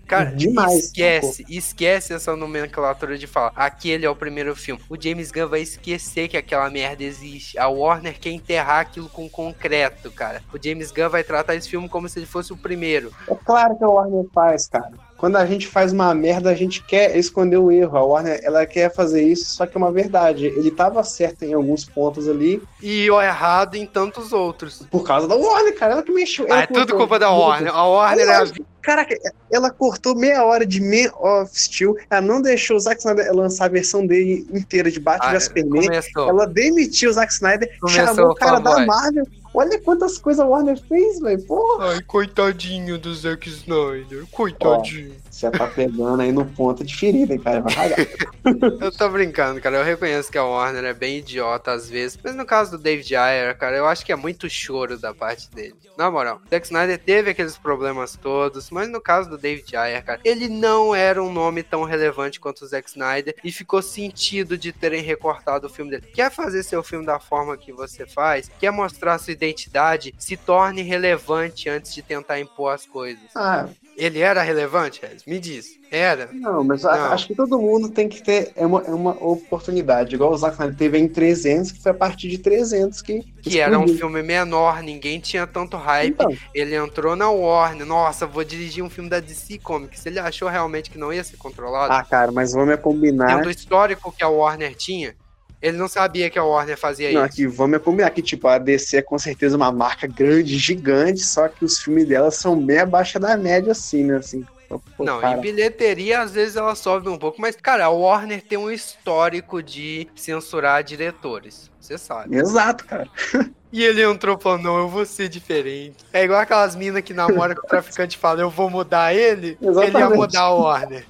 Cara, 0.07 0.31
demais. 0.31 0.85
esquece, 0.85 1.45
esquece 1.49 2.13
essa 2.13 2.35
nomenclatura 2.35 3.17
de 3.17 3.27
falar, 3.27 3.51
aquele 3.55 4.05
é 4.05 4.09
o 4.09 4.15
primeiro 4.15 4.55
filme. 4.55 4.81
O 4.89 5.01
James 5.01 5.31
Gunn 5.31 5.47
vai 5.47 5.61
esquecer 5.61 6.27
que 6.27 6.37
aquela 6.37 6.69
merda 6.69 7.03
existe. 7.03 7.57
A 7.57 7.67
Warner 7.67 8.19
quer 8.19 8.31
enterrar 8.31 8.79
aquilo 8.79 9.09
com 9.09 9.29
concreto, 9.29 10.11
cara. 10.11 10.41
O 10.53 10.57
James 10.61 10.91
Gunn 10.91 11.09
vai 11.09 11.23
tratar 11.23 11.55
esse 11.55 11.69
filme 11.69 11.89
como 11.89 12.07
se 12.07 12.19
ele 12.19 12.25
fosse 12.25 12.53
o 12.53 12.57
primeiro. 12.57 13.11
É 13.27 13.35
claro 13.35 13.77
que 13.77 13.83
a 13.83 13.87
Warner 13.87 14.25
faz, 14.33 14.67
cara. 14.67 15.06
Quando 15.17 15.35
a 15.37 15.45
gente 15.45 15.67
faz 15.67 15.91
uma 15.91 16.13
merda, 16.13 16.49
a 16.51 16.53
gente 16.53 16.83
quer 16.83 17.17
esconder 17.17 17.57
o 17.57 17.71
erro. 17.71 17.97
A 17.97 18.03
Warner, 18.03 18.39
ela 18.43 18.65
quer 18.65 18.93
fazer 18.93 19.23
isso, 19.23 19.45
só 19.55 19.65
que 19.65 19.75
é 19.75 19.79
uma 19.79 19.91
verdade. 19.91 20.45
Ele 20.45 20.69
tava 20.69 21.03
certo 21.03 21.43
em 21.43 21.53
alguns 21.53 21.83
pontos 21.85 22.27
ali, 22.29 22.61
E 22.81 23.09
o 23.09 23.19
errado 23.21 23.75
em 23.75 23.85
tantos 23.85 24.31
outros. 24.31 24.83
por 24.91 25.03
causa 25.03 25.27
da 25.27 25.35
Warner, 25.35 25.75
cara. 25.75 25.93
Ela 25.93 26.03
que 26.03 26.11
mexeu. 26.11 26.45
Ah, 26.45 26.53
ela 26.53 26.63
é 26.63 26.67
tudo 26.67 26.95
culpa 26.95 27.17
da 27.17 27.31
Warner. 27.31 27.73
A 27.75 27.87
Warner 27.87 28.27
é 28.27 28.35
a 28.35 28.45
Caraca, 28.87 29.13
ela 29.51 29.69
cortou 29.69 30.15
meia 30.15 30.45
hora 30.45 30.65
de 30.65 30.79
Man 30.79 31.11
of 31.19 31.51
Steel. 31.59 31.97
Ela 32.09 32.21
não 32.21 32.41
deixou 32.41 32.77
o 32.77 32.79
Zack 32.79 32.99
Snyder 33.01 33.33
lançar 33.35 33.65
a 33.65 33.67
versão 33.67 34.07
dele 34.07 34.47
inteira 34.53 34.89
de 34.89 34.97
Batman 34.97 35.35
Ah, 35.35 35.39
Superman. 35.41 35.83
começou. 35.87 36.29
Ela 36.29 36.47
demitiu 36.47 37.09
o 37.09 37.13
Zack 37.13 37.33
Snyder, 37.33 37.69
Começou 37.81 38.05
chamou 38.15 38.31
o 38.31 38.35
cara 38.35 38.59
da. 38.59 38.85
Marvel. 38.85 39.25
Olha 39.57 39.81
quantas 39.81 40.19
coisas 40.19 40.39
a 40.39 40.47
Warner 40.47 40.79
fez, 40.79 41.19
velho. 41.19 41.41
Porra. 41.41 41.93
Ai, 41.93 42.01
coitadinho 42.03 42.99
do 42.99 43.11
Zack 43.15 43.49
Snyder. 43.49 44.27
Coitadinho. 44.31 45.15
Você 45.37 45.51
tá 45.51 45.67
pegando 45.67 46.19
aí 46.19 46.31
no 46.31 46.43
ponto 46.47 46.83
de 46.83 46.95
ferida, 46.95 47.31
hein, 47.31 47.39
cara. 47.39 47.61
Vai 47.61 47.71
ragar. 47.71 47.99
Eu 48.81 48.91
tô 48.91 49.07
brincando, 49.09 49.61
cara. 49.61 49.77
Eu 49.77 49.83
reconheço 49.83 50.31
que 50.31 50.37
a 50.37 50.43
Warner 50.43 50.83
é 50.83 50.93
bem 50.95 51.19
idiota 51.19 51.71
às 51.73 51.87
vezes. 51.87 52.17
Mas 52.23 52.33
no 52.33 52.43
caso 52.43 52.71
do 52.71 52.77
David 52.79 53.15
Ayer, 53.15 53.55
cara, 53.55 53.77
eu 53.77 53.85
acho 53.85 54.03
que 54.03 54.11
é 54.11 54.15
muito 54.15 54.49
choro 54.49 54.97
da 54.97 55.13
parte 55.13 55.51
dele. 55.51 55.75
Na 55.95 56.09
moral, 56.09 56.41
Zack 56.49 56.65
Snyder 56.65 56.97
teve 56.97 57.29
aqueles 57.29 57.55
problemas 57.55 58.15
todos. 58.15 58.71
Mas 58.71 58.89
no 58.89 58.99
caso 58.99 59.29
do 59.29 59.37
David 59.37 59.75
Ayer, 59.75 60.03
cara, 60.03 60.19
ele 60.23 60.47
não 60.47 60.95
era 60.95 61.21
um 61.21 61.31
nome 61.31 61.61
tão 61.61 61.83
relevante 61.83 62.39
quanto 62.39 62.63
o 62.63 62.67
Zack 62.67 62.89
Snyder. 62.89 63.35
E 63.43 63.51
ficou 63.51 63.83
sentido 63.83 64.57
de 64.57 64.71
terem 64.71 65.03
recortado 65.03 65.67
o 65.67 65.69
filme 65.69 65.91
dele. 65.91 66.07
Quer 66.13 66.31
fazer 66.31 66.63
seu 66.63 66.81
filme 66.81 67.05
da 67.05 67.19
forma 67.19 67.57
que 67.57 67.71
você 67.71 68.07
faz? 68.07 68.49
Quer 68.59 68.71
mostrar 68.71 69.19
sua 69.19 69.33
identidade? 69.33 70.15
Se 70.17 70.35
torne 70.35 70.81
relevante 70.81 71.69
antes 71.69 71.93
de 71.93 72.01
tentar 72.01 72.39
impor 72.39 72.73
as 72.73 72.87
coisas. 72.87 73.21
Ah, 73.35 73.67
Ele 73.97 74.19
era 74.19 74.41
relevante? 74.43 75.01
Me 75.25 75.39
diz. 75.39 75.75
Era? 75.89 76.29
não, 76.33 76.63
mas 76.63 76.85
a- 76.85 76.95
Não. 76.95 77.13
acho 77.13 77.27
que 77.27 77.35
todo 77.35 77.57
mundo 77.57 77.89
tem 77.89 78.07
que 78.09 78.21
ter 78.21 78.51
é 78.55 78.65
uma, 78.65 78.81
é 78.83 78.91
uma 78.91 79.11
oportunidade. 79.23 80.13
Igual 80.15 80.33
o 80.33 80.37
Zack 80.37 80.53
Snyder 80.55 80.75
teve 80.77 80.97
em 80.97 81.07
300, 81.07 81.71
que 81.71 81.81
foi 81.81 81.91
a 81.91 81.95
partir 81.95 82.27
de 82.27 82.37
300 82.37 83.01
que. 83.01 83.23
Que 83.41 83.59
era 83.59 83.71
um 83.79 83.85
explodiu. 83.85 83.97
filme 83.97 84.21
menor, 84.21 84.83
ninguém 84.83 85.19
tinha 85.19 85.47
tanto 85.47 85.77
hype. 85.77 86.11
Então, 86.13 86.35
Ele 86.53 86.75
entrou 86.75 87.15
na 87.15 87.29
Warner. 87.29 87.85
Nossa, 87.87 88.25
vou 88.27 88.43
dirigir 88.43 88.83
um 88.83 88.89
filme 88.89 89.09
da 89.09 89.19
DC 89.21 89.57
Comics. 89.59 90.05
Ele 90.05 90.19
achou 90.19 90.49
realmente 90.49 90.89
que 90.91 90.97
não 90.97 91.11
ia 91.13 91.23
ser 91.23 91.37
controlado. 91.37 91.91
ah, 91.93 92.03
cara, 92.03 92.31
mas 92.31 92.51
vamos 92.53 92.79
combinar. 92.81 93.37
Tendo 93.37 93.47
o 93.47 93.51
histórico 93.51 94.11
que 94.11 94.23
a 94.23 94.27
Warner 94.29 94.75
tinha, 94.75 95.15
ele 95.61 95.77
não 95.77 95.87
sabia 95.87 96.29
que 96.29 96.37
a 96.37 96.43
Warner 96.43 96.77
fazia 96.77 97.11
Não, 97.11 97.25
isso. 97.25 97.33
aqui, 97.33 97.47
vamos 97.47 97.77
é 97.77 97.79
combinar 97.79 98.09
que, 98.11 98.21
tipo, 98.21 98.47
a 98.47 98.57
DC 98.57 98.97
é 98.97 99.01
com 99.01 99.17
certeza 99.17 99.57
uma 99.57 99.71
marca 99.71 100.07
grande, 100.07 100.57
gigante, 100.57 101.21
só 101.21 101.47
que 101.47 101.65
os 101.65 101.79
filmes 101.79 102.07
dela 102.07 102.29
são 102.31 102.59
bem 102.59 102.79
abaixo 102.79 103.19
da 103.19 103.35
média, 103.35 103.71
assim, 103.71 104.03
né? 104.03 104.17
Assim, 104.17 104.45
Pô, 104.67 104.81
Não, 104.99 105.21
cara, 105.21 105.37
em 105.37 105.41
bilheteria 105.41 106.21
às 106.21 106.31
vezes 106.31 106.57
ela 106.57 106.75
sobe 106.75 107.07
um 107.07 107.17
pouco, 107.17 107.39
mas, 107.39 107.55
cara, 107.55 107.85
a 107.85 107.89
Warner 107.89 108.41
tem 108.41 108.57
um 108.57 108.69
histórico 108.69 109.63
de 109.63 110.07
censurar 110.13 110.83
diretores. 110.83 111.71
Você 111.79 111.97
sabe. 111.97 112.35
Exato, 112.35 112.85
cara. 112.85 113.07
E 113.69 113.83
ele 113.83 114.01
entrou 114.01 114.39
falando, 114.39 114.63
não, 114.63 114.77
eu 114.77 114.87
vou 114.87 115.05
ser 115.05 115.27
diferente. 115.27 115.97
É 116.13 116.23
igual 116.23 116.39
aquelas 116.39 116.73
minas 116.73 117.01
que 117.01 117.13
namoram 117.13 117.53
com 117.53 117.67
o 117.67 117.69
traficante 117.69 118.15
e 118.15 118.19
falam, 118.19 118.43
eu 118.43 118.49
vou 118.49 118.69
mudar 118.69 119.13
ele. 119.13 119.57
Ele 119.61 119.71
ia 119.71 119.71
Exatamente. 119.71 120.17
mudar 120.17 120.41
a 120.43 120.53
Warner. 120.53 121.05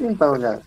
Então, 0.00 0.40
cara. 0.40 0.62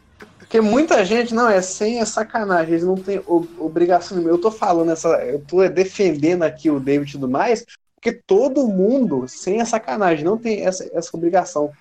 Porque 0.51 0.59
muita 0.61 1.05
gente, 1.05 1.33
não, 1.33 1.47
é 1.49 1.61
sem 1.61 1.99
é 2.01 2.05
sacanagem, 2.05 2.73
eles 2.73 2.83
não 2.85 3.01
têm 3.01 3.21
ob- 3.25 3.49
obrigação 3.57 4.17
nenhuma. 4.17 4.33
Eu 4.35 4.39
tô 4.39 4.51
falando 4.51 4.91
essa, 4.91 5.07
eu 5.25 5.45
tô 5.45 5.67
defendendo 5.69 6.43
aqui 6.43 6.69
o 6.69 6.79
David 6.79 7.09
e 7.09 7.13
tudo 7.13 7.29
mais, 7.29 7.63
Porque 7.95 8.11
todo 8.13 8.67
mundo, 8.67 9.27
sem 9.29 9.61
a 9.61 9.65
sacanagem, 9.65 10.25
não 10.25 10.37
tem 10.37 10.65
essa, 10.65 10.89
essa 10.93 11.09
obrigação. 11.15 11.71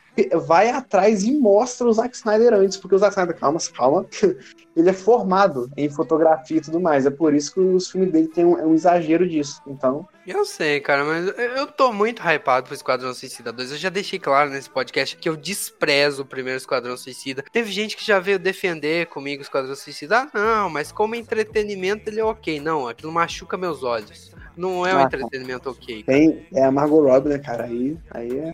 Vai 0.47 0.71
atrás 0.71 1.23
e 1.23 1.33
mostra 1.33 1.87
o 1.87 1.93
Zack 1.93 2.15
Snyder 2.17 2.53
antes, 2.53 2.77
porque 2.77 2.95
o 2.95 2.99
Zack 2.99 3.13
Snyder, 3.13 3.37
calma, 3.37 3.59
calma, 3.75 4.07
ele 4.77 4.91
é 4.91 4.93
formado 4.93 5.71
em 5.77 5.89
fotografia 5.89 6.59
e 6.59 6.61
tudo 6.61 6.81
mais. 6.81 7.07
É 7.07 7.11
por 7.11 7.35
isso 7.35 7.55
que 7.55 7.61
os 7.61 7.91
filmes 7.91 8.13
dele 8.13 8.29
têm 8.29 8.45
um, 8.45 8.59
é 8.59 8.65
um 8.65 8.75
exagero 8.75 9.29
disso. 9.29 9.61
Então. 9.67 10.07
Eu 10.27 10.45
sei, 10.45 10.81
cara, 10.81 11.05
mas 11.05 11.27
eu 11.57 11.67
tô 11.67 11.93
muito 11.93 12.23
hypado 12.23 12.67
pro 12.67 12.75
Esquadrão 12.75 13.15
Suicida 13.15 13.53
2. 13.53 13.73
Eu 13.73 13.79
já 13.79 13.89
deixei 13.89 14.19
claro 14.19 14.51
nesse 14.51 14.69
podcast 14.69 15.17
que 15.17 15.29
eu 15.29 15.37
desprezo 15.37 16.23
o 16.23 16.27
primeiro 16.27 16.59
Esquadrão 16.59 16.97
Suicida. 16.97 17.45
Teve 17.51 17.71
gente 17.71 17.97
que 17.97 18.05
já 18.05 18.21
veio 18.21 18.39
defender 18.39 19.07
comigo 19.07 19.41
o 19.41 19.45
Esquadrão 19.45 19.75
Suicida. 19.75 20.19
Ah, 20.19 20.31
não, 20.35 20.71
mas 20.71 20.93
como 20.93 21.15
entretenimento 21.15 22.11
ele 22.11 22.21
é 22.21 22.25
ok. 22.25 22.61
Não, 22.61 22.87
aquilo 22.87 23.13
machuca 23.13 23.57
meus 23.57 23.83
olhos. 23.83 24.35
Não 24.57 24.87
é 24.87 24.95
um 24.95 24.99
ah, 24.99 25.03
entretenimento 25.05 25.71
ok. 25.71 26.03
Cara. 26.03 26.19
Tem, 26.19 26.47
é 26.53 26.65
a 26.65 26.71
Margot 26.71 27.03
Robbie, 27.03 27.31
né, 27.31 27.39
cara? 27.39 27.65
Aí, 27.65 27.97
aí 28.11 28.39
é 28.39 28.53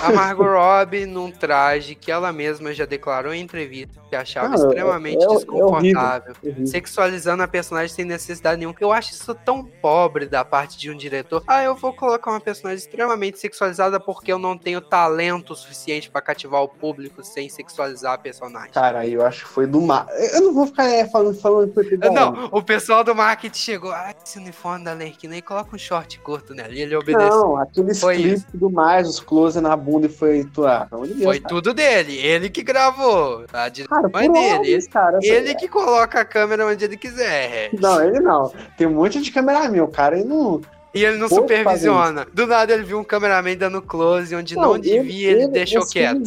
a 0.00 0.12
Margot 0.12 0.44
Robbie 0.44 1.06
num 1.06 1.30
traje 1.30 1.94
que 1.94 2.10
ela 2.10 2.32
mesma 2.32 2.72
já 2.72 2.84
declarou 2.84 3.32
em 3.32 3.40
entrevista 3.40 4.00
que 4.08 4.16
achava 4.16 4.48
Não, 4.48 4.56
extremamente 4.56 5.22
é, 5.22 5.26
é, 5.26 5.28
desconfortável, 5.28 6.34
é 6.44 6.66
sexualizando 6.66 7.42
a 7.42 7.48
personagem 7.48 7.94
sem 7.94 8.04
necessidade 8.04 8.58
nenhuma. 8.58 8.74
Eu 8.80 8.92
acho 8.92 9.12
isso 9.12 9.34
tão 9.34 9.64
pobre 9.64 10.26
da 10.26 10.44
parte 10.44 10.76
de 10.76 10.90
um 10.90 10.96
diretor. 10.96 11.42
Ah, 11.46 11.62
eu 11.62 11.76
vou 11.76 11.92
colocar 11.92 12.30
uma 12.30 12.40
personagem 12.40 12.78
extremamente 12.78 13.38
sexualizada 13.38 14.00
porque 14.00 14.32
eu 14.32 14.38
não 14.38 14.58
tenho 14.58 14.80
talento 14.80 15.54
suficiente 15.54 16.10
para 16.10 16.20
cativar 16.20 16.62
o 16.62 16.68
público 16.68 17.22
sem 17.22 17.48
sexualizar 17.48 18.14
a 18.14 18.18
personagem. 18.18 18.72
Cara, 18.72 19.06
eu 19.06 19.24
acho 19.24 19.44
que 19.44 19.50
foi 19.50 19.66
do 19.66 19.80
mar. 19.80 20.06
Eu 20.32 20.42
não 20.42 20.52
vou 20.52 20.66
ficar 20.66 20.88
é, 20.88 21.06
falando 21.08 21.40
falando 21.40 21.72
Não, 22.12 22.48
o 22.50 22.62
pessoal 22.62 23.04
do 23.04 23.14
marketing 23.14 23.58
chegou, 23.58 23.92
ah, 23.92 24.12
esse 24.24 24.38
uniforme 24.38 24.84
da 24.84 24.92
Lerquina 24.92 25.34
aí 25.34 25.42
coloca 25.42 25.74
um 25.74 25.78
short 25.78 26.18
curto 26.20 26.54
nela 26.54 26.72
e 26.72 26.80
ele 26.80 26.96
obedeceu. 26.96 27.28
Não, 27.28 27.56
aqueles 27.56 28.00
clipes 28.00 28.44
do 28.52 28.70
mais, 28.70 29.08
os 29.08 29.20
close 29.20 29.60
na 29.60 29.76
bunda 29.80 30.06
e 30.06 30.10
foi 30.10 30.42
atuar. 30.42 30.88
Foi 30.88 31.40
cara. 31.40 31.48
tudo 31.48 31.74
dele, 31.74 32.16
ele 32.16 32.48
que 32.48 32.62
gravou. 32.62 33.44
A 33.52 33.70
cara, 33.88 34.08
dele. 34.08 34.70
Ele, 34.70 34.86
cara, 34.86 35.18
ele 35.22 35.54
que 35.56 35.66
coloca 35.66 36.20
a 36.20 36.24
câmera 36.24 36.66
onde 36.66 36.84
ele 36.84 36.96
quiser. 36.96 37.70
Não, 37.72 38.02
ele 38.02 38.20
não. 38.20 38.52
Tem 38.76 38.86
um 38.86 38.94
monte 38.94 39.20
de 39.20 39.32
cameraman, 39.32 39.82
o 39.82 39.88
cara 39.88 40.16
ele 40.16 40.28
não. 40.28 40.60
E 40.94 41.04
ele 41.04 41.18
não 41.18 41.28
Pô, 41.28 41.36
supervisiona. 41.36 42.26
Do 42.32 42.46
nada 42.46 42.72
ele 42.72 42.82
viu 42.82 42.98
um 42.98 43.04
cameraman 43.04 43.56
dando 43.56 43.80
close 43.80 44.34
onde 44.34 44.54
não, 44.54 44.72
não 44.72 44.78
devia, 44.78 45.30
ele, 45.30 45.42
ele, 45.42 45.52
deixou 45.52 45.86
quieto. 45.86 46.22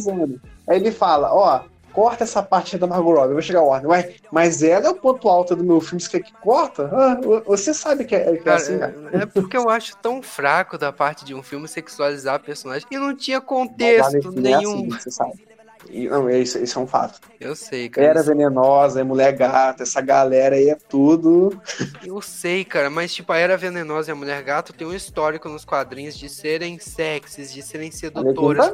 Aí 0.68 0.78
ele 0.78 0.90
fala, 0.90 1.32
ó, 1.32 1.60
corta 1.94 2.24
essa 2.24 2.42
parte 2.42 2.76
da 2.76 2.86
Margot 2.86 3.14
Robbie, 3.14 3.28
eu 3.28 3.32
vou 3.34 3.42
chegar 3.42 3.60
a 3.60 3.62
ordem. 3.62 3.88
Ué, 3.88 4.14
mas 4.30 4.62
ela 4.62 4.86
é 4.86 4.90
o 4.90 4.96
ponto 4.96 5.28
alto 5.28 5.54
do 5.54 5.64
meu 5.64 5.80
filme, 5.80 6.00
você 6.00 6.10
quer 6.10 6.20
que 6.20 6.32
corta? 6.32 6.90
Ah, 6.92 7.20
você 7.46 7.72
sabe 7.72 8.04
que 8.04 8.14
é, 8.14 8.24
que 8.24 8.30
é 8.30 8.36
cara, 8.38 8.56
assim, 8.56 8.78
cara. 8.78 8.94
É 9.12 9.24
porque 9.24 9.56
eu 9.56 9.70
acho 9.70 9.96
tão 9.98 10.20
fraco 10.20 10.76
da 10.76 10.92
parte 10.92 11.24
de 11.24 11.34
um 11.34 11.42
filme 11.42 11.68
sexualizar 11.68 12.40
personagem 12.40 12.86
e 12.90 12.98
não 12.98 13.16
tinha 13.16 13.40
contexto 13.40 14.32
nenhum. 14.32 14.84
É 14.84 14.86
assim, 14.86 14.88
você 14.88 15.10
sabe. 15.10 15.44
E, 15.90 16.08
não, 16.08 16.30
isso, 16.30 16.58
isso 16.58 16.78
é 16.78 16.82
um 16.82 16.86
fato. 16.86 17.20
Eu 17.38 17.54
sei, 17.54 17.88
cara. 17.90 18.06
Era 18.06 18.22
venenosa, 18.22 19.00
é 19.00 19.04
mulher 19.04 19.32
gata, 19.36 19.82
essa 19.82 20.00
galera 20.00 20.56
aí 20.56 20.70
é 20.70 20.76
tudo. 20.88 21.60
Eu 22.04 22.20
sei, 22.22 22.64
cara, 22.64 22.88
mas 22.88 23.14
tipo, 23.14 23.32
a 23.32 23.38
Era 23.38 23.56
Venenosa 23.56 24.10
e 24.10 24.12
a 24.12 24.14
Mulher 24.14 24.42
Gato 24.42 24.72
tem 24.72 24.86
um 24.86 24.94
histórico 24.94 25.48
nos 25.48 25.64
quadrinhos 25.64 26.16
de 26.16 26.28
serem 26.28 26.78
sexys, 26.78 27.52
de 27.52 27.62
serem 27.62 27.90
sedutoras. 27.90 28.72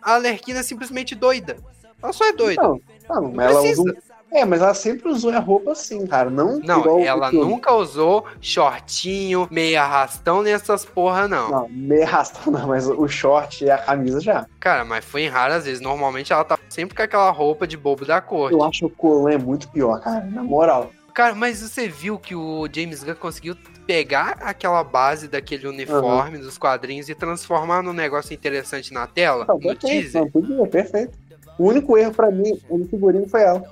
A 0.00 0.14
Alerquina 0.14 0.60
é 0.60 0.62
simplesmente 0.62 1.14
doida. 1.14 1.56
Ela 2.02 2.12
só 2.12 2.26
é 2.26 2.32
doida. 2.32 2.62
Não, 2.62 2.80
não, 3.08 3.32
não 3.32 3.42
ela 3.42 3.62
usa 3.62 3.82
um... 3.82 4.12
É, 4.32 4.46
mas 4.46 4.62
ela 4.62 4.72
sempre 4.72 5.10
usou 5.10 5.30
a 5.30 5.38
roupa 5.38 5.72
assim, 5.72 6.06
cara. 6.06 6.30
Não, 6.30 6.58
não 6.58 7.00
ela 7.00 7.30
nunca 7.30 7.72
usou 7.74 8.24
shortinho, 8.40 9.46
meio 9.50 9.78
arrastão 9.78 10.42
nessas 10.42 10.86
porra, 10.86 11.28
não. 11.28 11.50
Não, 11.50 11.68
meio 11.68 12.02
arrastão 12.04 12.50
não, 12.50 12.66
mas 12.66 12.88
o 12.88 13.06
short 13.06 13.62
e 13.62 13.70
a 13.70 13.76
camisa 13.76 14.20
já. 14.20 14.46
Cara, 14.58 14.86
mas 14.86 15.04
foi 15.04 15.24
em 15.24 15.28
raras 15.28 15.66
vezes. 15.66 15.82
Normalmente 15.82 16.32
ela 16.32 16.44
tá 16.44 16.58
sempre 16.70 16.96
com 16.96 17.02
aquela 17.02 17.30
roupa 17.30 17.66
de 17.66 17.76
bobo 17.76 18.06
da 18.06 18.22
corte. 18.22 18.54
Eu 18.54 18.64
acho 18.64 18.78
que 18.80 18.84
o 18.86 18.90
Colon 18.90 19.28
é 19.28 19.38
muito 19.38 19.68
pior, 19.68 20.00
cara, 20.00 20.24
na 20.24 20.42
moral. 20.42 20.90
Cara, 21.12 21.34
mas 21.34 21.60
você 21.60 21.88
viu 21.88 22.18
que 22.18 22.34
o 22.34 22.66
James 22.72 23.04
Gunn 23.04 23.14
conseguiu 23.16 23.54
pegar 23.86 24.38
aquela 24.40 24.82
base 24.82 25.28
daquele 25.28 25.66
uniforme 25.66 26.38
uhum. 26.38 26.42
dos 26.42 26.56
quadrinhos 26.56 27.10
e 27.10 27.14
transformar 27.14 27.82
num 27.82 27.92
negócio 27.92 28.32
interessante 28.32 28.94
na 28.94 29.06
tela? 29.06 29.44
Não, 29.46 29.56
no 29.56 29.60
perfeito, 29.60 29.86
teaser? 29.86 30.22
Não, 30.22 30.30
podia, 30.30 30.66
perfeito. 30.66 31.18
O 31.58 31.64
único 31.64 31.96
erro 31.96 32.12
para 32.12 32.30
mim 32.30 32.58
no 32.70 32.86
figurino 32.86 33.28
foi 33.28 33.42
ela. 33.42 33.62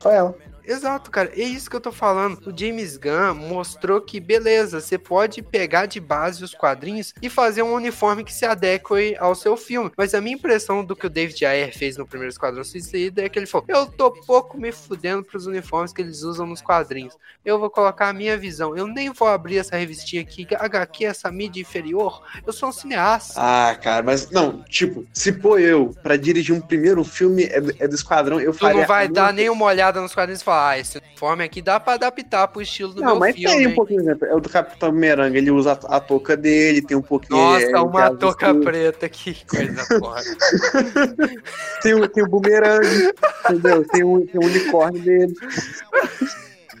Foi 0.00 0.14
ela. 0.14 0.34
Exato, 0.68 1.10
cara. 1.10 1.32
É 1.34 1.42
isso 1.42 1.70
que 1.70 1.74
eu 1.74 1.80
tô 1.80 1.90
falando. 1.90 2.38
O 2.46 2.56
James 2.56 2.98
Gunn 2.98 3.34
mostrou 3.34 4.02
que, 4.02 4.20
beleza, 4.20 4.82
você 4.82 4.98
pode 4.98 5.40
pegar 5.40 5.86
de 5.86 5.98
base 5.98 6.44
os 6.44 6.54
quadrinhos 6.54 7.14
e 7.22 7.30
fazer 7.30 7.62
um 7.62 7.72
uniforme 7.72 8.22
que 8.22 8.32
se 8.32 8.44
adeque 8.44 9.16
ao 9.18 9.34
seu 9.34 9.56
filme. 9.56 9.90
Mas 9.96 10.12
a 10.12 10.20
minha 10.20 10.36
impressão 10.36 10.84
do 10.84 10.94
que 10.94 11.06
o 11.06 11.10
David 11.10 11.46
Ayer 11.46 11.76
fez 11.76 11.96
no 11.96 12.06
primeiro 12.06 12.30
Esquadrão 12.30 12.62
Suicida 12.62 13.24
é 13.24 13.30
que 13.30 13.38
ele 13.38 13.46
falou: 13.46 13.64
eu 13.66 13.86
tô 13.86 14.10
pouco 14.10 14.58
me 14.58 14.70
fudendo 14.70 15.24
pros 15.24 15.46
uniformes 15.46 15.90
que 15.90 16.02
eles 16.02 16.22
usam 16.22 16.46
nos 16.46 16.60
quadrinhos. 16.60 17.16
Eu 17.42 17.58
vou 17.58 17.70
colocar 17.70 18.10
a 18.10 18.12
minha 18.12 18.36
visão. 18.36 18.76
Eu 18.76 18.86
nem 18.86 19.10
vou 19.10 19.28
abrir 19.28 19.56
essa 19.56 19.76
revistinha 19.76 20.20
aqui, 20.20 20.46
HQ, 20.54 21.06
essa 21.06 21.32
mídia 21.32 21.62
inferior. 21.62 22.22
Eu 22.46 22.52
sou 22.52 22.68
um 22.68 22.72
cineasta. 22.72 23.34
Ah, 23.36 23.74
cara, 23.74 24.02
mas 24.02 24.30
não, 24.30 24.62
tipo, 24.64 25.06
se 25.14 25.32
pôr 25.32 25.60
eu 25.60 25.94
pra 26.02 26.16
dirigir 26.16 26.54
um 26.54 26.60
primeiro 26.60 27.02
filme 27.04 27.44
é 27.44 27.58
do, 27.58 27.74
é 27.78 27.88
do 27.88 27.94
Esquadrão, 27.94 28.38
eu 28.38 28.52
tu 28.52 28.58
faria. 28.58 28.76
Tu 28.76 28.80
não 28.80 28.86
vai 28.86 29.08
dar 29.08 29.32
nem 29.32 29.48
uma 29.48 29.64
olhada 29.64 30.00
nos 30.00 30.14
quadrinhos 30.14 30.42
e 30.42 30.44
falar 30.44 30.57
ah, 30.58 30.78
esse 30.78 30.98
uniforme 30.98 31.44
aqui 31.44 31.62
dá 31.62 31.78
pra 31.78 31.94
adaptar 31.94 32.48
pro 32.48 32.60
estilo 32.60 32.94
do 32.94 33.00
não, 33.00 33.12
meu 33.12 33.20
mas 33.20 33.36
filme. 33.36 33.56
Tem 33.56 33.66
um 33.66 33.74
pouquinho, 33.74 34.00
exemplo, 34.00 34.26
é 34.26 34.34
o 34.34 34.40
do 34.40 34.48
Capitão 34.48 34.90
Bumerangue, 34.90 35.38
ele 35.38 35.50
usa 35.50 35.72
a, 35.72 35.96
a 35.96 36.00
touca 36.00 36.36
dele, 36.36 36.82
tem 36.82 36.96
um 36.96 37.02
pouquinho. 37.02 37.40
Nossa, 37.40 37.82
uma 37.82 38.14
touca 38.16 38.54
preta, 38.54 39.08
que 39.08 39.44
coisa 39.46 39.84
foda. 39.98 40.22
tem, 41.82 41.94
o, 41.94 42.08
tem 42.08 42.24
o 42.24 42.28
bumerangue, 42.28 43.12
entendeu? 43.44 43.86
Tem 43.88 44.04
o, 44.04 44.26
tem 44.26 44.40
o 44.40 44.44
unicórnio 44.44 45.02
dele. 45.02 45.34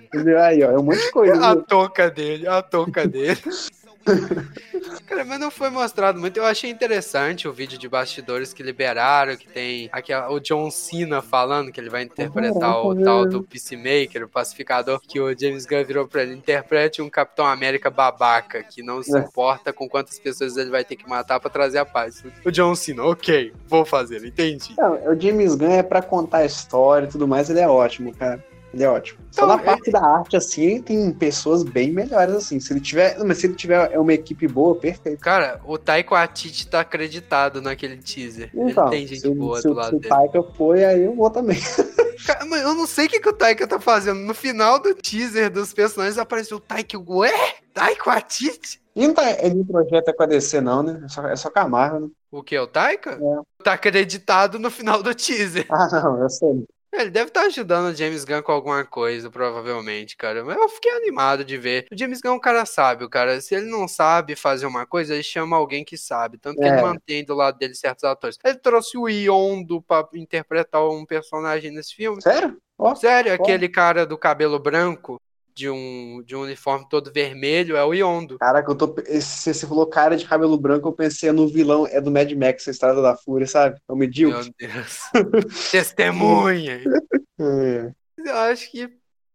Entendeu? 0.02 0.40
Aí, 0.40 0.62
ó, 0.64 0.70
é 0.70 0.78
um 0.78 0.82
monte 0.82 1.00
de 1.00 1.10
coisa. 1.10 1.50
A 1.50 1.56
touca 1.56 2.10
dele, 2.10 2.46
a 2.48 2.62
touca 2.62 3.06
dele. 3.06 3.40
Cara, 5.06 5.24
mas 5.24 5.40
não 5.40 5.50
foi 5.50 5.70
mostrado 5.70 6.18
muito. 6.18 6.36
Eu 6.36 6.44
achei 6.44 6.70
interessante 6.70 7.48
o 7.48 7.52
vídeo 7.52 7.78
de 7.78 7.88
bastidores 7.88 8.52
que 8.52 8.62
liberaram, 8.62 9.36
que 9.36 9.48
tem 9.48 9.88
aqui 9.92 10.14
o 10.14 10.38
John 10.40 10.70
Cena 10.70 11.22
falando 11.22 11.72
que 11.72 11.80
ele 11.80 11.90
vai 11.90 12.02
interpretar 12.02 12.84
o 12.84 12.94
tal 13.02 13.26
do 13.26 13.42
Peacemaker, 13.42 14.24
o 14.24 14.28
pacificador, 14.28 15.00
que 15.00 15.20
o 15.20 15.38
James 15.38 15.66
Gunn 15.66 15.84
virou 15.84 16.06
pra 16.06 16.22
ele, 16.22 16.34
interprete 16.34 17.02
um 17.02 17.10
Capitão 17.10 17.46
América 17.46 17.90
babaca, 17.90 18.62
que 18.62 18.82
não 18.82 19.02
se 19.02 19.16
é. 19.16 19.20
importa 19.20 19.72
com 19.72 19.88
quantas 19.88 20.18
pessoas 20.18 20.56
ele 20.56 20.70
vai 20.70 20.84
ter 20.84 20.96
que 20.96 21.08
matar 21.08 21.40
para 21.40 21.50
trazer 21.50 21.78
a 21.78 21.84
paz. 21.84 22.22
O 22.44 22.50
John 22.50 22.74
Cena, 22.74 23.04
ok, 23.04 23.52
vou 23.66 23.84
fazer, 23.84 24.24
entendi. 24.24 24.74
Não, 24.76 24.94
o 25.10 25.20
James 25.20 25.54
Gunn 25.54 25.70
é 25.70 25.82
pra 25.82 26.02
contar 26.02 26.38
a 26.38 26.46
história 26.46 27.06
e 27.06 27.10
tudo 27.10 27.26
mais, 27.26 27.50
ele 27.50 27.60
é 27.60 27.68
ótimo, 27.68 28.14
cara. 28.14 28.42
Ele 28.72 28.84
é 28.84 28.88
ótimo. 28.88 29.18
Então, 29.30 29.48
Só 29.48 29.56
na 29.56 29.62
parte 29.62 29.88
é... 29.88 29.92
da 29.92 30.00
arte, 30.00 30.36
assim, 30.36 30.82
tem 30.82 31.10
pessoas 31.12 31.62
bem 31.62 31.90
melhores, 31.90 32.34
assim. 32.34 32.60
Se 32.60 32.72
ele 32.72 32.80
tiver. 32.80 33.18
Mas 33.24 33.38
se 33.38 33.46
ele 33.46 33.54
tiver 33.54 33.90
é 33.92 33.98
uma 33.98 34.12
equipe 34.12 34.46
boa, 34.46 34.74
perfeito. 34.74 35.20
Cara, 35.20 35.60
o 35.64 35.78
Taiko 35.78 36.14
Atiti 36.14 36.66
tá 36.66 36.80
acreditado 36.80 37.62
naquele 37.62 37.96
teaser. 37.96 38.50
Então, 38.54 38.88
ele 38.88 38.90
tem 38.90 39.06
gente 39.06 39.20
se, 39.20 39.34
boa 39.34 39.60
se, 39.60 39.68
do 39.68 39.74
lado 39.74 39.86
se 39.86 39.92
dele. 39.92 40.02
Se 40.02 40.06
o 40.06 40.16
Taika 40.16 40.42
foi, 40.54 40.84
aí 40.84 41.02
eu 41.02 41.14
vou 41.14 41.30
também. 41.30 41.58
Cara, 42.26 42.44
mas 42.46 42.62
eu 42.62 42.74
não 42.74 42.86
sei 42.86 43.06
o 43.06 43.08
que, 43.08 43.20
que 43.20 43.28
o 43.28 43.32
Taika 43.32 43.66
tá 43.66 43.78
fazendo. 43.78 44.20
No 44.20 44.34
final 44.34 44.78
do 44.78 44.94
teaser 44.94 45.50
dos 45.50 45.72
personagens 45.72 46.18
apareceu 46.18 46.56
o 46.56 46.60
Taika. 46.60 46.98
Ué? 46.98 47.32
Taiko 47.72 48.10
Atiti? 48.10 48.80
E 48.94 49.06
não 49.06 49.14
tá, 49.14 49.30
ele 49.40 49.64
projeta 49.64 50.12
com 50.12 50.24
a 50.24 50.26
DC, 50.26 50.60
não, 50.60 50.82
né? 50.82 51.00
É 51.04 51.08
só, 51.08 51.26
é 51.28 51.36
só 51.36 51.48
com 51.48 51.60
a 51.60 51.68
Marvel, 51.68 52.00
né? 52.00 52.08
O 52.30 52.42
que? 52.42 52.58
O 52.58 52.66
Taika? 52.66 53.12
É. 53.12 53.62
Tá 53.62 53.74
acreditado 53.74 54.58
no 54.58 54.70
final 54.70 55.02
do 55.02 55.14
teaser. 55.14 55.66
Ah, 55.70 55.88
não, 55.92 56.20
eu 56.20 56.28
sei. 56.28 56.66
Ele 56.92 57.10
deve 57.10 57.28
estar 57.28 57.42
tá 57.42 57.46
ajudando 57.46 57.92
o 57.92 57.94
James 57.94 58.24
Gunn 58.24 58.42
com 58.42 58.52
alguma 58.52 58.84
coisa, 58.84 59.30
provavelmente, 59.30 60.16
cara. 60.16 60.44
Mas 60.44 60.56
eu 60.56 60.68
fiquei 60.68 60.90
animado 60.92 61.44
de 61.44 61.56
ver. 61.56 61.86
O 61.92 61.96
James 61.96 62.20
Gunn 62.20 62.32
é 62.32 62.36
um 62.36 62.40
cara 62.40 62.64
sábio, 62.64 63.08
cara. 63.08 63.40
Se 63.40 63.54
ele 63.54 63.66
não 63.66 63.86
sabe 63.86 64.34
fazer 64.34 64.66
uma 64.66 64.86
coisa, 64.86 65.14
ele 65.14 65.22
chama 65.22 65.56
alguém 65.56 65.84
que 65.84 65.96
sabe. 65.96 66.38
Tanto 66.38 66.58
que 66.58 66.64
é. 66.64 66.68
ele 66.68 66.82
mantém 66.82 67.24
do 67.24 67.34
lado 67.34 67.58
dele 67.58 67.74
certos 67.74 68.04
atores. 68.04 68.38
Ele 68.44 68.56
trouxe 68.56 68.96
o 68.96 69.08
Yondo 69.08 69.82
pra 69.82 70.08
interpretar 70.14 70.86
um 70.88 71.04
personagem 71.04 71.70
nesse 71.70 71.94
filme. 71.94 72.22
Sério? 72.22 72.56
Oh, 72.76 72.94
Sério, 72.94 73.32
oh. 73.32 73.42
aquele 73.42 73.68
cara 73.68 74.06
do 74.06 74.16
cabelo 74.16 74.58
branco 74.58 75.20
de 75.58 75.68
um, 75.68 76.22
de 76.24 76.36
um 76.36 76.42
uniforme 76.42 76.86
todo 76.88 77.12
vermelho 77.12 77.76
é 77.76 77.84
o 77.84 77.92
Yondo. 77.92 78.38
Caraca, 78.38 78.70
eu 78.70 78.76
tô. 78.76 78.94
Se 79.20 79.52
você 79.52 79.66
falou 79.66 79.88
cara 79.88 80.16
de 80.16 80.24
cabelo 80.24 80.56
branco, 80.56 80.86
eu 80.86 80.92
pensei 80.92 81.32
no 81.32 81.48
vilão, 81.48 81.84
é 81.88 82.00
do 82.00 82.12
Mad 82.12 82.30
Max, 82.32 82.68
a 82.68 82.70
Estrada 82.70 83.02
da 83.02 83.16
Fúria, 83.16 83.46
sabe? 83.46 83.76
É 83.88 83.92
o 83.92 83.96
medíocre. 83.96 84.54
Meu 84.60 84.70
Deus. 84.70 85.00
Testemunha! 85.72 86.80
é. 87.40 87.90
Eu 88.24 88.36
acho 88.36 88.70
que 88.70 88.88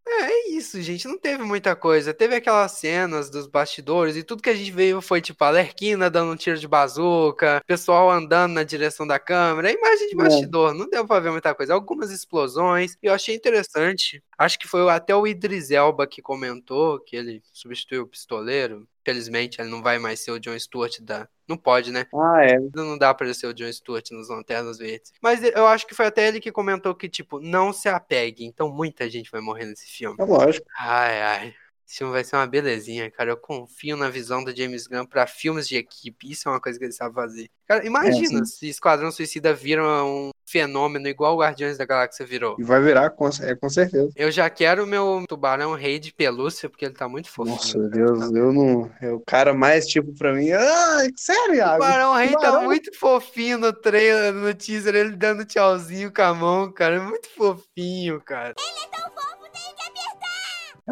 é, 0.05 0.23
é 0.23 0.49
isso, 0.49 0.81
gente. 0.81 1.07
Não 1.07 1.17
teve 1.17 1.43
muita 1.43 1.75
coisa. 1.75 2.13
Teve 2.13 2.35
aquelas 2.35 2.73
cenas 2.73 3.29
dos 3.29 3.47
bastidores 3.47 4.15
e 4.15 4.23
tudo 4.23 4.41
que 4.41 4.49
a 4.49 4.55
gente 4.55 4.71
veio 4.71 5.01
foi 5.01 5.21
tipo 5.21 5.43
a 5.43 5.49
Lerquina 5.49 6.09
dando 6.09 6.31
um 6.31 6.35
tiro 6.35 6.57
de 6.57 6.67
bazuca, 6.67 7.61
pessoal 7.65 8.09
andando 8.11 8.53
na 8.53 8.63
direção 8.63 9.07
da 9.07 9.19
câmera. 9.19 9.71
Imagem 9.71 10.09
de 10.09 10.15
é. 10.15 10.17
bastidor, 10.17 10.71
é. 10.73 10.77
não 10.77 10.89
deu 10.89 11.05
pra 11.07 11.19
ver 11.19 11.31
muita 11.31 11.55
coisa. 11.55 11.73
Algumas 11.73 12.11
explosões. 12.11 12.95
E 13.01 13.07
eu 13.07 13.13
achei 13.13 13.35
interessante. 13.35 14.23
Acho 14.37 14.59
que 14.59 14.67
foi 14.67 14.87
até 14.89 15.15
o 15.15 15.25
Idris 15.25 15.71
Elba 15.71 16.05
que 16.05 16.21
comentou 16.21 16.99
que 16.99 17.15
ele 17.15 17.41
substituiu 17.51 18.03
o 18.03 18.07
pistoleiro. 18.07 18.87
Felizmente, 19.05 19.61
ele 19.61 19.69
não 19.69 19.81
vai 19.81 19.99
mais 19.99 20.19
ser 20.21 20.31
o 20.31 20.39
John 20.39 20.57
Stewart 20.57 20.99
da. 21.01 21.27
Não 21.47 21.57
pode, 21.57 21.91
né? 21.91 22.05
Ah, 22.13 22.45
é. 22.45 22.57
Não 22.73 22.97
dá 22.97 23.13
pra 23.13 23.25
ele 23.25 23.33
ser 23.33 23.47
o 23.47 23.53
John 23.53 23.71
Stewart 23.71 24.09
nos 24.11 24.29
Lanternas 24.29 24.77
Verdes. 24.77 25.11
Mas 25.21 25.43
eu 25.43 25.67
acho 25.67 25.85
que 25.85 25.93
foi 25.93 26.05
até 26.05 26.27
ele 26.27 26.39
que 26.39 26.51
comentou 26.51 26.95
que, 26.95 27.09
tipo, 27.09 27.39
não 27.39 27.73
se 27.73 27.89
apegue. 27.89 28.45
Então 28.45 28.69
muita 28.69 29.09
gente 29.09 29.29
vai 29.29 29.41
morrer 29.41 29.65
nesse 29.65 29.87
filme. 29.87 30.15
É 30.19 30.23
lógico. 30.23 30.65
Ai, 30.79 31.21
ai. 31.21 31.53
Esse 31.87 31.97
filme 31.97 32.13
vai 32.13 32.23
ser 32.23 32.35
uma 32.37 32.47
belezinha, 32.47 33.11
cara. 33.11 33.29
Eu 33.31 33.37
confio 33.37 33.95
na 33.97 34.09
visão 34.09 34.43
do 34.43 34.55
James 34.55 34.87
Gunn 34.87 35.05
pra 35.05 35.27
filmes 35.27 35.67
de 35.67 35.75
equipe. 35.77 36.31
Isso 36.31 36.47
é 36.47 36.51
uma 36.51 36.59
coisa 36.61 36.79
que 36.79 36.85
ele 36.85 36.91
sabe 36.93 37.13
fazer. 37.13 37.49
Cara, 37.67 37.85
imagina 37.85 38.41
É, 38.41 38.45
se 38.45 38.67
Esquadrão 38.67 39.11
Suicida 39.11 39.53
vira 39.53 39.83
um 40.03 40.31
fenômeno 40.45 41.07
igual 41.07 41.35
o 41.35 41.39
Guardiões 41.39 41.77
da 41.77 41.85
Galáxia 41.85 42.25
virou. 42.25 42.55
E 42.59 42.63
vai 42.63 42.81
virar, 42.81 43.09
com, 43.11 43.27
é, 43.41 43.55
com 43.55 43.69
certeza. 43.69 44.09
Eu 44.15 44.29
já 44.31 44.49
quero 44.49 44.83
o 44.83 44.87
meu 44.87 45.23
tubarão 45.27 45.73
rei 45.73 45.99
de 45.99 46.13
pelúcia, 46.13 46.69
porque 46.69 46.85
ele 46.85 46.93
tá 46.93 47.07
muito 47.07 47.29
fofinho. 47.29 47.55
Nossa, 47.55 47.73
cara. 47.77 47.89
Deus, 47.89 48.31
eu 48.33 48.53
não. 48.53 48.91
É 49.01 49.11
o 49.11 49.21
cara 49.25 49.53
mais 49.53 49.85
tipo 49.87 50.13
pra 50.13 50.33
mim. 50.33 50.51
Ai, 50.51 51.09
sério, 51.15 51.53
O 51.53 51.55
Iago? 51.55 51.73
Tubarão 51.83 52.13
Rei 52.15 52.31
tá 52.31 52.39
Tubarão. 52.39 52.63
muito 52.65 52.97
fofinho 52.97 53.57
no 53.57 53.73
trailer, 53.73 54.33
no 54.33 54.53
teaser, 54.53 54.95
ele 54.95 55.15
dando 55.15 55.45
tchauzinho 55.45 56.13
com 56.13 56.21
a 56.21 56.33
mão, 56.33 56.71
cara. 56.71 56.95
É 56.95 56.99
muito 56.99 57.29
fofinho, 57.35 58.21
cara. 58.21 58.53
É 58.57 58.61
um 58.61 59.32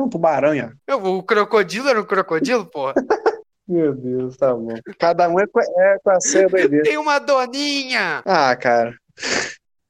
tubarão, 0.10 0.54
Iago. 0.56 0.74
Eu- 0.88 1.04
O 1.04 1.24
crocodilo 1.24 1.90
era 1.90 2.00
um 2.00 2.06
crocodilo, 2.06 2.66
porra? 2.66 2.94
Meu 3.68 3.94
Deus, 3.96 4.36
tá 4.36 4.54
bom. 4.54 4.74
Cada 5.00 5.30
um 5.30 5.40
é 5.40 5.48
com, 5.48 5.60
é 5.62 5.98
com 6.04 6.10
a 6.10 6.20
senha 6.20 6.48
doideira. 6.50 6.84
Tem 6.84 6.98
uma 6.98 7.20
doninha! 7.20 8.22
Ah, 8.26 8.54
cara. 8.56 8.94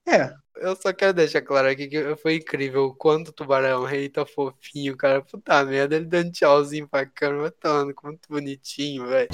É, 0.08 0.32
Eu 0.58 0.76
só 0.76 0.93
quero 0.93 1.14
deixar 1.14 1.41
claro 1.41 1.68
aqui 1.68 1.88
que 1.88 2.16
foi 2.18 2.36
incrível 2.36 2.84
o 2.86 2.93
quanto 2.95 3.30
o 3.30 3.34
Tubarão 3.34 3.84
Rei 3.84 4.08
tá 4.10 4.24
fofinho, 4.26 4.95
cara. 4.95 5.22
Puta 5.24 5.64
merda, 5.66 5.95
ele 5.95 6.06
dando 6.06 6.32
tchauzinho 6.32 6.88
pra 6.88 7.06
câmera, 7.08 7.49
tá 7.60 7.84
muito 8.04 8.30
bonitinho, 8.30 9.08
velho. 9.08 9.30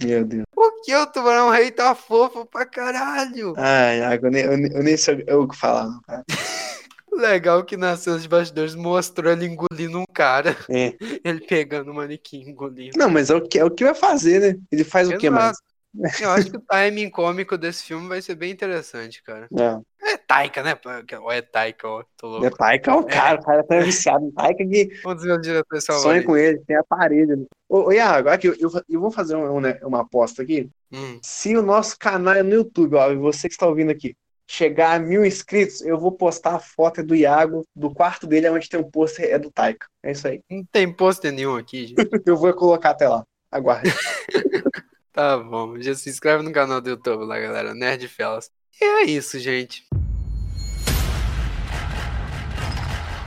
meu 0.00 0.24
Deus. 0.24 0.44
Por 0.54 0.70
que 0.82 0.94
o 0.94 1.06
Tubarão 1.06 1.50
Rei 1.50 1.72
tá 1.72 1.94
fofo 1.96 2.46
pra 2.46 2.64
caralho? 2.66 3.54
Ai, 3.56 3.98
Iago, 3.98 4.26
eu 4.26 4.30
nem, 4.30 4.44
eu, 4.44 4.56
nem- 4.56 4.72
eu 4.72 4.82
nem 4.84 4.96
sei 4.96 5.24
o 5.30 5.48
que 5.48 5.56
falar, 5.56 5.98
cara. 6.06 6.22
Legal 7.16 7.64
que 7.64 7.76
nas 7.76 8.00
cenas 8.00 8.22
de 8.22 8.28
bastidores 8.28 8.74
mostrou 8.74 9.32
ele 9.32 9.46
engolindo 9.46 9.98
um 9.98 10.04
cara. 10.12 10.56
É. 10.68 10.94
Ele 11.24 11.40
pegando 11.40 11.90
o 11.90 11.94
manequim 11.94 12.42
engolindo. 12.48 12.98
Não, 12.98 13.08
mas 13.08 13.30
é 13.30 13.34
o 13.34 13.40
que, 13.40 13.58
é 13.58 13.64
o 13.64 13.70
que 13.70 13.84
vai 13.84 13.94
fazer, 13.94 14.40
né? 14.40 14.60
Ele 14.70 14.84
faz 14.84 15.08
o 15.08 15.16
que 15.16 15.30
mais? 15.30 15.56
Exato. 15.56 15.74
Eu 16.20 16.30
acho 16.30 16.50
que 16.50 16.56
o 16.56 16.60
timing 16.60 17.08
cômico 17.08 17.56
desse 17.56 17.84
filme 17.84 18.08
vai 18.08 18.20
ser 18.20 18.34
bem 18.34 18.50
interessante, 18.50 19.22
cara. 19.22 19.48
É, 19.56 20.12
É 20.12 20.16
Taika, 20.16 20.62
né? 20.62 20.76
Ó, 21.22 21.32
é 21.32 21.40
Taika, 21.40 21.88
ó. 21.88 22.04
Tô 22.16 22.26
louco. 22.26 22.46
é 22.46 22.50
Taika 22.50 22.90
é 22.90 22.94
o 22.94 23.04
cara, 23.04 23.40
o 23.40 23.44
cara 23.44 23.62
tá 23.62 23.78
viciado 23.78 24.26
em 24.26 24.32
Taika 24.32 24.66
que 24.66 24.88
Um 25.06 25.14
dos 25.14 25.24
meus 25.24 25.40
diretores 25.40 25.84
sonha 25.84 26.22
com 26.24 26.36
ele, 26.36 26.58
tem 26.66 26.76
a 26.76 26.82
parede. 26.82 27.36
né? 27.36 27.44
Ô, 27.68 27.92
Iago, 27.92 28.28
aqui, 28.28 28.48
eu, 28.48 28.56
eu, 28.88 29.00
vou 29.00 29.10
fazer 29.10 29.36
uma, 29.36 29.50
uma, 29.50 29.78
uma 29.82 30.00
aposta 30.00 30.42
aqui. 30.42 30.68
Hum. 30.92 31.18
Se 31.22 31.56
o 31.56 31.62
nosso 31.62 31.96
canal 31.96 32.34
é 32.34 32.42
no 32.42 32.54
YouTube, 32.54 32.96
ó, 32.96 33.10
e 33.12 33.16
você 33.16 33.48
que 33.48 33.54
está 33.54 33.66
ouvindo 33.66 33.90
aqui, 33.90 34.16
chegar 34.46 34.94
a 34.94 34.98
mil 34.98 35.24
inscritos, 35.24 35.80
eu 35.80 35.98
vou 35.98 36.12
postar 36.12 36.56
a 36.56 36.60
foto 36.60 37.02
do 37.02 37.14
Iago, 37.14 37.66
do 37.74 37.92
quarto 37.92 38.26
dele, 38.26 38.48
onde 38.50 38.68
tem 38.68 38.80
um 38.80 38.90
pôster, 38.90 39.30
é 39.30 39.38
do 39.38 39.50
Taika. 39.50 39.86
É 40.02 40.12
isso 40.12 40.28
aí. 40.28 40.40
Não 40.50 40.64
tem 40.70 40.92
pôster 40.92 41.32
nenhum 41.32 41.56
aqui, 41.56 41.88
gente. 41.88 41.96
Eu 42.26 42.36
vou 42.36 42.52
colocar 42.54 42.90
até 42.90 43.08
lá. 43.08 43.24
Aguarde. 43.50 43.92
Tá 45.14 45.38
bom. 45.38 45.80
Já 45.80 45.94
se 45.94 46.10
inscreve 46.10 46.42
no 46.42 46.50
canal 46.50 46.80
do 46.80 46.90
YouTube 46.90 47.24
lá, 47.24 47.38
galera. 47.38 47.72
Nerd 47.72 48.08
Fellas. 48.08 48.50
E 48.80 48.84
é 48.84 49.04
isso, 49.04 49.38
gente. 49.38 49.86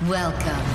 Welcome 0.09 0.68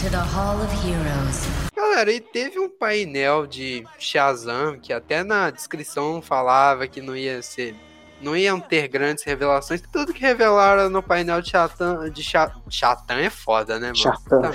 to 0.00 0.10
the 0.10 0.16
Hall 0.16 0.56
of 0.64 0.74
Heroes. 0.76 1.44
Galera, 1.76 2.10
e 2.10 2.20
teve 2.20 2.58
um 2.58 2.70
painel 2.70 3.46
de 3.46 3.84
Shazam 3.98 4.80
que 4.80 4.94
até 4.94 5.22
na 5.22 5.50
descrição 5.50 6.22
falava 6.22 6.88
que 6.88 7.02
não 7.02 7.14
ia 7.14 7.42
ser. 7.42 7.76
Não 8.20 8.36
iam 8.36 8.60
ter 8.60 8.86
grandes 8.88 9.24
revelações. 9.24 9.80
Tudo 9.92 10.12
que 10.12 10.20
revelaram 10.20 10.90
no 10.90 11.02
painel 11.02 11.40
de 11.40 11.50
Shatan. 11.50 12.10
De 12.10 12.22
Cha- 12.22 12.54
Shatan 12.68 13.14
é 13.16 13.30
foda, 13.30 13.78
né, 13.78 13.86
mano? 13.86 13.96
Shazam. 13.96 14.40
Tá. 14.42 14.52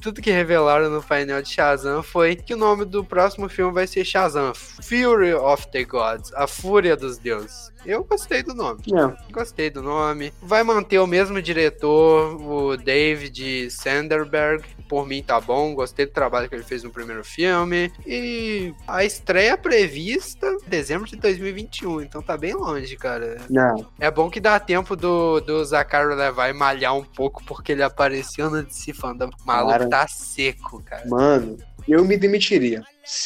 Tudo 0.00 0.22
que 0.22 0.30
revelaram 0.30 0.88
no 0.90 1.02
painel 1.02 1.42
de 1.42 1.48
Shazam 1.50 2.02
foi 2.02 2.36
que 2.36 2.54
o 2.54 2.56
nome 2.56 2.84
do 2.84 3.04
próximo 3.04 3.48
filme 3.48 3.72
vai 3.72 3.86
ser 3.86 4.04
Shazam 4.04 4.52
Fury 4.54 5.34
of 5.34 5.70
the 5.70 5.84
Gods 5.84 6.32
A 6.34 6.46
Fúria 6.46 6.96
dos 6.96 7.18
Deuses. 7.18 7.71
Eu 7.84 8.04
gostei 8.04 8.42
do 8.42 8.54
nome. 8.54 8.80
É, 8.92 9.32
Gostei 9.32 9.70
do 9.70 9.82
nome. 9.82 10.32
Vai 10.40 10.62
manter 10.62 10.98
o 10.98 11.06
mesmo 11.06 11.40
diretor, 11.42 12.36
o 12.40 12.76
David 12.76 13.70
Sanderberg. 13.70 14.64
Por 14.88 15.06
mim 15.06 15.22
tá 15.22 15.40
bom. 15.40 15.74
Gostei 15.74 16.06
do 16.06 16.12
trabalho 16.12 16.48
que 16.48 16.54
ele 16.54 16.62
fez 16.62 16.82
no 16.84 16.90
primeiro 16.90 17.24
filme. 17.24 17.90
E 18.06 18.74
a 18.86 19.04
estreia 19.04 19.56
prevista 19.56 20.46
em 20.46 20.68
dezembro 20.68 21.08
de 21.08 21.16
2021. 21.16 22.02
Então 22.02 22.20
tá 22.22 22.36
bem 22.36 22.54
longe, 22.54 22.96
cara. 22.96 23.38
não. 23.48 23.86
É 23.98 24.10
bom 24.10 24.28
que 24.30 24.40
dá 24.40 24.58
tempo 24.60 24.94
do, 24.94 25.40
do 25.40 25.64
Zachary 25.64 26.14
Levi 26.14 26.52
malhar 26.52 26.94
um 26.94 27.04
pouco, 27.04 27.42
porque 27.44 27.72
ele 27.72 27.82
apareceu 27.82 28.50
no 28.50 28.62
DC 28.62 28.92
Fandom. 28.92 29.30
O 29.42 29.46
maluco 29.46 29.72
Cara. 29.72 29.88
tá 29.88 30.06
seco, 30.06 30.82
cara. 30.84 31.08
Mano, 31.08 31.56
eu 31.88 32.04
me 32.04 32.16
demitiria. 32.16 32.82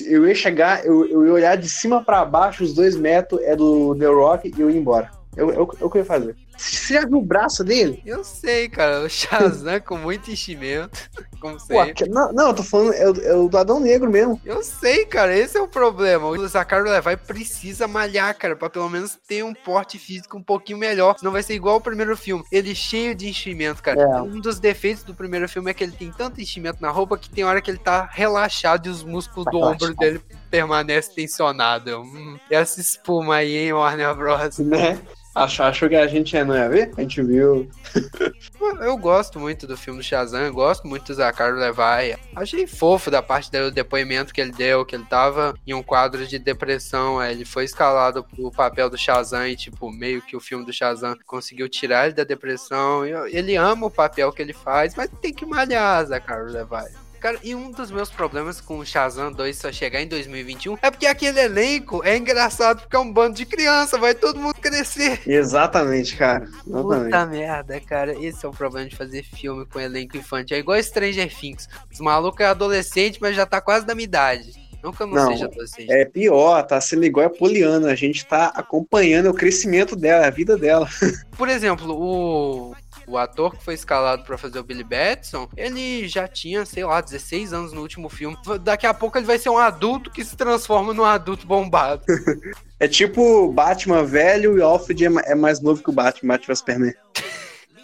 Eu 0.07 0.27
ia 0.27 0.35
chegar, 0.35 0.85
eu, 0.85 1.07
eu 1.07 1.27
ia 1.27 1.33
olhar 1.33 1.57
de 1.57 1.69
cima 1.69 2.03
pra 2.03 2.25
baixo, 2.25 2.65
os 2.65 2.75
dois 2.75 2.97
metros 2.97 3.41
é 3.43 3.55
do 3.55 3.95
The 3.95 4.07
Rock 4.07 4.53
e 4.57 4.61
eu 4.61 4.71
ia 4.71 4.79
embora. 4.79 5.11
Eu, 5.37 5.51
eu, 5.51 5.71
eu, 5.81 5.91
que 5.91 5.99
eu 5.99 6.01
ia 6.01 6.05
fazer. 6.05 6.35
Você 6.57 6.95
já 6.95 7.05
viu 7.07 7.19
o 7.19 7.23
braço 7.23 7.63
dele? 7.63 8.03
Eu 8.05 8.25
sei, 8.25 8.69
cara. 8.69 9.01
O 9.05 9.09
Shazam 9.09 9.81
com 9.81 9.97
muito 9.99 10.31
enchimento. 10.31 10.99
Como 11.41 11.57
Pô, 11.59 11.61
sempre. 11.61 11.91
aqui- 11.91 12.09
não, 12.09 12.33
não, 12.33 12.49
eu 12.49 12.55
tô 12.55 12.63
falando, 12.63 12.95
é 12.95 13.11
o, 13.11 13.21
é 13.23 13.35
o 13.37 13.49
do 13.49 13.59
Adão 13.59 13.79
Negro 13.79 14.11
mesmo. 14.11 14.41
Eu 14.45 14.63
sei, 14.63 15.05
cara, 15.05 15.37
esse 15.37 15.57
é 15.57 15.61
o 15.61 15.69
problema. 15.69 16.27
O 16.27 16.49
Zachary 16.49 16.89
Levi 16.89 17.17
precisa 17.17 17.87
malhar, 17.87 18.35
cara, 18.37 18.57
pra 18.57 18.71
pelo 18.71 18.89
menos 18.89 19.17
ter 19.29 19.45
um 19.45 19.53
porte 19.53 19.99
físico 19.99 20.37
um 20.39 20.43
pouquinho 20.43 20.79
melhor. 20.79 21.19
Senão 21.19 21.33
vai 21.33 21.43
ser 21.43 21.55
igual 21.55 21.75
ao 21.75 21.81
primeiro 21.81 22.17
filme. 22.17 22.45
Ele 22.51 22.75
cheio 22.75 23.15
de 23.15 23.29
enchimento, 23.29 23.83
cara. 23.83 24.01
É. 24.01 24.23
Um 24.23 24.41
dos 24.41 24.59
defeitos 24.59 25.03
do 25.05 25.15
primeiro 25.15 25.49
filme 25.49 25.71
é 25.71 25.75
que 25.75 25.85
ele 25.85 25.93
tem 25.93 26.11
tanto 26.11 26.41
enchimento 26.41 26.81
na 26.81 26.91
roupa 26.91 27.19
que 27.19 27.29
tem 27.29 27.45
hora 27.45 27.61
que 27.61 27.71
ele 27.71 27.79
tá 27.79 28.09
relaxado 28.11 28.87
e 28.87 28.91
os 28.91 29.05
músculos 29.05 29.45
do 29.51 29.59
ombro 29.59 29.95
dele 29.95 30.21
permanecem 30.51 31.15
tensionados. 31.15 31.93
Hum, 31.95 32.39
essa 32.51 32.81
espuma 32.81 33.37
aí, 33.37 33.57
hein, 33.57 33.73
Warner 33.73 34.15
Bros. 34.15 34.59
Né? 34.59 34.99
Achou 35.37 35.87
que 35.89 35.95
a 35.95 36.07
gente 36.07 36.35
não 36.45 36.57
ia 36.57 36.67
ver? 36.67 36.93
A 36.97 37.03
gente 37.03 37.23
viu. 37.23 37.69
Eu- 38.81 38.97
gosto 38.97 39.39
muito 39.39 39.67
do 39.67 39.77
filme 39.77 40.01
do 40.01 40.03
Shazam, 40.03 40.41
eu 40.41 40.53
gosto 40.53 40.89
muito 40.89 41.05
do 41.07 41.15
Zachary 41.15 41.57
Levi. 41.59 42.19
Achei 42.35 42.67
fofo 42.67 43.11
da 43.11 43.23
parte 43.23 43.51
dele, 43.51 43.67
o 43.67 43.71
depoimento 43.71 44.33
que 44.33 44.41
ele 44.41 44.51
deu, 44.51 44.85
que 44.85 44.97
ele 44.97 45.05
tava 45.05 45.55
em 45.67 45.75
um 45.75 45.83
quadro 45.83 46.27
de 46.27 46.39
depressão, 46.39 47.19
aí 47.21 47.35
ele 47.35 47.45
foi 47.45 47.65
escalado 47.65 48.25
pro 48.25 48.51
papel 48.51 48.89
do 48.89 48.97
Shazam 48.97 49.47
e, 49.47 49.55
tipo, 49.55 49.93
meio 49.93 50.23
que 50.23 50.35
o 50.37 50.41
filme 50.41 50.65
do 50.65 50.73
Shazam 50.73 51.15
conseguiu 51.27 51.69
tirar 51.69 52.07
ele 52.07 52.15
da 52.15 52.25
depressão. 52.25 53.05
Ele 53.27 53.55
ama 53.55 53.87
o 53.87 53.91
papel 53.91 54.33
que 54.33 54.41
ele 54.43 54.55
faz, 54.55 54.95
mas 54.95 55.11
tem 55.21 55.33
que 55.33 55.45
malhar, 55.45 56.05
Zachary 56.07 56.51
Levi. 56.53 57.06
Cara, 57.27 57.41
e 57.43 57.57
um 57.57 57.73
dos 57.73 57.91
meus 57.91 58.09
problemas 58.09 58.61
com 58.61 58.79
o 58.79 58.87
Shazam 58.87 59.33
2 59.33 59.59
só 59.59 59.73
chegar 59.73 60.01
em 60.01 60.07
2021 60.07 60.79
é 60.81 60.93
porque 60.93 61.07
aquele 61.07 61.41
elenco 61.41 62.01
é 62.05 62.17
engraçado 62.17 62.83
porque 62.83 62.95
é 62.95 63.01
um 63.01 63.13
bando 63.13 63.35
de 63.35 63.45
criança, 63.45 63.99
vai 63.99 64.15
todo 64.15 64.39
mundo 64.39 64.55
crescer. 64.55 65.21
Exatamente, 65.27 66.15
cara. 66.17 66.49
Exatamente. 66.65 67.05
Puta 67.07 67.27
merda, 67.27 67.81
cara. 67.81 68.25
Esse 68.25 68.47
é 68.47 68.49
o 68.49 68.53
problema 68.53 68.89
de 68.89 68.95
fazer 68.95 69.25
filme 69.25 69.67
com 69.67 69.81
elenco 69.81 70.17
infantil. 70.17 70.57
É 70.57 70.61
igual 70.61 70.81
Stranger 70.81 71.37
Things. 71.37 71.69
Os 71.93 71.99
malucos 71.99 72.43
é 72.43 72.47
adolescente, 72.47 73.19
mas 73.21 73.35
já 73.35 73.45
tá 73.45 73.61
quase 73.61 73.85
da 73.85 73.93
minha 73.93 74.05
idade. 74.05 74.53
Eu 74.81 74.95
não, 75.01 75.09
Não, 75.09 75.33
seja 75.33 75.47
adolescente. 75.47 75.91
É 75.91 76.05
pior, 76.05 76.63
tá 76.63 76.81
sendo 76.81 77.05
igual 77.05 77.27
a 77.27 77.31
Poliana. 77.31 77.89
A 77.89 77.97
gente 77.97 78.25
tá 78.25 78.53
acompanhando 78.55 79.31
o 79.31 79.35
crescimento 79.35 79.97
dela, 79.97 80.29
a 80.29 80.31
vida 80.31 80.57
dela. 80.57 80.89
Por 81.37 81.49
exemplo, 81.49 81.93
o, 81.93 82.73
o 83.07 83.17
ator 83.17 83.57
que 83.57 83.65
foi 83.65 83.75
escalado 83.75 84.25
pra 84.25 84.39
fazer 84.39 84.59
o 84.59 84.65
Billy 84.65 84.85
Batson, 84.85 85.49
ele 85.57 86.09
já 86.09 86.27
tinha, 86.27 86.65
sei 86.65 86.85
lá, 86.85 87.01
16 87.01 87.53
anos 87.53 87.73
no 87.73 87.81
último 87.81 88.09
filme. 88.09 88.37
Daqui 88.63 88.87
a 88.87 88.95
pouco 88.95 89.17
ele 89.19 89.27
vai 89.27 89.39
ser 89.39 89.49
um 89.49 89.59
adulto 89.59 90.11
que 90.11 90.25
se 90.25 90.37
transforma 90.37 90.93
num 90.93 91.05
adulto 91.05 91.47
bombado. 91.47 92.03
É 92.79 92.87
tipo 92.87 93.51
Batman 93.53 94.05
velho 94.05 94.59
e 94.59 94.61
Alfred 94.61 95.07
é 95.07 95.11
é 95.25 95.35
mais 95.35 95.63
novo 95.63 95.83
que 95.83 95.89
o 95.89 95.93
Batman, 95.95 96.35
Batman 96.35 96.55
Superman. 96.55 96.95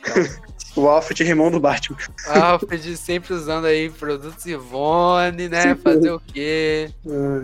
o 0.74 0.88
Alfred 0.88 1.22
é 1.22 1.26
irmão 1.26 1.50
do 1.50 1.60
Batman. 1.60 1.98
Alfred 2.26 2.96
sempre 2.96 3.34
usando 3.34 3.66
aí 3.66 3.90
produtos 3.90 4.44
Ivone, 4.46 5.48
né? 5.48 5.74
Fazer 5.76 6.10
o 6.10 6.20
quê? 6.20 6.90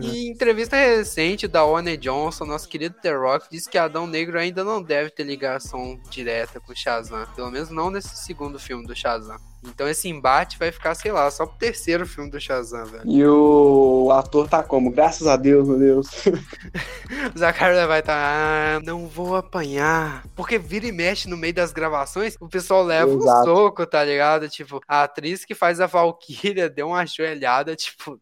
Em 0.02 0.28
entrevista 0.28 0.76
recente 0.76 1.46
da 1.46 1.64
Warner 1.64 1.96
Johnson, 1.96 2.44
nosso 2.44 2.68
querido 2.68 2.96
The 3.02 3.14
Rock 3.14 3.46
disse 3.50 3.68
que 3.68 3.78
Adão 3.78 4.06
Negro 4.06 4.38
ainda 4.38 4.64
não 4.64 4.82
deve 4.82 5.10
ter 5.10 5.24
ligação 5.24 5.98
direta 6.10 6.60
com 6.60 6.74
Shazam. 6.74 7.26
Pelo 7.34 7.50
menos 7.50 7.70
não 7.70 7.90
nesse 7.90 8.16
segundo 8.16 8.58
filme 8.58 8.86
do 8.86 8.94
Shazam. 8.96 9.36
Então 9.64 9.88
esse 9.88 10.09
embate 10.09 10.59
vai 10.59 10.70
ficar, 10.70 10.94
sei 10.94 11.11
lá, 11.11 11.30
só 11.30 11.44
pro 11.44 11.59
terceiro 11.59 12.06
filme 12.06 12.30
do 12.30 12.40
Shazam, 12.40 12.84
velho. 12.86 13.02
E 13.06 13.26
o 13.26 14.11
ator 14.12 14.48
tá 14.48 14.62
como? 14.62 14.90
Graças 14.90 15.26
a 15.26 15.36
Deus, 15.36 15.66
meu 15.66 15.78
Deus. 15.78 16.09
O 17.34 17.38
Zachary 17.38 17.86
vai 17.86 18.00
estar, 18.00 18.14
ah, 18.16 18.80
não 18.84 19.06
vou 19.06 19.34
apanhar. 19.34 20.24
Porque 20.36 20.59
vira 20.59 20.86
e 20.86 20.92
mexe 20.92 21.28
no 21.28 21.36
meio 21.36 21.54
das 21.54 21.72
gravações, 21.72 22.36
o 22.40 22.48
pessoal 22.48 22.82
leva 22.82 23.11
Exato. 23.11 23.40
um 23.40 23.44
soco, 23.44 23.86
tá 23.86 24.04
ligado? 24.04 24.48
Tipo, 24.48 24.80
a 24.86 25.04
atriz 25.04 25.44
que 25.44 25.54
faz 25.54 25.80
a 25.80 25.86
Valkyria 25.86 26.68
deu 26.68 26.88
uma 26.88 27.00
ajoelhada, 27.00 27.74
tipo, 27.76 28.20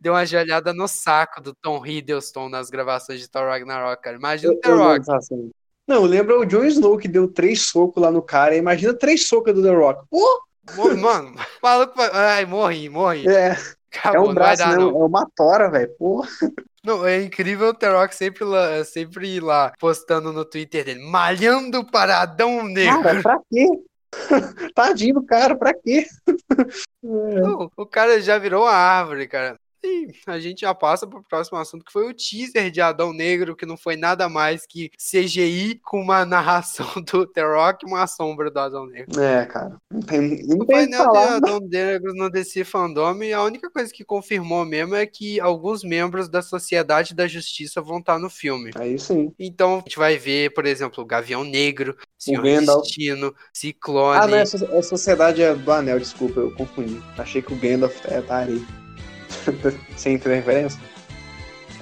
Deu 0.00 0.12
uma 0.12 0.24
joelhada 0.24 0.72
no 0.72 0.86
saco 0.86 1.40
do 1.40 1.54
Tom 1.54 1.84
Hiddleston 1.84 2.48
nas 2.48 2.70
gravações 2.70 3.20
de 3.20 3.28
Thor 3.28 3.48
Ragnarok, 3.48 4.02
cara. 4.02 4.16
Imagina 4.16 4.52
o 4.52 4.56
The 4.56 4.70
Rock. 4.70 5.04
Não, 5.86 6.02
lembra 6.02 6.38
o 6.38 6.44
Jon 6.44 6.64
Snow 6.64 6.98
que 6.98 7.08
deu 7.08 7.28
três 7.28 7.62
socos 7.62 8.02
lá 8.02 8.10
no 8.10 8.22
cara. 8.22 8.56
Imagina 8.56 8.92
três 8.92 9.26
socos 9.28 9.54
do 9.54 9.62
The 9.62 9.74
Rock. 9.74 10.04
Pô, 10.10 10.40
Mo- 10.74 10.96
Mano, 10.96 11.34
maluco. 11.62 11.94
Ai, 12.12 12.44
morri, 12.44 12.88
morri. 12.88 13.28
é, 13.28 13.50
é 13.50 13.56
Acabou, 13.98 14.24
um 14.24 14.26
não 14.28 14.34
vai 14.34 14.56
braço, 14.56 14.58
dar, 14.62 14.70
né? 14.70 14.76
não. 14.76 14.90
É 14.90 15.04
uma 15.04 15.28
tora, 15.34 15.70
velho. 15.70 15.90
Pô, 15.98 16.26
Não, 16.84 17.04
é 17.06 17.22
incrível 17.22 17.68
o 17.68 17.74
The 17.74 17.88
Rock 17.90 18.14
sempre 18.14 18.44
lá, 18.44 18.84
sempre 18.84 19.26
ir 19.36 19.42
lá 19.42 19.72
postando 19.78 20.32
no 20.32 20.44
Twitter 20.44 20.84
dele, 20.84 21.00
malhando 21.02 21.84
para 21.84 22.20
Adão 22.20 22.62
Negro. 22.64 23.02
cara, 23.02 23.22
pra 23.22 23.40
quê? 23.50 23.66
Tadinho 24.74 25.14
do 25.14 25.22
cara, 25.26 25.56
pra 25.56 25.74
quê? 25.74 26.06
Não, 27.02 27.70
o 27.76 27.86
cara 27.86 28.20
já 28.20 28.38
virou 28.38 28.62
uma 28.64 28.72
árvore, 28.72 29.26
cara. 29.28 29.58
E 29.82 30.08
a 30.26 30.38
gente 30.38 30.60
já 30.60 30.74
passa 30.74 31.06
pro 31.06 31.22
próximo 31.22 31.58
assunto, 31.58 31.84
que 31.84 31.92
foi 31.92 32.08
o 32.08 32.14
teaser 32.14 32.70
de 32.70 32.80
Adão 32.80 33.12
Negro, 33.12 33.56
que 33.56 33.66
não 33.66 33.76
foi 33.76 33.96
nada 33.96 34.28
mais 34.28 34.66
que 34.66 34.90
CGI 34.96 35.80
com 35.84 36.00
uma 36.00 36.24
narração 36.26 36.86
do 37.02 37.26
The 37.26 37.42
Rock 37.42 37.84
e 37.84 37.88
uma 37.88 38.06
sombra 38.06 38.50
do 38.50 38.58
Adão 38.58 38.86
Negro. 38.86 39.20
É, 39.20 39.46
cara. 39.46 39.76
Não 39.90 40.00
tem, 40.00 40.46
não 40.46 40.66
tem 40.66 40.84
o 40.84 40.88
de. 40.88 40.96
Adão 40.96 41.60
Negro 41.60 42.14
no 42.14 42.30
DC 42.30 42.64
Fandom, 42.64 43.16
a 43.34 43.42
única 43.42 43.70
coisa 43.70 43.92
que 43.92 44.04
confirmou 44.04 44.64
mesmo 44.64 44.94
é 44.94 45.06
que 45.06 45.40
alguns 45.40 45.82
membros 45.82 46.28
da 46.28 46.42
Sociedade 46.42 47.14
da 47.14 47.26
Justiça 47.26 47.80
vão 47.80 47.98
estar 47.98 48.18
no 48.18 48.28
filme. 48.28 48.70
Aí 48.76 48.98
sim. 48.98 49.32
Então, 49.38 49.76
a 49.76 49.78
gente 49.80 49.98
vai 49.98 50.16
ver, 50.16 50.52
por 50.52 50.66
exemplo, 50.66 51.02
o 51.02 51.06
Gavião 51.06 51.44
Negro, 51.44 51.96
Senhor 52.18 52.42
Gandalf. 52.42 52.82
Destino, 52.82 53.34
Ciclone. 53.52 54.20
Ah, 54.20 54.26
não, 54.26 54.38
essa, 54.38 54.56
essa 54.56 54.88
sociedade 54.88 55.42
é 55.42 55.54
do 55.54 55.72
Anel, 55.72 55.98
desculpa, 55.98 56.40
eu 56.40 56.54
confundi. 56.54 57.00
Achei 57.16 57.42
que 57.42 57.52
o 57.52 57.56
Gandalf 57.56 58.04
é 58.06 58.20
tá 58.20 58.38
ali. 58.38 58.64
Sem 59.96 60.14
interferência? 60.14 60.80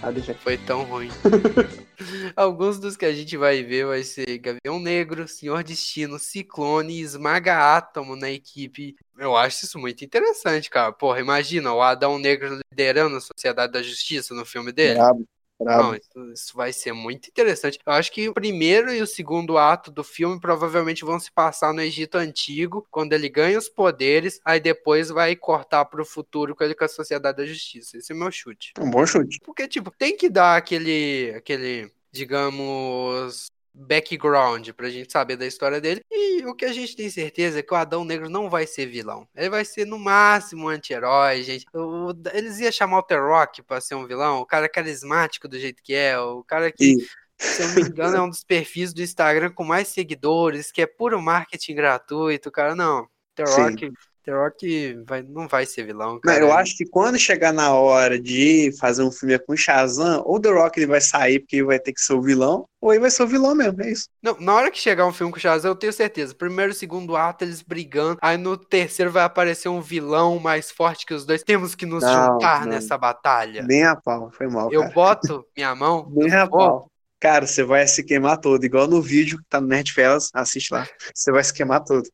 Ah, 0.02 0.10
deixa 0.10 0.34
Foi 0.34 0.58
tão 0.58 0.82
ruim. 0.84 1.08
Alguns 2.36 2.78
dos 2.78 2.94
que 2.96 3.06
a 3.06 3.12
gente 3.12 3.36
vai 3.38 3.62
ver 3.62 3.86
vai 3.86 4.02
ser 4.02 4.38
Gavião 4.38 4.78
Negro, 4.78 5.26
Senhor 5.26 5.64
Destino, 5.64 6.18
Ciclone 6.18 7.00
Esmaga 7.00 7.76
Átomo 7.76 8.14
na 8.14 8.30
equipe. 8.30 8.96
Eu 9.18 9.34
acho 9.34 9.64
isso 9.64 9.78
muito 9.78 10.04
interessante, 10.04 10.68
cara. 10.68 10.92
Porra, 10.92 11.20
imagina 11.20 11.72
o 11.72 11.80
Adão 11.80 12.18
Negro 12.18 12.60
liderando 12.70 13.16
a 13.16 13.20
Sociedade 13.20 13.72
da 13.72 13.82
Justiça 13.82 14.34
no 14.34 14.44
filme 14.44 14.72
dele. 14.72 14.96
Brabo. 14.96 15.26
Não, 15.60 15.94
isso, 15.94 16.32
isso 16.32 16.56
vai 16.56 16.72
ser 16.72 16.92
muito 16.92 17.28
interessante. 17.28 17.78
Eu 17.84 17.92
acho 17.92 18.10
que 18.10 18.28
o 18.28 18.34
primeiro 18.34 18.92
e 18.92 19.00
o 19.00 19.06
segundo 19.06 19.56
ato 19.56 19.90
do 19.90 20.02
filme 20.02 20.40
provavelmente 20.40 21.04
vão 21.04 21.18
se 21.18 21.30
passar 21.30 21.72
no 21.72 21.80
Egito 21.80 22.16
Antigo, 22.16 22.86
quando 22.90 23.12
ele 23.12 23.28
ganha 23.28 23.58
os 23.58 23.68
poderes, 23.68 24.40
aí 24.44 24.58
depois 24.58 25.08
vai 25.08 25.36
cortar 25.36 25.84
pro 25.84 26.04
futuro 26.04 26.56
com 26.56 26.64
ele 26.64 26.74
com 26.74 26.84
a 26.84 26.88
Sociedade 26.88 27.36
da 27.36 27.46
Justiça. 27.46 27.96
Esse 27.96 28.12
é 28.12 28.14
o 28.14 28.18
meu 28.18 28.30
chute. 28.32 28.72
Um 28.78 28.90
bom 28.90 29.06
chute. 29.06 29.38
Porque, 29.44 29.68
tipo, 29.68 29.90
tem 29.90 30.16
que 30.16 30.28
dar 30.28 30.56
aquele, 30.56 31.32
aquele, 31.36 31.90
digamos, 32.10 33.46
background 33.74 34.70
pra 34.70 34.88
gente 34.88 35.12
saber 35.12 35.36
da 35.36 35.46
história 35.46 35.80
dele. 35.80 36.00
E 36.10 36.44
o 36.46 36.54
que 36.54 36.64
a 36.64 36.72
gente 36.72 36.94
tem 36.94 37.10
certeza 37.10 37.58
é 37.58 37.62
que 37.62 37.74
o 37.74 37.76
Adão 37.76 38.04
Negro 38.04 38.28
não 38.28 38.48
vai 38.48 38.66
ser 38.66 38.86
vilão. 38.86 39.28
Ele 39.34 39.50
vai 39.50 39.64
ser, 39.64 39.84
no 39.84 39.98
máximo, 39.98 40.66
um 40.66 40.68
anti-herói, 40.68 41.42
gente. 41.42 41.66
O- 41.74 42.12
eles 42.32 42.58
iam 42.60 42.70
chamar 42.70 42.98
o 42.98 43.02
The 43.02 43.16
Rock 43.18 43.62
pra 43.62 43.80
ser 43.80 43.96
um 43.96 44.06
vilão, 44.06 44.38
o 44.40 44.46
cara 44.46 44.68
carismático 44.68 45.48
do 45.48 45.58
jeito 45.58 45.82
que 45.82 45.94
é, 45.94 46.18
o 46.18 46.44
cara 46.44 46.70
que, 46.70 46.94
E 46.94 47.06
se 47.44 47.62
eu 47.62 47.68
não 47.68 47.74
me 47.74 47.82
engano, 47.82 48.16
é 48.16 48.22
um 48.22 48.28
dos 48.28 48.44
perfis 48.44 48.94
do 48.94 49.02
Instagram 49.02 49.50
com 49.50 49.64
mais 49.64 49.88
seguidores, 49.88 50.70
que 50.70 50.80
é 50.80 50.86
puro 50.86 51.20
marketing 51.20 51.74
gratuito, 51.74 52.50
cara. 52.50 52.74
Não, 52.76 53.08
The 53.34 53.46
Sim. 53.46 53.92
The 54.24 54.32
Rock 54.32 54.94
vai, 55.06 55.22
não 55.22 55.46
vai 55.46 55.66
ser 55.66 55.84
vilão, 55.84 56.14
Não, 56.14 56.20
cara. 56.20 56.40
eu 56.40 56.52
acho 56.52 56.76
que 56.76 56.86
quando 56.86 57.18
chegar 57.18 57.52
na 57.52 57.74
hora 57.74 58.18
de 58.18 58.70
fazer 58.80 59.02
um 59.02 59.12
filme 59.12 59.38
com 59.38 59.52
o 59.52 59.56
Shazam, 59.56 60.22
ou 60.24 60.40
The 60.40 60.48
Rock 60.50 60.78
ele 60.80 60.86
vai 60.86 61.00
sair 61.00 61.40
porque 61.40 61.56
ele 61.56 61.64
vai 61.66 61.78
ter 61.78 61.92
que 61.92 62.00
ser 62.00 62.14
o 62.14 62.22
vilão, 62.22 62.66
ou 62.80 62.92
ele 62.92 63.00
vai 63.00 63.10
ser 63.10 63.22
o 63.22 63.26
vilão 63.26 63.54
mesmo, 63.54 63.82
é 63.82 63.90
isso. 63.90 64.08
Não, 64.22 64.36
na 64.40 64.54
hora 64.54 64.70
que 64.70 64.78
chegar 64.78 65.06
um 65.06 65.12
filme 65.12 65.30
com 65.32 65.38
o 65.38 65.40
Shazam, 65.40 65.70
eu 65.70 65.74
tenho 65.76 65.92
certeza. 65.92 66.34
Primeiro 66.34 66.72
e 66.72 66.74
segundo 66.74 67.16
ato, 67.16 67.44
eles 67.44 67.62
brigando. 67.62 68.18
Aí 68.22 68.36
no 68.36 68.56
terceiro 68.56 69.10
vai 69.10 69.24
aparecer 69.24 69.68
um 69.68 69.80
vilão 69.80 70.38
mais 70.38 70.70
forte 70.70 71.06
que 71.06 71.14
os 71.14 71.24
dois. 71.26 71.42
Temos 71.42 71.74
que 71.74 71.86
nos 71.86 72.02
Não, 72.02 72.32
juntar 72.32 72.62
não. 72.62 72.68
nessa 72.72 72.96
batalha. 72.98 73.62
Nem 73.62 73.84
a 73.84 73.96
pau, 73.96 74.30
foi 74.32 74.48
mal, 74.48 74.70
Eu 74.72 74.82
cara. 74.82 74.92
boto 74.94 75.46
minha 75.56 75.74
mão. 75.74 76.10
Nem 76.16 76.32
a 76.34 76.46
pau. 76.46 76.90
Cara, 77.24 77.46
você 77.46 77.64
vai 77.64 77.86
se 77.86 78.04
queimar 78.04 78.36
todo, 78.36 78.62
igual 78.66 78.86
no 78.86 79.00
vídeo 79.00 79.38
que 79.38 79.44
tá 79.48 79.58
no 79.58 79.66
Nerdfellas, 79.66 80.28
assiste 80.34 80.74
lá. 80.74 80.86
Você 81.14 81.32
vai 81.32 81.42
se 81.42 81.54
queimar 81.54 81.82
todo. 81.82 82.06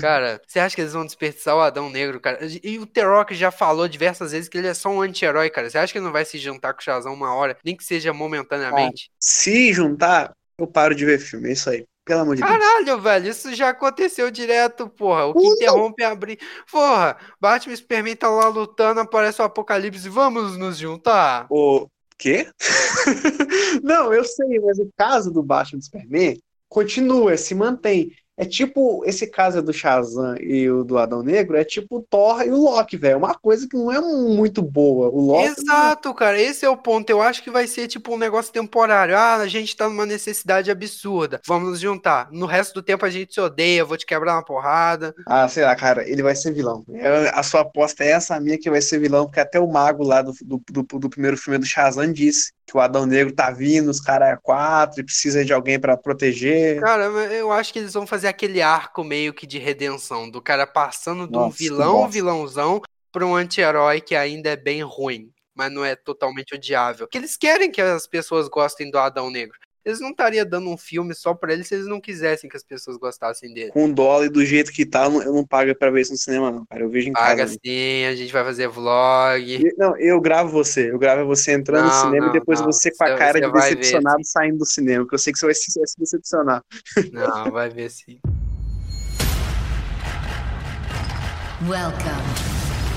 Cara, 0.00 0.40
você 0.46 0.60
acha 0.60 0.76
que 0.76 0.80
eles 0.80 0.92
vão 0.92 1.04
desperdiçar 1.04 1.56
o 1.56 1.60
Adão 1.60 1.90
Negro, 1.90 2.20
cara? 2.20 2.38
E 2.62 2.78
o 2.78 2.86
The 2.86 3.02
Rock 3.02 3.34
já 3.34 3.50
falou 3.50 3.88
diversas 3.88 4.30
vezes 4.30 4.48
que 4.48 4.56
ele 4.56 4.68
é 4.68 4.74
só 4.74 4.90
um 4.90 5.02
anti-herói, 5.02 5.50
cara. 5.50 5.68
Você 5.68 5.76
acha 5.76 5.92
que 5.92 5.98
ele 5.98 6.04
não 6.04 6.12
vai 6.12 6.24
se 6.24 6.38
juntar 6.38 6.72
com 6.72 6.78
o 6.78 6.84
Shazam 6.84 7.12
uma 7.12 7.34
hora, 7.34 7.58
nem 7.64 7.76
que 7.76 7.82
seja 7.82 8.12
momentaneamente? 8.12 9.10
Se 9.18 9.72
juntar, 9.72 10.32
eu 10.56 10.68
paro 10.68 10.94
de 10.94 11.04
ver 11.04 11.18
filme, 11.18 11.48
é 11.48 11.52
isso 11.52 11.68
aí. 11.68 11.84
Pelo 12.04 12.20
amor 12.20 12.36
de 12.36 12.42
Deus. 12.42 12.52
Caralho, 12.52 13.00
velho, 13.00 13.30
isso 13.30 13.52
já 13.56 13.70
aconteceu 13.70 14.30
direto, 14.30 14.88
porra. 14.88 15.24
O 15.24 15.34
que 15.34 15.40
Puta. 15.40 15.54
interrompe 15.64 16.02
é 16.04 16.06
abrir. 16.06 16.38
Porra, 16.70 17.16
Batman 17.40 17.74
e 17.74 17.76
Superman 17.76 18.14
tá 18.14 18.28
lá 18.28 18.46
lutando, 18.46 19.00
aparece 19.00 19.42
o 19.42 19.44
Apocalipse, 19.44 20.08
vamos 20.08 20.56
nos 20.56 20.78
juntar? 20.78 21.46
O 21.50 21.88
quê? 22.18 22.46
Não, 23.82 24.12
eu 24.12 24.24
sei, 24.24 24.58
mas 24.60 24.78
o 24.78 24.90
caso 24.96 25.30
do 25.32 25.42
Batman 25.42 25.78
do 25.78 25.84
Superman 25.84 26.38
continua, 26.68 27.36
se 27.36 27.54
mantém. 27.54 28.12
É 28.36 28.44
tipo, 28.44 29.04
esse 29.06 29.28
caso 29.28 29.62
do 29.62 29.72
Shazam 29.72 30.36
e 30.40 30.68
o 30.68 30.82
do 30.82 30.98
Adão 30.98 31.22
Negro, 31.22 31.56
é 31.56 31.64
tipo 31.64 31.98
o 31.98 32.02
Thor 32.02 32.42
e 32.42 32.50
o 32.50 32.56
Loki, 32.56 32.96
velho. 32.96 33.14
É 33.14 33.16
uma 33.16 33.34
coisa 33.34 33.68
que 33.68 33.76
não 33.76 33.92
é 33.92 34.00
muito 34.00 34.60
boa. 34.60 35.08
O 35.08 35.20
Loki. 35.20 35.60
Exato, 35.60 36.12
cara, 36.14 36.40
esse 36.40 36.64
é 36.64 36.68
o 36.68 36.76
ponto. 36.76 37.08
Eu 37.10 37.22
acho 37.22 37.42
que 37.42 37.50
vai 37.50 37.66
ser 37.66 37.86
tipo 37.86 38.12
um 38.12 38.18
negócio 38.18 38.52
temporário. 38.52 39.16
Ah, 39.16 39.36
a 39.36 39.46
gente 39.46 39.76
tá 39.76 39.88
numa 39.88 40.04
necessidade 40.04 40.70
absurda, 40.70 41.40
vamos 41.46 41.70
nos 41.70 41.80
juntar. 41.80 42.28
No 42.32 42.46
resto 42.46 42.74
do 42.74 42.82
tempo 42.82 43.06
a 43.06 43.10
gente 43.10 43.34
se 43.34 43.40
odeia, 43.40 43.84
vou 43.84 43.96
te 43.96 44.06
quebrar 44.06 44.34
uma 44.34 44.44
porrada. 44.44 45.14
Ah, 45.26 45.48
sei 45.48 45.64
lá, 45.64 45.76
cara, 45.76 46.08
ele 46.08 46.22
vai 46.22 46.34
ser 46.34 46.52
vilão. 46.52 46.84
É, 46.92 47.30
A 47.32 47.42
sua 47.42 47.60
aposta 47.60 48.02
é 48.02 48.10
essa, 48.10 48.40
minha 48.40 48.58
que 48.58 48.70
vai 48.70 48.80
ser 48.80 48.98
vilão, 48.98 49.26
porque 49.26 49.40
até 49.40 49.60
o 49.60 49.68
mago 49.68 50.02
lá 50.02 50.22
do, 50.22 50.32
do, 50.42 50.60
do, 50.70 50.98
do 50.98 51.08
primeiro 51.08 51.36
filme 51.36 51.58
do 51.58 51.66
Shazam 51.66 52.12
disse 52.12 52.52
que 52.66 52.76
o 52.76 52.80
Adão 52.80 53.04
Negro 53.04 53.32
tá 53.32 53.50
vindo, 53.50 53.90
os 53.90 54.00
caras 54.00 54.28
é 54.30 54.38
quatro, 54.42 55.00
e 55.00 55.04
precisa 55.04 55.44
de 55.44 55.52
alguém 55.52 55.78
pra 55.78 55.96
proteger. 55.96 56.80
Cara, 56.80 57.04
eu 57.04 57.52
acho 57.52 57.72
que 57.72 57.78
eles 57.78 57.92
vão 57.92 58.06
fazer 58.06 58.23
aquele 58.26 58.62
arco 58.62 59.04
meio 59.04 59.32
que 59.34 59.46
de 59.46 59.58
redenção, 59.58 60.30
do 60.30 60.40
cara 60.40 60.66
passando 60.66 61.26
de 61.26 61.36
um 61.36 61.50
vilão, 61.50 62.08
vilãozão, 62.08 62.80
pra 63.12 63.26
um 63.26 63.34
anti-herói 63.34 64.00
que 64.00 64.16
ainda 64.16 64.50
é 64.50 64.56
bem 64.56 64.82
ruim, 64.82 65.32
mas 65.54 65.72
não 65.72 65.84
é 65.84 65.94
totalmente 65.94 66.54
odiável. 66.54 67.06
Que 67.06 67.18
eles 67.18 67.36
querem 67.36 67.70
que 67.70 67.80
as 67.80 68.06
pessoas 68.06 68.48
gostem 68.48 68.90
do 68.90 68.98
Adão 68.98 69.30
Negro. 69.30 69.58
Eles 69.84 70.00
não 70.00 70.12
estariam 70.12 70.46
dando 70.46 70.70
um 70.70 70.78
filme 70.78 71.14
só 71.14 71.34
pra 71.34 71.52
ele 71.52 71.62
se 71.62 71.74
eles 71.74 71.86
não 71.86 72.00
quisessem 72.00 72.48
que 72.48 72.56
as 72.56 72.62
pessoas 72.64 72.96
gostassem 72.96 73.52
dele. 73.52 73.70
Com 73.70 73.92
dólar 73.92 74.24
e 74.24 74.28
do 74.30 74.42
jeito 74.42 74.72
que 74.72 74.86
tá, 74.86 75.04
eu 75.04 75.30
não, 75.30 75.44
pago 75.46 75.74
pra 75.74 75.90
ver 75.90 76.00
isso 76.00 76.12
no 76.12 76.16
cinema, 76.16 76.50
não, 76.50 76.64
cara. 76.64 76.82
Eu 76.84 76.88
vejo 76.88 77.10
em 77.10 77.12
Paga 77.12 77.42
casa. 77.42 77.58
sim, 77.62 78.06
a 78.06 78.14
gente 78.16 78.32
vai 78.32 78.42
fazer 78.44 78.66
vlog. 78.66 79.62
Eu- 79.62 79.74
Não, 79.76 79.94
eu 79.98 80.18
gravo 80.22 80.48
você. 80.50 80.90
Eu 80.90 80.98
gravo 80.98 81.26
você 81.26 81.52
entrando 81.52 81.82
no 81.84 81.90
Não, 81.90 82.00
cinema 82.06 82.26
não, 82.28 82.34
e 82.34 82.38
depois 82.38 82.60
não. 82.60 82.66
você 82.66 82.90
com 82.90 83.04
a 83.04 83.14
cara 83.14 83.32
você 83.34 83.40
de 83.44 83.52
vai 83.52 83.68
ver, 83.68 83.76
decepcionado 83.76 84.24
saindo 84.24 84.56
do 84.58 84.64
cinema, 84.64 85.06
que 85.06 85.14
eu 85.14 85.18
sei 85.18 85.34
que 85.34 85.38
você 85.38 85.44
vai 85.46 85.54
se, 85.54 85.78
vai 85.78 85.86
se 85.86 85.98
decepcionar. 85.98 86.64
Não, 87.12 87.50
vai 87.50 87.68
ver 87.68 87.90
sim. 87.90 88.18
Welcome 91.68 92.24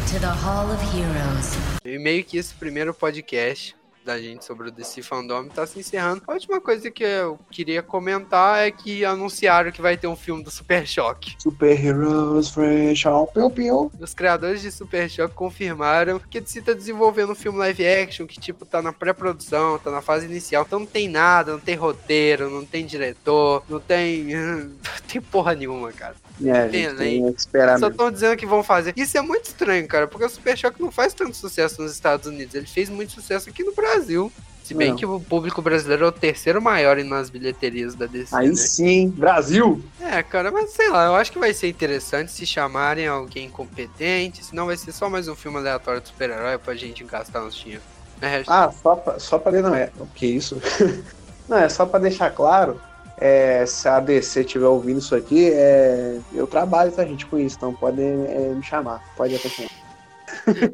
to 0.10 0.20
the 0.22 0.26
Hall 0.42 0.74
of 0.74 0.82
Heroes. 0.98 1.52
E 1.84 2.00
meio 2.00 2.24
que 2.24 2.38
esse 2.38 2.54
primeiro 2.56 2.94
podcast 2.94 3.76
da 4.08 4.18
gente 4.18 4.46
sobre 4.46 4.70
o 4.70 4.72
DC 4.72 5.02
Fandom 5.02 5.50
tá 5.50 5.68
se 5.68 5.78
encerrando. 5.78 6.24
A 6.26 6.32
última 6.32 6.62
coisa 6.62 6.90
que 6.90 7.04
eu 7.04 7.38
queria 7.52 7.84
comentar 7.84 8.66
é 8.66 8.72
que 8.72 9.04
anunciaram 9.04 9.70
que 9.70 9.82
vai 9.82 9.98
ter 9.98 10.08
um 10.08 10.16
filme 10.16 10.42
do 10.42 10.50
Super 10.50 10.88
Choque. 10.88 11.36
Super 11.38 11.86
Heroes 11.86 12.50
Fresh, 12.50 13.04
piu 13.34 13.50
piu. 13.52 13.92
Os 14.00 14.14
criadores 14.14 14.62
de 14.62 14.72
Super 14.72 15.10
Choque 15.10 15.36
confirmaram 15.36 16.20
que 16.20 16.38
a 16.38 16.42
DC 16.42 16.62
tá 16.62 16.72
desenvolvendo 16.72 17.34
um 17.34 17.36
filme 17.36 17.60
live 17.60 17.86
action 17.86 18.26
que, 18.26 18.40
tipo, 18.40 18.66
tá 18.66 18.82
na 18.82 18.94
pré-produção, 18.94 19.78
tá 19.78 19.92
na 19.92 20.02
fase 20.02 20.26
inicial. 20.26 20.64
Então 20.66 20.80
não 20.80 20.86
tem 20.86 21.10
nada, 21.10 21.52
não 21.52 21.60
tem 21.60 21.76
roteiro, 21.76 22.50
não 22.50 22.66
tem 22.66 22.86
diretor, 22.86 23.64
não 23.68 23.80
tem. 23.80 24.24
não 24.34 24.72
tem 25.06 25.20
porra 25.22 25.54
nenhuma, 25.54 25.92
cara. 25.92 26.16
É, 26.44 26.94
né? 26.94 27.32
esperar 27.36 27.80
Só 27.80 27.88
estão 27.88 28.12
dizendo 28.12 28.38
que 28.38 28.46
vão 28.46 28.64
fazer. 28.64 28.94
Isso 28.96 29.18
é 29.18 29.22
muito 29.22 29.46
estranho, 29.46 29.88
cara, 29.88 30.08
porque 30.08 30.26
o 30.26 30.30
Super 30.30 30.58
Choque 30.58 30.82
não 30.82 30.92
faz 30.92 31.14
tanto 31.14 31.36
sucesso 31.36 31.82
nos 31.82 31.92
Estados 31.92 32.28
Unidos. 32.28 32.54
Ele 32.56 32.68
fez 32.68 32.90
muito 32.90 33.12
sucesso 33.14 33.50
aqui 33.50 33.64
no 33.64 33.74
Brasil. 33.74 34.32
Se 34.68 34.74
bem 34.74 34.90
Não. 34.90 34.98
que 34.98 35.06
o 35.06 35.18
público 35.18 35.62
brasileiro 35.62 36.04
é 36.04 36.08
o 36.10 36.12
terceiro 36.12 36.62
maior 36.62 36.98
nas 36.98 37.30
bilheterias 37.30 37.96
da 37.96 38.06
DC. 38.06 38.36
Aí 38.36 38.50
né? 38.50 38.56
sim, 38.56 39.08
Brasil! 39.08 39.82
É, 40.02 40.22
cara, 40.22 40.52
mas 40.52 40.72
sei 40.72 40.90
lá, 40.90 41.06
eu 41.06 41.16
acho 41.16 41.32
que 41.32 41.40
vai 41.40 41.54
ser 41.54 41.70
interessante 41.70 42.34
se 42.34 42.46
chamarem 42.46 43.08
alguém 43.08 43.50
competente, 43.50 44.44
senão 44.44 44.66
vai 44.66 44.76
ser 44.76 44.92
só 44.92 45.10
mais 45.10 45.30
um 45.30 45.36
filme 45.36 45.58
aleatório 45.58 46.02
de 46.02 46.10
super-herói 46.10 46.58
pra 46.58 46.76
gente 46.76 47.02
gastar 47.06 47.46
uns 47.46 47.56
dinheiro. 47.56 47.82
É, 48.22 48.44
Ah, 48.46 48.70
só 48.70 48.96
pra, 48.98 49.18
só 49.20 49.40
pra 49.40 49.54
não 49.62 49.74
é. 49.74 49.90
O 50.00 50.06
que 50.08 50.26
isso? 50.26 50.62
não, 51.48 51.60
é 51.60 51.70
só 51.70 51.86
pra 51.86 52.00
deixar 52.00 52.32
claro. 52.32 52.78
É, 53.20 53.66
se 53.66 53.88
a 53.88 54.00
DC 54.00 54.42
estiver 54.42 54.68
ouvindo 54.68 55.00
isso 55.00 55.16
aqui, 55.16 55.50
é, 55.52 56.20
eu 56.34 56.46
trabalho, 56.46 56.92
tá, 56.92 57.04
gente, 57.04 57.26
com 57.26 57.38
isso, 57.38 57.58
então 57.58 57.74
pode 57.74 58.02
é, 58.02 58.54
me 58.54 58.64
chamar. 58.64 59.04
Pode 59.16 59.36
até 59.36 59.50
chamar. 59.50 59.72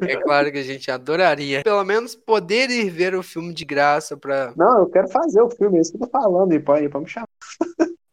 É 0.08 0.16
claro 0.16 0.52
que 0.52 0.58
a 0.58 0.62
gente 0.62 0.90
adoraria. 0.90 1.62
Pelo 1.62 1.84
menos 1.84 2.14
poder 2.14 2.70
ir 2.70 2.90
ver 2.90 3.14
o 3.14 3.22
filme 3.22 3.54
de 3.54 3.64
graça 3.64 4.16
pra. 4.16 4.52
Não, 4.56 4.80
eu 4.80 4.86
quero 4.86 5.08
fazer 5.08 5.40
o 5.40 5.50
filme, 5.50 5.78
é 5.78 5.80
isso 5.80 5.92
que 5.92 5.96
eu 5.96 6.06
tô 6.06 6.10
falando, 6.10 6.52
e 6.52 6.60
pode, 6.60 6.88
pode 6.88 7.04
me 7.04 7.10
chamar. 7.10 7.28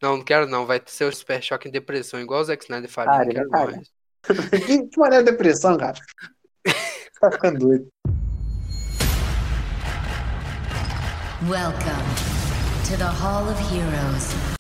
Não, 0.02 0.18
não 0.18 0.24
quero 0.24 0.48
não. 0.48 0.66
Vai 0.66 0.82
ser 0.86 1.06
o 1.06 1.16
Super 1.16 1.44
Choque 1.44 1.68
em 1.68 1.72
Depressão, 1.72 2.20
igual 2.20 2.42
o 2.42 2.44
Zack 2.44 2.64
Snyder 2.64 2.90
faria. 2.90 3.12
Cara, 3.12 3.26
não 3.26 3.32
quero 3.34 3.50
cara. 3.50 3.72
mais. 3.72 4.66
que, 4.66 4.88
que 4.88 5.00
maneira 5.00 5.24
de 5.24 5.32
depressão, 5.32 5.78
cara? 5.78 5.98
Tá 7.20 7.32
ficando 7.32 7.60
doido. 7.60 7.88
Welcome 11.48 12.31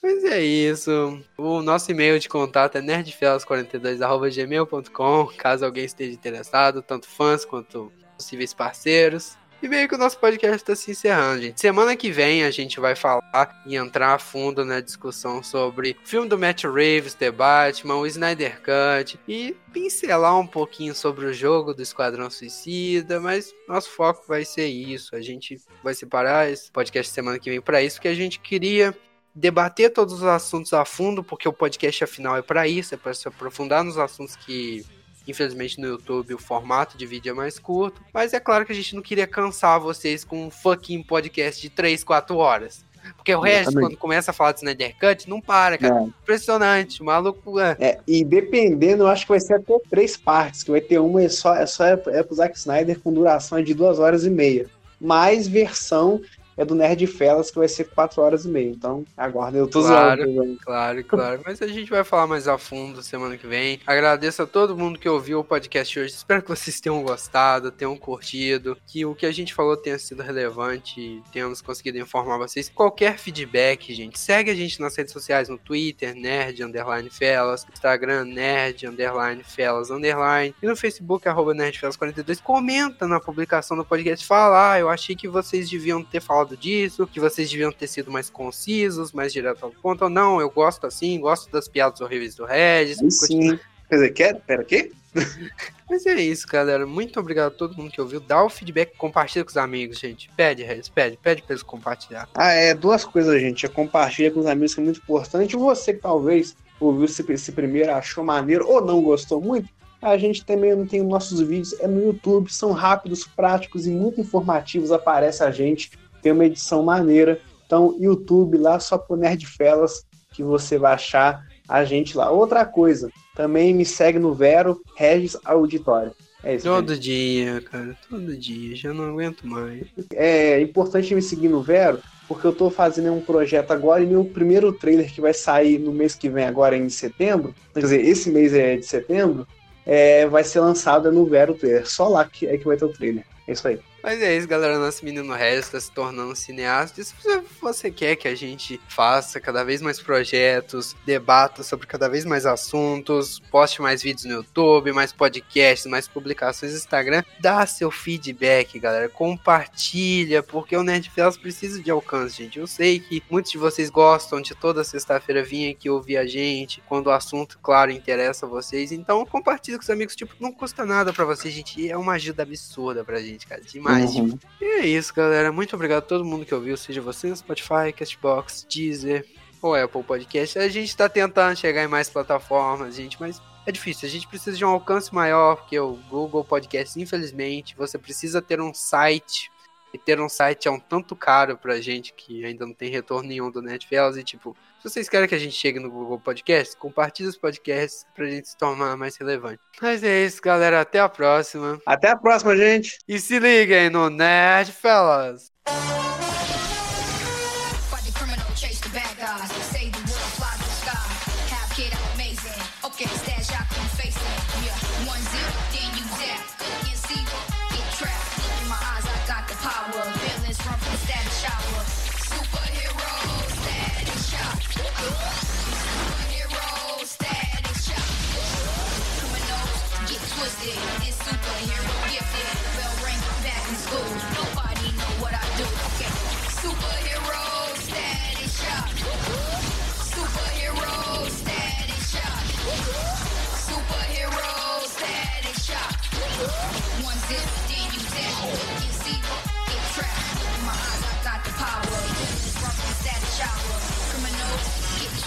Mas 0.02 0.24
é 0.24 0.42
isso. 0.42 1.22
O 1.38 1.62
nosso 1.62 1.92
e-mail 1.92 2.18
de 2.18 2.30
contato 2.30 2.78
é 2.78 2.82
nerdfelas42.gmail.com, 2.82 5.28
caso 5.38 5.66
alguém 5.66 5.84
esteja 5.84 6.14
interessado, 6.14 6.82
tanto 6.82 7.08
fãs 7.08 7.44
quanto 7.44 7.92
possíveis 8.16 8.54
parceiros. 8.54 9.38
E 9.62 9.68
meio 9.68 9.88
que 9.88 9.94
o 9.94 9.98
nosso 9.98 10.18
podcast 10.18 10.56
está 10.56 10.76
se 10.76 10.90
encerrando, 10.90 11.44
gente. 11.44 11.62
Semana 11.62 11.96
que 11.96 12.10
vem 12.12 12.44
a 12.44 12.50
gente 12.50 12.80
vai 12.80 12.96
falar 12.96 13.62
e 13.64 13.76
entrar 13.76 14.16
a 14.16 14.18
fundo 14.18 14.66
na 14.66 14.82
discussão 14.82 15.44
sobre 15.44 15.96
o 16.04 16.08
filme 16.08 16.28
do 16.28 16.36
Matt 16.36 16.64
Reeves, 16.64 17.14
The 17.14 17.30
Batman, 17.30 17.98
o 17.98 18.08
Snyder 18.08 18.60
Cut 18.62 19.20
e 19.28 19.56
pincelar 19.72 20.40
um 20.40 20.48
pouquinho 20.48 20.96
sobre 20.96 21.28
o 21.28 21.34
jogo 21.34 21.76
do 21.76 21.82
Esquadrão 21.84 22.32
Suicida, 22.32 23.20
mas 23.20 23.54
nosso 23.68 23.92
foco 23.92 24.26
vai 24.28 24.44
ser 24.44 24.66
isso. 24.66 25.16
A 25.16 25.22
gente 25.22 25.62
vai 25.84 25.94
separar 25.94 26.50
esse 26.50 26.72
podcast 26.72 27.14
semana 27.14 27.38
que 27.38 27.52
vem 27.52 27.62
para 27.62 27.84
isso, 27.84 27.98
porque 27.98 28.08
a 28.08 28.16
gente 28.16 28.40
queria 28.40 28.98
debater 29.36 29.94
todos 29.94 30.16
os 30.16 30.24
assuntos 30.24 30.74
a 30.74 30.84
fundo, 30.86 31.24
porque 31.24 31.48
o 31.48 31.54
podcast 31.54 32.04
afinal 32.04 32.36
é 32.36 32.42
para 32.42 32.68
isso, 32.68 32.96
é 32.96 32.98
para 32.98 33.14
se 33.14 33.28
aprofundar 33.28 33.84
nos 33.84 34.00
assuntos 34.00 34.36
que 34.36 34.84
Infelizmente 35.28 35.80
no 35.80 35.88
YouTube 35.88 36.34
o 36.34 36.40
formato 36.40 36.98
de 36.98 37.06
vídeo 37.06 37.32
é 37.32 37.34
mais 37.34 37.60
curto, 37.60 38.02
mas 38.14 38.34
é 38.34 38.40
claro 38.40 38.66
que 38.66 38.72
a 38.72 38.76
gente 38.76 38.96
não 38.96 39.02
queria 39.02 39.28
cansar 39.28 39.80
vocês 39.80 40.24
com 40.24 40.48
um 40.48 40.52
fucking 40.52 41.04
podcast 41.04 41.62
de 41.62 41.70
3, 41.70 42.04
4 42.04 42.36
horas. 42.38 42.84
Porque 43.16 43.34
o 43.34 43.40
resto, 43.40 43.74
quando 43.74 43.98
começa 43.98 44.32
a 44.32 44.34
falar 44.34 44.52
de 44.52 44.60
Snyder 44.60 44.96
Cut, 45.00 45.30
não 45.30 45.42
para, 45.42 45.78
cara. 45.78 46.02
É. 46.02 46.04
Impressionante, 46.04 47.04
maluco. 47.04 47.60
É. 47.60 47.76
É, 47.80 48.00
e 48.08 48.24
dependendo, 48.24 49.04
eu 49.04 49.08
acho 49.08 49.26
que 49.26 49.32
vai 49.32 49.40
ser 49.40 49.56
até 49.56 49.78
três 49.90 50.16
partes, 50.16 50.64
que 50.64 50.72
vai 50.72 50.82
ter 50.82 51.00
uma 51.00 51.24
é 51.24 51.30
só, 51.30 51.56
é 51.56 51.66
só 51.66 51.86
é, 51.86 52.02
é 52.08 52.24
pro 52.24 52.36
Zack 52.36 52.58
Snyder 52.58 53.00
com 53.00 53.12
duração 53.12 53.62
de 53.64 53.74
duas 53.74 54.00
horas 54.00 54.26
e 54.26 54.30
meia. 54.30 54.68
Mais 55.00 55.48
versão 55.48 56.22
é 56.62 56.66
do 56.66 56.76
Nerd 56.76 57.06
Felas, 57.08 57.50
que 57.50 57.58
vai 57.58 57.68
ser 57.68 57.86
quatro 57.86 58.22
horas 58.22 58.46
e 58.46 58.48
meia. 58.48 58.70
Então, 58.70 59.04
aguarda, 59.18 59.58
eu 59.58 59.68
tô 59.68 59.82
Claro. 59.82 60.24
zoando. 60.24 60.34
zoando. 60.36 60.60
Claro, 60.64 61.04
claro. 61.04 61.42
Mas 61.46 61.62
a 61.62 61.68
gente 61.68 61.90
vai 61.90 62.04
falar 62.04 62.28
mais 62.28 62.48
a 62.48 62.58
fundo 62.58 63.02
semana 63.02 63.36
que 63.38 63.48
vem. 63.48 63.80
Agradeço 63.86 64.44
a 64.44 64.46
todo 64.46 64.78
mundo 64.78 65.00
que 65.00 65.10
ouviu 65.10 65.40
o 65.40 65.44
podcast 65.44 66.00
hoje. 66.00 66.14
Espero 66.14 66.44
que 66.44 66.50
vocês 66.50 66.80
tenham 66.80 67.02
gostado, 67.04 67.72
tenham 67.72 67.98
curtido, 67.98 68.78
que 68.86 69.06
o 69.06 69.16
que 69.16 69.26
a 69.26 69.32
gente 69.32 69.54
falou 69.54 69.76
tenha 69.76 69.98
sido 69.98 70.22
relevante 70.22 71.00
e 71.02 71.24
tenhamos 71.32 71.62
conseguido 71.62 71.98
informar 71.98 72.38
vocês. 72.38 72.70
Qualquer 72.70 73.18
feedback, 73.18 73.94
gente, 73.94 74.20
segue 74.20 74.52
a 74.52 74.56
gente 74.56 74.80
nas 74.80 74.96
redes 74.96 75.14
sociais, 75.14 75.50
no 75.50 75.58
Twitter, 75.58 76.14
nerd, 76.16 76.64
underline 76.64 77.10
felas, 77.10 77.66
Instagram, 77.74 78.26
nerd, 78.26 78.86
underline 78.88 79.44
felas, 79.44 79.90
underline, 79.90 80.54
e 80.62 80.68
no 80.68 80.76
Facebook, 80.76 81.28
arroba 81.28 81.54
nerdfelas42. 81.56 82.40
Comenta 82.42 83.08
na 83.08 83.20
publicação 83.20 83.76
do 83.76 83.84
podcast, 83.84 84.26
fala, 84.26 84.74
ah, 84.74 84.80
eu 84.80 84.90
achei 84.90 85.16
que 85.16 85.28
vocês 85.28 85.70
deviam 85.70 86.04
ter 86.04 86.22
falado 86.22 86.51
disso, 86.56 87.08
que 87.08 87.20
vocês 87.20 87.50
deviam 87.50 87.72
ter 87.72 87.88
sido 87.88 88.12
mais 88.12 88.30
concisos, 88.30 89.12
mais 89.12 89.34
direto 89.34 89.64
ao 89.64 89.72
ponto, 89.72 90.04
ou 90.04 90.10
não, 90.10 90.40
eu 90.40 90.50
gosto 90.50 90.86
assim, 90.86 91.20
gosto 91.20 91.52
das 91.52 91.68
piadas 91.68 92.02
horríveis 92.02 92.36
do 92.36 92.46
Regis. 92.46 92.98
Sim. 93.20 93.60
Quer 93.90 93.96
dizer, 93.96 94.10
quer? 94.12 94.42
Pera, 94.42 94.64
quê? 94.64 94.92
Mas 95.90 96.06
é 96.06 96.16
isso, 96.16 96.48
galera. 96.48 96.88
Muito 96.88 97.20
obrigado 97.20 97.48
a 97.48 97.56
todo 97.56 97.76
mundo 97.76 97.92
que 97.92 98.00
ouviu. 98.00 98.22
Dá 98.22 98.44
o 98.44 98.50
feedback, 98.50 98.96
compartilha 98.96 99.44
com 99.44 99.52
os 99.52 99.58
amigos, 99.58 100.00
gente. 100.00 100.30
Pede, 100.38 100.64
Regis, 100.64 100.88
pede, 100.88 101.18
pede 101.18 101.42
pra 101.42 101.54
eles 101.54 101.64
compartilhar. 101.64 102.30
Ah, 102.34 102.52
é, 102.52 102.74
duas 102.74 103.04
coisas, 103.04 103.42
gente. 103.42 103.66
É 103.66 103.70
compartilha 103.70 104.32
com 104.32 104.40
os 104.40 104.46
amigos, 104.46 104.74
que 104.74 104.80
é 104.80 104.84
muito 104.84 105.02
importante. 105.02 105.58
Você 105.58 105.94
que 105.94 106.00
talvez 106.00 106.56
ouviu 106.80 107.06
esse, 107.06 107.30
esse 107.32 107.52
primeiro, 107.52 107.92
achou 107.92 108.24
maneiro 108.24 108.68
ou 108.68 108.84
não 108.84 109.02
gostou 109.02 109.42
muito, 109.42 109.70
a 110.02 110.18
gente 110.18 110.44
também 110.44 110.76
não 110.76 110.88
tem 110.88 111.04
nossos 111.04 111.40
vídeos, 111.40 111.80
é 111.80 111.88
no 111.88 112.02
YouTube, 112.02 112.52
são 112.52 112.72
rápidos, 112.72 113.24
práticos 113.24 113.86
e 113.86 113.92
muito 113.92 114.20
informativos. 114.20 114.92
Aparece 114.92 115.44
a 115.44 115.52
gente, 115.52 115.92
tem 116.22 116.32
uma 116.32 116.46
edição 116.46 116.84
maneira. 116.84 117.40
Então, 117.66 117.96
YouTube 118.00 118.58
lá, 118.58 118.80
só 118.80 118.98
por 118.98 119.18
Nerdfelas, 119.18 120.06
que 120.34 120.44
você 120.44 120.78
vai 120.78 120.94
achar 120.94 121.46
a 121.68 121.84
gente 121.86 122.18
lá. 122.18 122.30
Outra 122.30 122.66
coisa, 122.66 123.10
também 123.36 123.74
me 123.74 123.86
segue 123.86 124.20
no 124.20 124.34
Vero, 124.34 124.82
Regis 124.96 125.38
Auditório. 125.46 126.12
É 126.44 126.56
isso. 126.56 126.66
Todo 126.66 126.98
dia, 126.98 127.62
cara, 127.62 127.96
todo 128.10 128.36
dia. 128.36 128.76
Já 128.76 128.94
não 128.94 129.06
aguento 129.06 129.46
mais. 129.46 129.86
é 130.14 130.60
importante 130.60 131.14
me 131.14 131.22
seguir 131.22 131.50
no 131.50 131.62
Vero, 131.62 132.00
porque 132.28 132.46
eu 132.48 132.54
tô 132.54 132.70
fazendo 132.70 133.14
um 133.14 133.22
projeto 133.22 133.72
agora 133.72 134.04
e 134.04 134.08
meu 134.08 134.26
primeiro 134.26 134.74
trailer 134.74 135.14
que 135.14 135.22
vai 135.22 135.34
sair 135.34 135.78
no 135.78 135.92
mês 135.92 136.16
que 136.16 136.30
vem, 136.30 136.46
agora 136.46 136.76
em 136.76 136.90
setembro, 136.90 137.54
quer 137.74 137.82
dizer, 137.82 138.04
esse 138.04 138.32
mês 138.32 138.54
é 138.54 138.76
de 138.76 138.86
setembro, 138.86 139.48
é, 139.86 140.26
vai 140.28 140.44
ser 140.44 140.60
lançado 140.62 141.12
no 141.12 141.26
Vero 141.26 141.54
Trailer. 141.54 141.88
Só 141.88 142.08
lá 142.08 142.26
que 142.26 142.48
é 142.48 142.58
que 142.58 142.66
vai 142.66 142.76
ter 142.76 142.86
o 142.86 142.94
trailer. 142.94 143.24
É 143.48 143.52
isso 143.52 143.68
aí. 143.68 143.80
Mas 144.04 144.22
é 144.22 144.36
isso, 144.36 144.48
galera. 144.48 144.80
Nosso 144.80 145.06
menino 145.06 145.34
Regis 145.34 145.66
está 145.66 145.80
se 145.80 145.92
tornando 145.92 146.36
cineasta. 146.36 147.00
E 147.02 147.04
se 147.04 147.14
você- 147.62 147.92
quer 147.92 148.16
que 148.16 148.28
a 148.28 148.36
gente 148.36 148.80
faça 148.88 149.40
cada 149.40 149.64
vez 149.64 149.82
mais 149.82 150.00
projetos, 150.02 150.96
debata 151.06 151.62
sobre 151.62 151.86
cada 151.86 152.08
vez 152.10 152.26
mais 152.26 152.46
assuntos, 152.46 153.40
poste 153.52 153.82
mais 153.82 154.02
vídeos 154.02 154.26
no 154.26 154.34
YouTube, 154.38 154.92
mais 154.92 155.12
podcasts, 155.14 155.86
mais 155.86 156.08
publicações 156.08 156.72
no 156.72 156.78
Instagram, 156.78 157.24
dá 157.40 157.66
seu 157.66 157.92
feedback, 157.92 158.80
galera. 158.80 159.08
Compartilha, 159.10 160.42
porque 160.42 160.76
o 160.76 160.84
Nerd 160.84 161.10
Felas 161.10 161.38
precisa 161.38 161.82
de 161.82 161.92
alcance, 161.92 162.38
gente. 162.38 162.58
Eu 162.60 162.68
sei 162.68 163.00
que 163.00 163.22
muitos 163.30 163.52
de 163.52 163.58
vocês 163.58 163.90
gostam 163.90 164.42
de 164.42 164.56
toda 164.56 164.84
sexta-feira 164.84 165.44
vir 165.44 165.70
aqui 165.72 165.90
ouvir 165.90 166.18
a 166.18 166.26
gente, 166.26 166.82
quando 166.88 167.08
o 167.08 167.12
assunto, 167.12 167.60
claro, 167.62 167.92
interessa 167.92 168.46
a 168.46 168.50
vocês. 168.50 168.92
Então, 168.92 169.26
compartilha 169.26 169.78
com 169.78 169.84
os 169.84 169.90
amigos. 169.90 170.16
Tipo, 170.16 170.34
não 170.40 170.52
custa 170.52 170.86
nada 170.86 171.12
pra 171.14 171.26
vocês, 171.26 171.54
gente. 171.54 171.90
É 171.90 171.98
uma 171.98 172.14
ajuda 172.14 172.44
absurda 172.44 173.04
pra 173.04 173.20
gente, 173.20 173.46
cara. 173.46 173.62
Demais. 173.62 173.91
Uhum. 173.92 174.40
E 174.60 174.66
é 174.66 174.86
isso, 174.86 175.14
galera. 175.14 175.52
Muito 175.52 175.76
obrigado 175.76 176.00
a 176.00 176.06
todo 176.06 176.26
mundo 176.26 176.46
que 176.46 176.54
ouviu, 176.54 176.76
seja 176.78 177.02
você 177.02 177.28
no 177.28 177.36
Spotify, 177.36 177.92
Castbox, 177.96 178.66
Deezer 178.70 179.26
ou 179.62 179.76
Apple 179.76 180.04
Podcast. 180.04 180.58
A 180.58 180.68
gente 180.68 180.96
tá 180.96 181.08
tentando 181.08 181.56
chegar 181.56 181.84
em 181.84 181.88
mais 181.88 182.10
plataformas, 182.10 182.96
gente, 182.96 183.18
mas 183.20 183.42
é 183.66 183.72
difícil. 183.72 184.08
A 184.08 184.12
gente 184.12 184.28
precisa 184.28 184.58
de 184.58 184.66
um 184.66 184.70
alcance 184.70 185.14
maior, 185.14 185.58
porque 185.58 185.80
o 185.80 185.94
Google 186.10 186.44
Podcast, 186.44 187.00
infelizmente, 187.00 187.76
você 187.76 187.98
precisa 187.98 188.42
ter 188.42 188.60
um 188.60 188.74
site. 188.74 189.52
E 189.94 189.98
ter 189.98 190.22
um 190.22 190.30
site 190.30 190.68
é 190.68 190.72
um 190.72 190.80
tanto 190.80 191.16
caro 191.16 191.58
pra 191.58 191.82
gente 191.82 192.14
que 192.14 192.46
ainda 192.46 192.66
não 192.66 192.74
tem 192.74 192.90
retorno 192.90 193.28
nenhum 193.28 193.52
do 193.52 193.62
Netflix. 193.62 194.18
E 194.18 194.24
tipo, 194.24 194.56
se 194.82 194.90
vocês 194.90 195.08
querem 195.08 195.28
que 195.28 195.36
a 195.36 195.40
gente 195.40 195.56
chegue 195.56 195.80
no 195.80 195.92
Google 195.92 196.20
Podcast, 196.20 196.76
compartilhe 196.76 197.30
os 197.30 197.38
podcasts 197.38 198.04
pra 198.16 198.26
gente 198.26 198.50
se 198.50 198.58
tornar 198.58 198.98
mais 198.98 199.16
relevante. 199.16 199.60
Mas 199.80 200.04
é 200.04 200.26
isso, 200.26 200.42
galera. 200.42 200.82
Até 200.82 201.00
a 201.00 201.08
próxima. 201.08 201.80
Até 201.86 202.10
a 202.10 202.18
próxima, 202.18 202.58
gente! 202.58 202.98
E 203.08 203.20
se 203.20 203.38
liguem 203.38 203.92
no 203.92 204.10
Nerd 204.10 204.72
Fellas. 204.72 205.52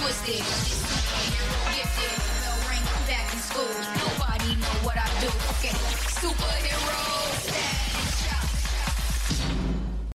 Power. 0.04 0.83